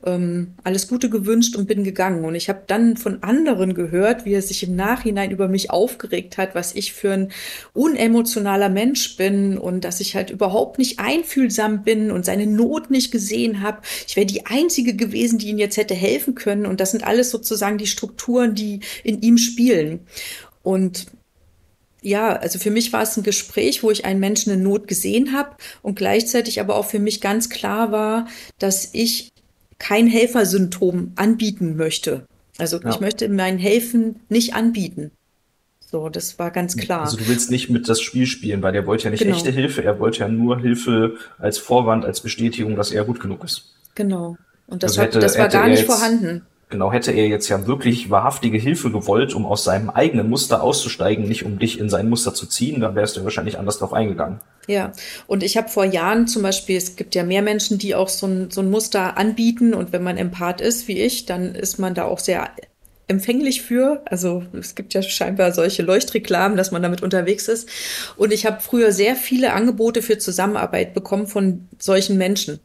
ähm, 0.06 0.54
alles 0.66 0.90
Gute 0.90 1.10
gewünscht 1.10 1.56
und 1.56 1.66
bin 1.66 1.86
gegangen. 1.86 2.26
Und 2.26 2.36
ich 2.36 2.50
habe 2.50 2.64
dann 2.68 2.98
von 2.98 3.24
anderen 3.24 3.74
gehört, 3.74 4.26
wie 4.26 4.34
er 4.34 4.42
sich 4.42 4.64
im 4.64 4.76
Nachhinein 4.76 5.32
über 5.32 5.48
mich 5.48 5.72
aufgeregt 5.72 6.38
hat, 6.38 6.56
was 6.56 6.76
ich 6.76 6.92
für 6.92 7.14
ein 7.14 7.32
unemotionaler 7.74 8.68
Mensch 8.68 9.16
bin 9.16 9.58
und 9.58 9.86
dass 9.86 10.02
ich 10.02 10.14
halt 10.14 10.30
überhaupt 10.30 10.78
nicht 10.78 11.00
einfühlsam 11.00 11.84
bin 11.84 12.12
und 12.12 12.26
seine 12.26 12.48
Not 12.48 12.92
nicht 12.92 13.12
gesehen 13.12 13.62
habe. 13.62 13.82
Ich 14.08 14.18
wäre 14.18 14.26
die 14.26 14.46
Einzige 14.46 14.98
gewesen, 14.98 15.40
die 15.40 15.48
ihm 15.48 15.58
jetzt 15.58 15.78
hätte 15.78 15.96
helfen 15.96 16.36
können. 16.36 16.66
Und 16.66 16.82
das 16.82 16.92
sind 16.92 17.06
alles 17.06 17.32
sozusagen 17.32 17.78
die 17.78 17.88
Strukturen, 17.88 18.56
die 18.56 18.82
in 19.06 19.22
ihm 19.22 19.38
spielen. 19.38 20.02
Und 20.64 21.06
ja, 22.06 22.36
also 22.36 22.60
für 22.60 22.70
mich 22.70 22.94
war 22.94 23.02
es 23.02 23.18
ein 23.18 23.24
Gespräch, 23.24 23.82
wo 23.82 23.90
ich 23.90 24.06
einen 24.06 24.20
Menschen 24.20 24.54
in 24.54 24.62
Not 24.62 24.88
gesehen 24.88 25.34
habe 25.34 25.56
und 25.82 25.96
gleichzeitig 25.96 26.60
aber 26.60 26.76
auch 26.76 26.86
für 26.86 27.00
mich 27.00 27.20
ganz 27.20 27.50
klar 27.50 27.92
war, 27.92 28.28
dass 28.60 28.90
ich 28.94 29.30
kein 29.80 30.06
Helfersymptom 30.06 31.14
anbieten 31.16 31.76
möchte. 31.76 32.28
Also 32.60 32.80
ja. 32.80 32.92
ich 32.92 33.00
möchte 33.00 33.28
mein 33.28 33.58
Helfen 33.58 34.20
nicht 34.30 34.54
anbieten. 34.54 35.12
So, 35.80 36.10
das 36.10 36.38
war 36.38 36.52
ganz 36.52 36.78
klar. 36.78 37.02
Also 37.02 37.18
du 37.18 37.28
willst 37.28 37.50
nicht 37.50 37.70
mit 37.70 37.90
das 37.90 38.02
Spiel 38.02 38.28
spielen, 38.28 38.62
weil 38.62 38.74
der 38.74 38.86
wollte 38.86 39.06
ja 39.06 39.10
nicht 39.10 39.24
genau. 39.24 39.36
echte 39.36 39.52
Hilfe, 39.52 39.84
er 39.84 40.00
wollte 40.00 40.20
ja 40.20 40.28
nur 40.28 40.60
Hilfe 40.60 41.16
als 41.40 41.58
Vorwand, 41.58 42.06
als 42.06 42.22
Bestätigung, 42.22 42.76
dass 42.76 42.92
er 42.92 43.04
gut 43.04 43.20
genug 43.20 43.44
ist. 43.44 43.74
Genau. 43.96 44.38
Und 44.68 44.84
das, 44.84 44.92
also 44.92 45.02
hätte, 45.02 45.20
das 45.20 45.38
war 45.40 45.48
gar 45.48 45.68
nicht 45.68 45.86
vorhanden. 45.86 46.44
Genau, 46.70 46.92
hätte 46.92 47.12
er 47.12 47.28
jetzt 47.28 47.48
ja 47.48 47.68
wirklich 47.68 48.10
wahrhaftige 48.10 48.58
Hilfe 48.58 48.92
gewollt, 48.92 49.36
um 49.36 49.46
aus 49.46 49.64
seinem 49.64 49.92
eigenen 49.92 50.30
Muster 50.30 50.64
auszusteigen, 50.64 51.28
nicht 51.28 51.46
um 51.46 51.60
dich 51.60 51.80
in 51.80 51.90
sein 51.90 52.10
Muster 52.10 52.34
zu 52.34 52.48
ziehen, 52.48 52.82
dann 52.82 52.96
wärst 52.96 53.16
du 53.18 53.24
wahrscheinlich 53.24 53.60
anders 53.60 53.78
drauf 53.78 53.94
eingegangen. 53.94 54.40
Ja, 54.68 54.92
und 55.28 55.44
ich 55.44 55.58
habe 55.58 55.70
vor 55.70 55.86
Jahren 55.86 56.28
zum 56.28 56.42
Beispiel, 56.42 56.76
es 56.76 56.96
gibt 56.96 57.14
ja 57.14 57.24
mehr 57.24 57.44
Menschen, 57.44 57.78
die 57.78 57.94
auch 57.94 58.10
so 58.10 58.26
ein, 58.26 58.50
so 58.50 58.62
ein 58.62 58.72
Muster 58.72 59.16
anbieten 59.18 59.76
und 59.76 59.94
wenn 59.94 60.02
man 60.02 60.18
Empath 60.18 60.60
ist 60.60 60.88
wie 60.88 61.00
ich, 61.00 61.28
dann 61.28 61.54
ist 61.54 61.78
man 61.78 61.94
da 61.94 62.06
auch 62.06 62.18
sehr 62.18 62.50
empfänglich 63.08 63.62
für. 63.62 64.02
Also 64.06 64.44
es 64.54 64.74
gibt 64.74 64.96
ja 64.96 65.04
scheinbar 65.04 65.54
solche 65.54 65.84
Leuchtreklamen, 65.84 66.58
dass 66.58 66.72
man 66.72 66.82
damit 66.82 67.04
unterwegs 67.04 67.48
ist. 67.48 67.70
Und 68.18 68.34
ich 68.34 68.48
habe 68.48 68.62
früher 68.62 68.92
sehr 68.92 69.16
viele 69.16 69.54
Angebote 69.54 70.02
für 70.02 70.18
Zusammenarbeit 70.18 70.96
bekommen 70.96 71.28
von 71.28 71.68
solchen 71.78 72.18
Menschen. 72.18 72.60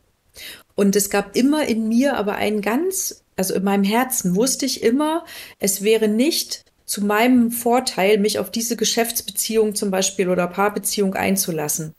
Und 0.74 0.96
es 0.96 1.10
gab 1.10 1.36
immer 1.36 1.66
in 1.66 1.88
mir 1.88 2.16
aber 2.16 2.36
einen 2.36 2.62
ganz 2.62 3.22
also 3.40 3.54
in 3.54 3.64
meinem 3.64 3.84
Herzen 3.84 4.36
wusste 4.36 4.66
ich 4.66 4.82
immer, 4.82 5.24
es 5.58 5.82
wäre 5.82 6.08
nicht 6.08 6.66
zu 6.84 7.02
meinem 7.02 7.50
Vorteil, 7.50 8.18
mich 8.18 8.38
auf 8.38 8.50
diese 8.50 8.76
Geschäftsbeziehung 8.76 9.74
zum 9.74 9.90
Beispiel 9.90 10.28
oder 10.28 10.46
Paarbeziehung 10.46 11.14
einzulassen. 11.14 11.94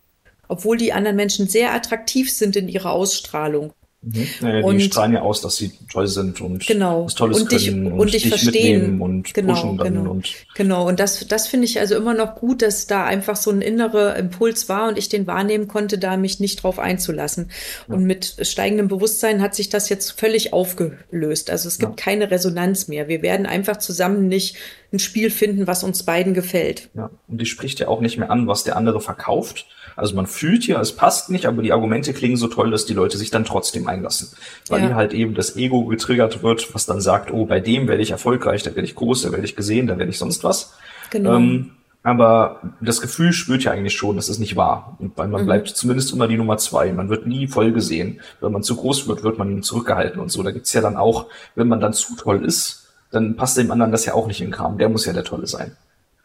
Obwohl 0.48 0.78
die 0.78 0.94
anderen 0.94 1.16
Menschen 1.16 1.48
sehr 1.48 1.74
attraktiv 1.74 2.32
sind 2.32 2.56
in 2.56 2.70
ihrer 2.70 2.92
Ausstrahlung. 2.92 3.74
Mhm. 4.04 4.28
Naja, 4.42 4.66
und, 4.66 4.80
die 4.80 4.86
strahlen 4.86 5.14
ja 5.14 5.22
aus, 5.22 5.42
dass 5.42 5.58
sie 5.58 5.72
toll 5.92 6.08
sind 6.08 6.42
und 6.42 6.66
genau. 6.66 7.06
was 7.06 7.14
Tolles 7.14 7.42
und 7.42 7.52
dich, 7.52 7.68
können 7.68 7.86
und, 7.86 8.00
und 8.00 8.14
dich, 8.14 8.24
dich 8.24 8.30
verstehen 8.30 9.00
und 9.00 9.32
genau, 9.32 9.54
pushen 9.54 9.78
dann 9.78 9.94
genau. 9.94 10.12
und 10.12 10.34
genau 10.56 10.88
und 10.88 11.00
das 11.00 11.28
das 11.28 11.48
finde 11.48 11.66
ich 11.66 11.80
also 11.80 11.96
immer 11.96 12.16
noch 12.16 12.34
gut, 12.34 12.64
dass 12.64 12.88
da 12.88 13.06
einfach 13.06 13.36
so 13.36 13.52
ein 13.52 13.62
innerer 13.62 14.16
Impuls 14.16 14.68
war 14.70 14.88
und 14.88 14.98
ich 14.98 15.08
den 15.08 15.28
wahrnehmen 15.28 15.68
konnte, 15.68 16.00
da 16.00 16.18
mich 16.18 16.40
nicht 16.40 16.64
drauf 16.64 16.80
einzulassen. 16.80 17.52
Ja. 17.88 17.94
Und 17.94 18.06
mit 18.06 18.38
steigendem 18.42 18.88
Bewusstsein 18.88 19.40
hat 19.40 19.54
sich 19.54 19.70
das 19.70 19.88
jetzt 19.90 20.20
völlig 20.20 20.52
aufgelöst. 20.52 21.52
Also 21.52 21.68
es 21.68 21.78
gibt 21.78 22.00
ja. 22.00 22.04
keine 22.04 22.32
Resonanz 22.32 22.88
mehr. 22.88 23.08
Wir 23.08 23.22
werden 23.22 23.46
einfach 23.46 23.78
zusammen 23.78 24.28
nicht 24.28 24.56
ein 24.94 25.00
Spiel 25.00 25.30
finden, 25.30 25.68
was 25.68 25.84
uns 25.84 26.04
beiden 26.04 26.34
gefällt. 26.34 26.90
Ja, 26.94 27.10
und 27.28 27.40
die 27.40 27.46
spricht 27.46 27.80
ja 27.80 27.88
auch 27.88 28.02
nicht 28.02 28.18
mehr 28.18 28.30
an, 28.30 28.48
was 28.48 28.64
der 28.64 28.76
andere 28.76 29.00
verkauft, 29.00 29.66
also 29.96 30.16
man 30.16 30.28
fühlt 30.28 30.66
ja, 30.68 30.80
es 30.80 30.96
passt 30.96 31.30
nicht, 31.30 31.46
aber 31.46 31.62
die 31.62 31.74
Argumente 31.74 32.14
klingen 32.14 32.38
so 32.38 32.48
toll, 32.48 32.72
dass 32.72 32.86
die 32.86 32.94
Leute 32.94 33.18
sich 33.18 33.30
dann 33.30 33.46
trotzdem 33.46 33.88
einlassen. 33.88 34.30
Weil 34.68 34.84
ja. 34.84 34.96
halt 34.96 35.14
eben 35.14 35.34
das 35.34 35.56
Ego 35.56 35.86
getriggert 35.86 36.44
wird, 36.44 36.74
was 36.74 36.86
dann 36.86 37.02
sagt, 37.02 37.32
oh, 37.32 37.46
bei 37.46 37.60
dem 37.60 37.88
werde 37.88 38.02
ich 38.02 38.12
erfolgreich, 38.12 38.64
da 38.64 38.72
werde 38.76 38.88
ich 38.88 38.96
groß, 38.96 39.24
da 39.24 39.32
werde 39.32 39.46
ich 39.46 39.56
gesehen, 39.56 39.88
da 39.88 39.98
werde 39.98 40.10
ich 40.10 40.18
sonst 40.18 40.44
was. 40.44 40.74
Genau. 41.10 41.36
Ähm, 41.36 41.72
aber 42.04 42.62
das 42.82 43.00
Gefühl 43.00 43.32
spürt 43.32 43.64
ja 43.64 43.72
eigentlich 43.72 43.94
schon, 43.94 44.16
das 44.16 44.28
ist 44.28 44.40
nicht 44.40 44.56
wahr. 44.56 44.98
Und 45.00 45.16
weil 45.18 45.28
man 45.28 45.42
mhm. 45.42 45.46
bleibt 45.46 45.68
zumindest 45.70 46.12
immer 46.14 46.28
die 46.28 46.38
Nummer 46.38 46.58
zwei. 46.58 46.92
Man 46.94 47.10
wird 47.10 47.28
nie 47.28 47.48
voll 47.48 47.72
gesehen. 47.72 48.22
Wenn 48.40 48.52
man 48.52 48.64
zu 48.64 48.76
groß 48.76 49.08
wird, 49.08 49.24
wird 49.24 49.38
man 49.38 49.62
zurückgehalten 49.62 50.20
und 50.20 50.32
so. 50.32 50.42
Da 50.42 50.52
gibt's 50.52 50.74
ja 50.74 50.82
dann 50.82 50.98
auch, 50.98 51.28
wenn 51.54 51.68
man 51.68 51.80
dann 51.80 51.94
zu 51.94 52.16
toll 52.16 52.44
ist, 52.44 52.81
dann 53.12 53.36
passt 53.36 53.58
dem 53.58 53.72
anderen 53.72 53.92
das 53.92 54.06
ja 54.06 54.14
auch 54.14 54.28
nicht 54.28 54.42
in 54.42 54.48
den 54.48 54.54
Kram. 54.54 54.78
Der 54.78 54.90
muss 54.90 55.06
ja 55.06 55.14
der 55.14 55.24
Tolle 55.24 55.48
sein. 55.48 55.76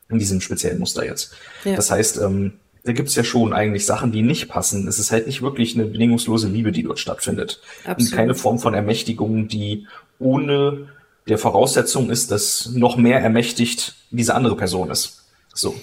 In 0.08 0.18
diesem 0.18 0.40
speziellen 0.40 0.78
Muster 0.78 1.04
jetzt. 1.04 1.32
Ja. 1.64 1.74
Das 1.74 1.90
heißt, 1.90 2.18
ähm, 2.18 2.52
da 2.84 2.92
gibt's 2.92 3.16
ja 3.16 3.24
schon 3.24 3.52
eigentlich 3.52 3.84
Sachen, 3.84 4.12
die 4.12 4.22
nicht 4.22 4.48
passen. 4.48 4.86
Es 4.86 5.00
ist 5.00 5.10
halt 5.10 5.26
nicht 5.26 5.42
wirklich 5.42 5.74
eine 5.74 5.86
bedingungslose 5.86 6.46
Liebe, 6.48 6.70
die 6.70 6.84
dort 6.84 7.00
stattfindet. 7.00 7.60
Absolut. 7.84 8.12
Und 8.12 8.16
keine 8.16 8.34
Form 8.36 8.60
von 8.60 8.74
Ermächtigung, 8.74 9.48
die 9.48 9.88
ohne 10.20 10.88
der 11.28 11.38
Voraussetzung 11.38 12.10
ist, 12.10 12.30
dass 12.30 12.70
noch 12.72 12.96
mehr 12.96 13.20
ermächtigt 13.20 13.96
diese 14.12 14.36
andere 14.36 14.56
Person 14.56 14.90
ist. 14.90 15.24
So. 15.52 15.74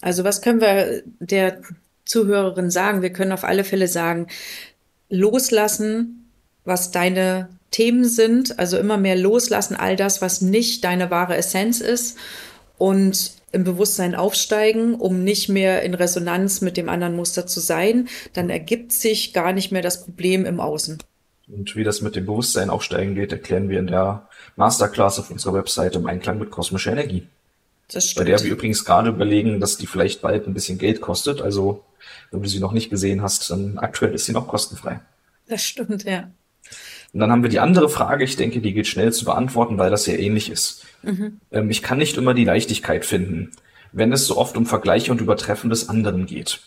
Also 0.00 0.22
was 0.22 0.40
können 0.42 0.60
wir 0.60 1.02
der 1.18 1.60
Zuhörerin 2.04 2.70
sagen? 2.70 3.02
Wir 3.02 3.12
können 3.12 3.32
auf 3.32 3.42
alle 3.42 3.64
Fälle 3.64 3.88
sagen, 3.88 4.28
loslassen, 5.08 6.30
was 6.64 6.92
deine 6.92 7.48
Themen 7.74 8.04
sind, 8.04 8.60
also 8.60 8.78
immer 8.78 8.96
mehr 8.98 9.16
loslassen, 9.16 9.74
all 9.74 9.96
das, 9.96 10.22
was 10.22 10.40
nicht 10.40 10.84
deine 10.84 11.10
wahre 11.10 11.36
Essenz 11.36 11.80
ist 11.80 12.16
und 12.78 13.32
im 13.50 13.64
Bewusstsein 13.64 14.14
aufsteigen, 14.14 14.94
um 14.94 15.24
nicht 15.24 15.48
mehr 15.48 15.82
in 15.82 15.94
Resonanz 15.94 16.60
mit 16.60 16.76
dem 16.76 16.88
anderen 16.88 17.16
Muster 17.16 17.48
zu 17.48 17.58
sein, 17.58 18.08
dann 18.32 18.48
ergibt 18.48 18.92
sich 18.92 19.32
gar 19.32 19.52
nicht 19.52 19.72
mehr 19.72 19.82
das 19.82 20.04
Problem 20.04 20.44
im 20.46 20.60
Außen. 20.60 20.98
Und 21.48 21.74
wie 21.74 21.82
das 21.82 22.00
mit 22.00 22.14
dem 22.14 22.26
Bewusstsein 22.26 22.70
aufsteigen 22.70 23.16
geht, 23.16 23.32
erklären 23.32 23.68
wir 23.68 23.80
in 23.80 23.88
der 23.88 24.28
Masterclass 24.54 25.18
auf 25.18 25.32
unserer 25.32 25.54
Webseite 25.54 25.98
im 25.98 26.06
Einklang 26.06 26.38
mit 26.38 26.52
kosmischer 26.52 26.92
Energie. 26.92 27.26
Das 27.92 28.08
stimmt. 28.08 28.24
Bei 28.24 28.30
der 28.30 28.40
wir 28.40 28.52
übrigens 28.52 28.84
gerade 28.84 29.08
überlegen, 29.08 29.58
dass 29.58 29.78
die 29.78 29.88
vielleicht 29.88 30.22
bald 30.22 30.46
ein 30.46 30.54
bisschen 30.54 30.78
Geld 30.78 31.00
kostet. 31.00 31.42
Also, 31.42 31.82
wenn 32.30 32.40
du 32.40 32.48
sie 32.48 32.60
noch 32.60 32.72
nicht 32.72 32.88
gesehen 32.88 33.20
hast, 33.20 33.50
dann 33.50 33.78
aktuell 33.78 34.14
ist 34.14 34.26
sie 34.26 34.32
noch 34.32 34.46
kostenfrei. 34.46 35.00
Das 35.48 35.62
stimmt, 35.64 36.04
ja. 36.04 36.30
Und 37.14 37.20
dann 37.20 37.30
haben 37.30 37.42
wir 37.44 37.50
die 37.50 37.60
andere 37.60 37.88
Frage, 37.88 38.24
ich 38.24 38.34
denke, 38.36 38.60
die 38.60 38.74
geht 38.74 38.88
schnell 38.88 39.12
zu 39.12 39.24
beantworten, 39.24 39.78
weil 39.78 39.90
das 39.90 40.02
sehr 40.02 40.18
ähnlich 40.18 40.50
ist. 40.50 40.84
Mhm. 41.02 41.40
Ähm, 41.52 41.70
ich 41.70 41.80
kann 41.80 41.98
nicht 41.98 42.16
immer 42.16 42.34
die 42.34 42.44
Leichtigkeit 42.44 43.04
finden, 43.04 43.52
wenn 43.92 44.12
es 44.12 44.26
so 44.26 44.36
oft 44.36 44.56
um 44.56 44.66
Vergleiche 44.66 45.12
und 45.12 45.20
Übertreffen 45.20 45.70
des 45.70 45.88
anderen 45.88 46.26
geht. 46.26 46.60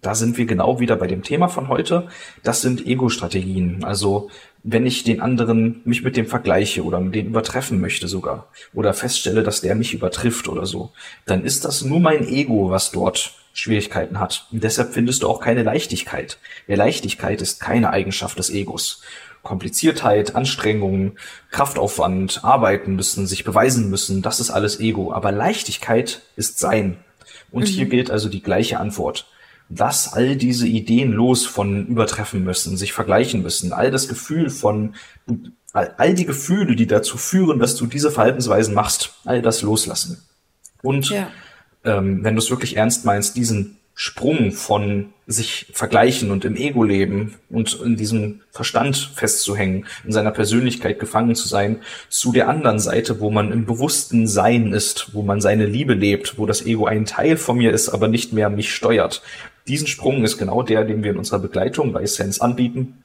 Da 0.00 0.14
sind 0.14 0.38
wir 0.38 0.46
genau 0.46 0.80
wieder 0.80 0.96
bei 0.96 1.06
dem 1.06 1.22
Thema 1.22 1.48
von 1.48 1.68
heute. 1.68 2.08
Das 2.42 2.62
sind 2.62 2.86
Ego-Strategien. 2.86 3.84
Also 3.84 4.30
wenn 4.62 4.86
ich 4.86 5.04
den 5.04 5.20
anderen 5.20 5.82
mich 5.84 6.02
mit 6.02 6.16
dem 6.16 6.26
vergleiche 6.26 6.82
oder 6.82 6.98
den 6.98 7.26
übertreffen 7.26 7.78
möchte 7.78 8.08
sogar 8.08 8.48
oder 8.72 8.94
feststelle, 8.94 9.42
dass 9.42 9.60
der 9.60 9.74
mich 9.74 9.92
übertrifft 9.92 10.48
oder 10.48 10.64
so, 10.64 10.92
dann 11.26 11.44
ist 11.44 11.66
das 11.66 11.84
nur 11.84 12.00
mein 12.00 12.26
Ego, 12.26 12.70
was 12.70 12.90
dort 12.90 13.34
Schwierigkeiten 13.52 14.18
hat. 14.18 14.46
Und 14.50 14.64
deshalb 14.64 14.94
findest 14.94 15.22
du 15.22 15.28
auch 15.28 15.40
keine 15.40 15.62
Leichtigkeit. 15.62 16.38
Der 16.68 16.78
Leichtigkeit 16.78 17.42
ist 17.42 17.60
keine 17.60 17.90
Eigenschaft 17.90 18.38
des 18.38 18.48
Egos. 18.48 19.02
Kompliziertheit, 19.42 20.34
Anstrengung, 20.34 21.12
Kraftaufwand, 21.50 22.44
arbeiten 22.44 22.94
müssen, 22.94 23.26
sich 23.26 23.44
beweisen 23.44 23.90
müssen, 23.90 24.22
das 24.22 24.40
ist 24.40 24.50
alles 24.50 24.80
Ego. 24.80 25.12
Aber 25.12 25.32
Leichtigkeit 25.32 26.22
ist 26.36 26.58
Sein. 26.58 26.98
Und 27.50 27.64
mhm. 27.64 27.68
hier 27.68 27.86
gilt 27.86 28.10
also 28.10 28.28
die 28.28 28.42
gleiche 28.42 28.78
Antwort. 28.78 29.26
Lass 29.68 30.12
all 30.12 30.36
diese 30.36 30.66
Ideen 30.66 31.12
los 31.12 31.46
von 31.46 31.86
übertreffen 31.86 32.42
müssen, 32.42 32.76
sich 32.76 32.92
vergleichen 32.92 33.42
müssen, 33.42 33.72
all 33.72 33.90
das 33.90 34.08
Gefühl 34.08 34.50
von, 34.50 34.94
all, 35.72 35.94
all 35.96 36.14
die 36.14 36.26
Gefühle, 36.26 36.74
die 36.74 36.86
dazu 36.86 37.16
führen, 37.16 37.60
dass 37.60 37.76
du 37.76 37.86
diese 37.86 38.10
Verhaltensweisen 38.10 38.74
machst, 38.74 39.14
all 39.24 39.42
das 39.42 39.62
loslassen. 39.62 40.22
Und 40.82 41.10
ja. 41.10 41.28
ähm, 41.84 42.24
wenn 42.24 42.34
du 42.34 42.40
es 42.40 42.50
wirklich 42.50 42.76
ernst 42.76 43.04
meinst, 43.04 43.36
diesen 43.36 43.79
Sprung 44.02 44.50
von 44.52 45.12
sich 45.26 45.66
vergleichen 45.74 46.30
und 46.30 46.46
im 46.46 46.56
Ego 46.56 46.84
leben 46.84 47.34
und 47.50 47.78
in 47.84 47.96
diesem 47.96 48.40
Verstand 48.50 48.96
festzuhängen, 49.14 49.84
in 50.06 50.12
seiner 50.12 50.30
Persönlichkeit 50.30 50.98
gefangen 50.98 51.34
zu 51.34 51.46
sein, 51.46 51.82
zu 52.08 52.32
der 52.32 52.48
anderen 52.48 52.78
Seite, 52.78 53.20
wo 53.20 53.30
man 53.30 53.52
im 53.52 53.66
bewussten 53.66 54.26
Sein 54.26 54.72
ist, 54.72 55.12
wo 55.12 55.20
man 55.20 55.42
seine 55.42 55.66
Liebe 55.66 55.92
lebt, 55.92 56.38
wo 56.38 56.46
das 56.46 56.64
Ego 56.64 56.86
ein 56.86 57.04
Teil 57.04 57.36
von 57.36 57.58
mir 57.58 57.72
ist, 57.72 57.90
aber 57.90 58.08
nicht 58.08 58.32
mehr 58.32 58.48
mich 58.48 58.74
steuert. 58.74 59.20
Diesen 59.68 59.86
Sprung 59.86 60.24
ist 60.24 60.38
genau 60.38 60.62
der, 60.62 60.84
den 60.84 61.04
wir 61.04 61.10
in 61.10 61.18
unserer 61.18 61.40
Begleitung 61.40 61.92
bei 61.92 62.06
Sense 62.06 62.40
anbieten 62.40 63.04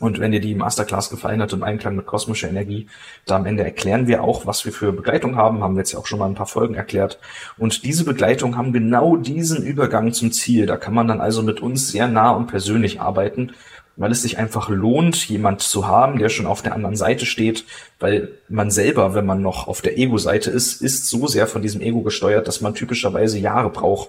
und 0.00 0.18
wenn 0.18 0.32
dir 0.32 0.40
die 0.40 0.54
Masterclass 0.54 1.10
gefallen 1.10 1.42
hat 1.42 1.52
im 1.52 1.62
Einklang 1.62 1.94
mit 1.94 2.06
kosmischer 2.06 2.48
Energie, 2.48 2.88
da 3.26 3.36
am 3.36 3.44
Ende 3.44 3.62
erklären 3.62 4.06
wir 4.06 4.24
auch, 4.24 4.46
was 4.46 4.64
wir 4.64 4.72
für 4.72 4.92
Begleitung 4.92 5.36
haben, 5.36 5.62
haben 5.62 5.74
wir 5.74 5.80
jetzt 5.80 5.92
ja 5.92 5.98
auch 5.98 6.06
schon 6.06 6.18
mal 6.18 6.26
ein 6.26 6.34
paar 6.34 6.46
Folgen 6.46 6.74
erklärt. 6.74 7.18
Und 7.58 7.84
diese 7.84 8.04
Begleitung 8.04 8.56
haben 8.56 8.72
genau 8.72 9.16
diesen 9.16 9.62
Übergang 9.62 10.14
zum 10.14 10.32
Ziel. 10.32 10.64
Da 10.64 10.78
kann 10.78 10.94
man 10.94 11.06
dann 11.06 11.20
also 11.20 11.42
mit 11.42 11.60
uns 11.60 11.90
sehr 11.90 12.08
nah 12.08 12.30
und 12.30 12.46
persönlich 12.46 12.98
arbeiten, 12.98 13.52
weil 13.96 14.10
es 14.10 14.22
sich 14.22 14.38
einfach 14.38 14.70
lohnt, 14.70 15.28
jemand 15.28 15.60
zu 15.60 15.86
haben, 15.86 16.18
der 16.18 16.30
schon 16.30 16.46
auf 16.46 16.62
der 16.62 16.74
anderen 16.74 16.96
Seite 16.96 17.26
steht, 17.26 17.66
weil 17.98 18.30
man 18.48 18.70
selber, 18.70 19.14
wenn 19.14 19.26
man 19.26 19.42
noch 19.42 19.68
auf 19.68 19.82
der 19.82 19.98
Ego-Seite 19.98 20.50
ist, 20.50 20.80
ist 20.80 21.08
so 21.08 21.26
sehr 21.26 21.46
von 21.46 21.60
diesem 21.60 21.82
Ego 21.82 22.00
gesteuert, 22.00 22.48
dass 22.48 22.62
man 22.62 22.74
typischerweise 22.74 23.38
Jahre 23.38 23.68
braucht, 23.68 24.08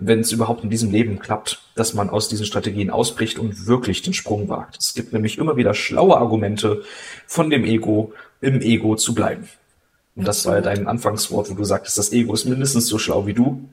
wenn 0.00 0.20
es 0.20 0.32
überhaupt 0.32 0.64
in 0.64 0.70
diesem 0.70 0.90
Leben 0.90 1.18
klappt, 1.18 1.62
dass 1.74 1.94
man 1.94 2.10
aus 2.10 2.28
diesen 2.28 2.46
Strategien 2.46 2.90
ausbricht 2.90 3.38
und 3.38 3.66
wirklich 3.66 4.02
den 4.02 4.14
Sprung 4.14 4.48
wagt. 4.48 4.78
Es 4.78 4.94
gibt 4.94 5.12
nämlich 5.12 5.38
immer 5.38 5.56
wieder 5.56 5.74
schlaue 5.74 6.16
Argumente 6.16 6.82
von 7.26 7.50
dem 7.50 7.64
Ego, 7.64 8.12
im 8.40 8.60
Ego 8.62 8.96
zu 8.96 9.14
bleiben. 9.14 9.48
Und 10.16 10.26
das 10.26 10.44
war 10.46 10.56
ja 10.56 10.60
dein 10.62 10.86
Anfangswort, 10.86 11.50
wo 11.50 11.54
du 11.54 11.64
sagtest, 11.64 11.98
das 11.98 12.12
Ego 12.12 12.32
ist 12.34 12.46
mindestens 12.46 12.86
so 12.86 12.98
schlau 12.98 13.26
wie 13.26 13.34
du. 13.34 13.68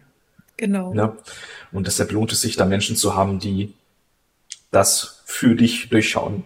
Genau. 0.57 0.93
Ja? 0.93 1.07
Ne? 1.07 1.13
Und 1.71 1.88
deshalb 1.88 2.11
lohnt 2.11 2.32
es 2.32 2.41
sich, 2.41 2.55
da 2.55 2.65
Menschen 2.65 2.95
zu 2.95 3.15
haben, 3.15 3.39
die 3.39 3.73
das 4.71 5.21
für 5.25 5.55
dich 5.55 5.89
durchschauen. 5.89 6.43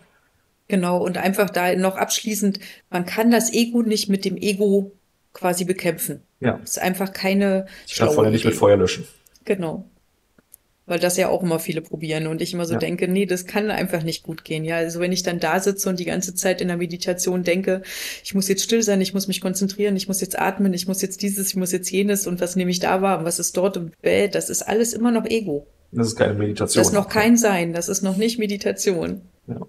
Genau. 0.68 1.04
Und 1.04 1.18
einfach 1.18 1.50
da 1.50 1.76
noch 1.76 1.98
abschließend, 1.98 2.60
man 2.90 3.06
kann 3.06 3.32
das 3.32 3.52
Ego 3.52 3.82
nicht 3.82 4.10
mit 4.10 4.26
dem 4.26 4.38
Ego 4.38 4.92
quasi 5.34 5.66
bekämpfen. 5.66 6.22
Ja. 6.40 6.60
Es 6.64 6.72
ist 6.72 6.80
einfach 6.80 7.14
keine. 7.14 7.68
Ich 7.88 7.96
kann 7.96 8.10
Feuer 8.10 8.30
nicht 8.30 8.46
mit 8.46 8.56
Feuer 8.56 8.78
löschen. 8.78 9.06
Genau. 9.46 9.86
Weil 10.88 11.00
das 11.00 11.16
ja 11.16 11.30
auch 11.30 11.44
immer 11.44 11.60
viele 11.60 11.82
probieren 11.82 12.28
und 12.28 12.42
ich 12.42 12.54
immer 12.54 12.66
so 12.66 12.74
ja. 12.74 12.80
denke, 12.80 13.08
nee, 13.08 13.26
das 13.26 13.46
kann 13.46 13.72
einfach 13.72 14.04
nicht 14.04 14.24
gut 14.24 14.44
gehen. 14.44 14.66
Ja, 14.66 14.78
also 14.78 15.00
wenn 15.00 15.12
ich 15.12 15.24
dann 15.24 15.40
da 15.40 15.60
sitze 15.60 15.88
und 15.88 16.00
die 16.00 16.06
ganze 16.06 16.36
Zeit 16.36 16.60
in 16.60 16.68
der 16.68 16.78
Meditation 16.78 17.44
denke, 17.44 17.84
ich 18.24 18.34
muss 18.34 18.48
jetzt 18.48 18.64
still 18.64 18.82
sein, 18.82 19.00
ich 19.00 19.14
muss 19.14 19.28
mich 19.28 19.42
konzentrieren, 19.42 19.96
ich 19.96 20.08
muss 20.08 20.22
jetzt 20.22 20.38
atmen, 20.40 20.74
ich 20.74 20.88
muss 20.88 21.02
jetzt 21.02 21.22
dieses, 21.22 21.50
ich 21.50 21.56
muss 21.56 21.72
jetzt 21.72 21.90
jenes 21.92 22.28
und 22.28 22.42
was 22.42 22.56
nehme 22.56 22.72
ich 22.72 22.80
da 22.80 23.02
wahr 23.02 23.20
und 23.20 23.26
was 23.26 23.40
ist 23.40 23.56
dort 23.56 23.78
und 23.78 24.00
bäh, 24.02 24.28
das 24.28 24.50
ist 24.50 24.64
alles 24.64 24.94
immer 24.94 25.12
noch 25.12 25.26
Ego. 25.26 25.68
Das 25.92 26.08
ist 26.08 26.16
keine 26.16 26.34
Meditation. 26.34 26.82
Das 26.82 26.88
ist 26.88 26.94
noch 26.94 27.10
kein 27.10 27.38
Sein, 27.38 27.74
das 27.74 27.88
ist 27.88 28.02
noch 28.02 28.18
nicht 28.18 28.40
Meditation. 28.40 29.22
Ja. 29.48 29.62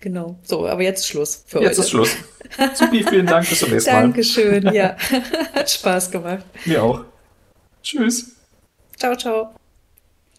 Genau. 0.00 0.38
So, 0.42 0.66
aber 0.66 0.82
jetzt 0.82 1.06
Schluss 1.06 1.44
für 1.46 1.60
jetzt 1.60 1.64
heute. 1.64 1.68
Jetzt 1.68 1.78
ist 1.78 1.90
Schluss. 1.90 2.16
Supi, 2.74 3.04
vielen 3.08 3.26
Dank, 3.26 3.48
bis 3.48 3.58
zum 3.58 3.70
nächsten 3.70 3.90
Mal. 3.90 4.02
Dankeschön, 4.02 4.72
ja. 4.72 4.96
Hat 5.54 5.70
Spaß 5.70 6.10
gemacht. 6.10 6.44
Mir 6.64 6.82
auch. 6.82 7.04
Tschüss. 7.82 8.35
Chao, 8.96 9.14
chao. 9.14 9.65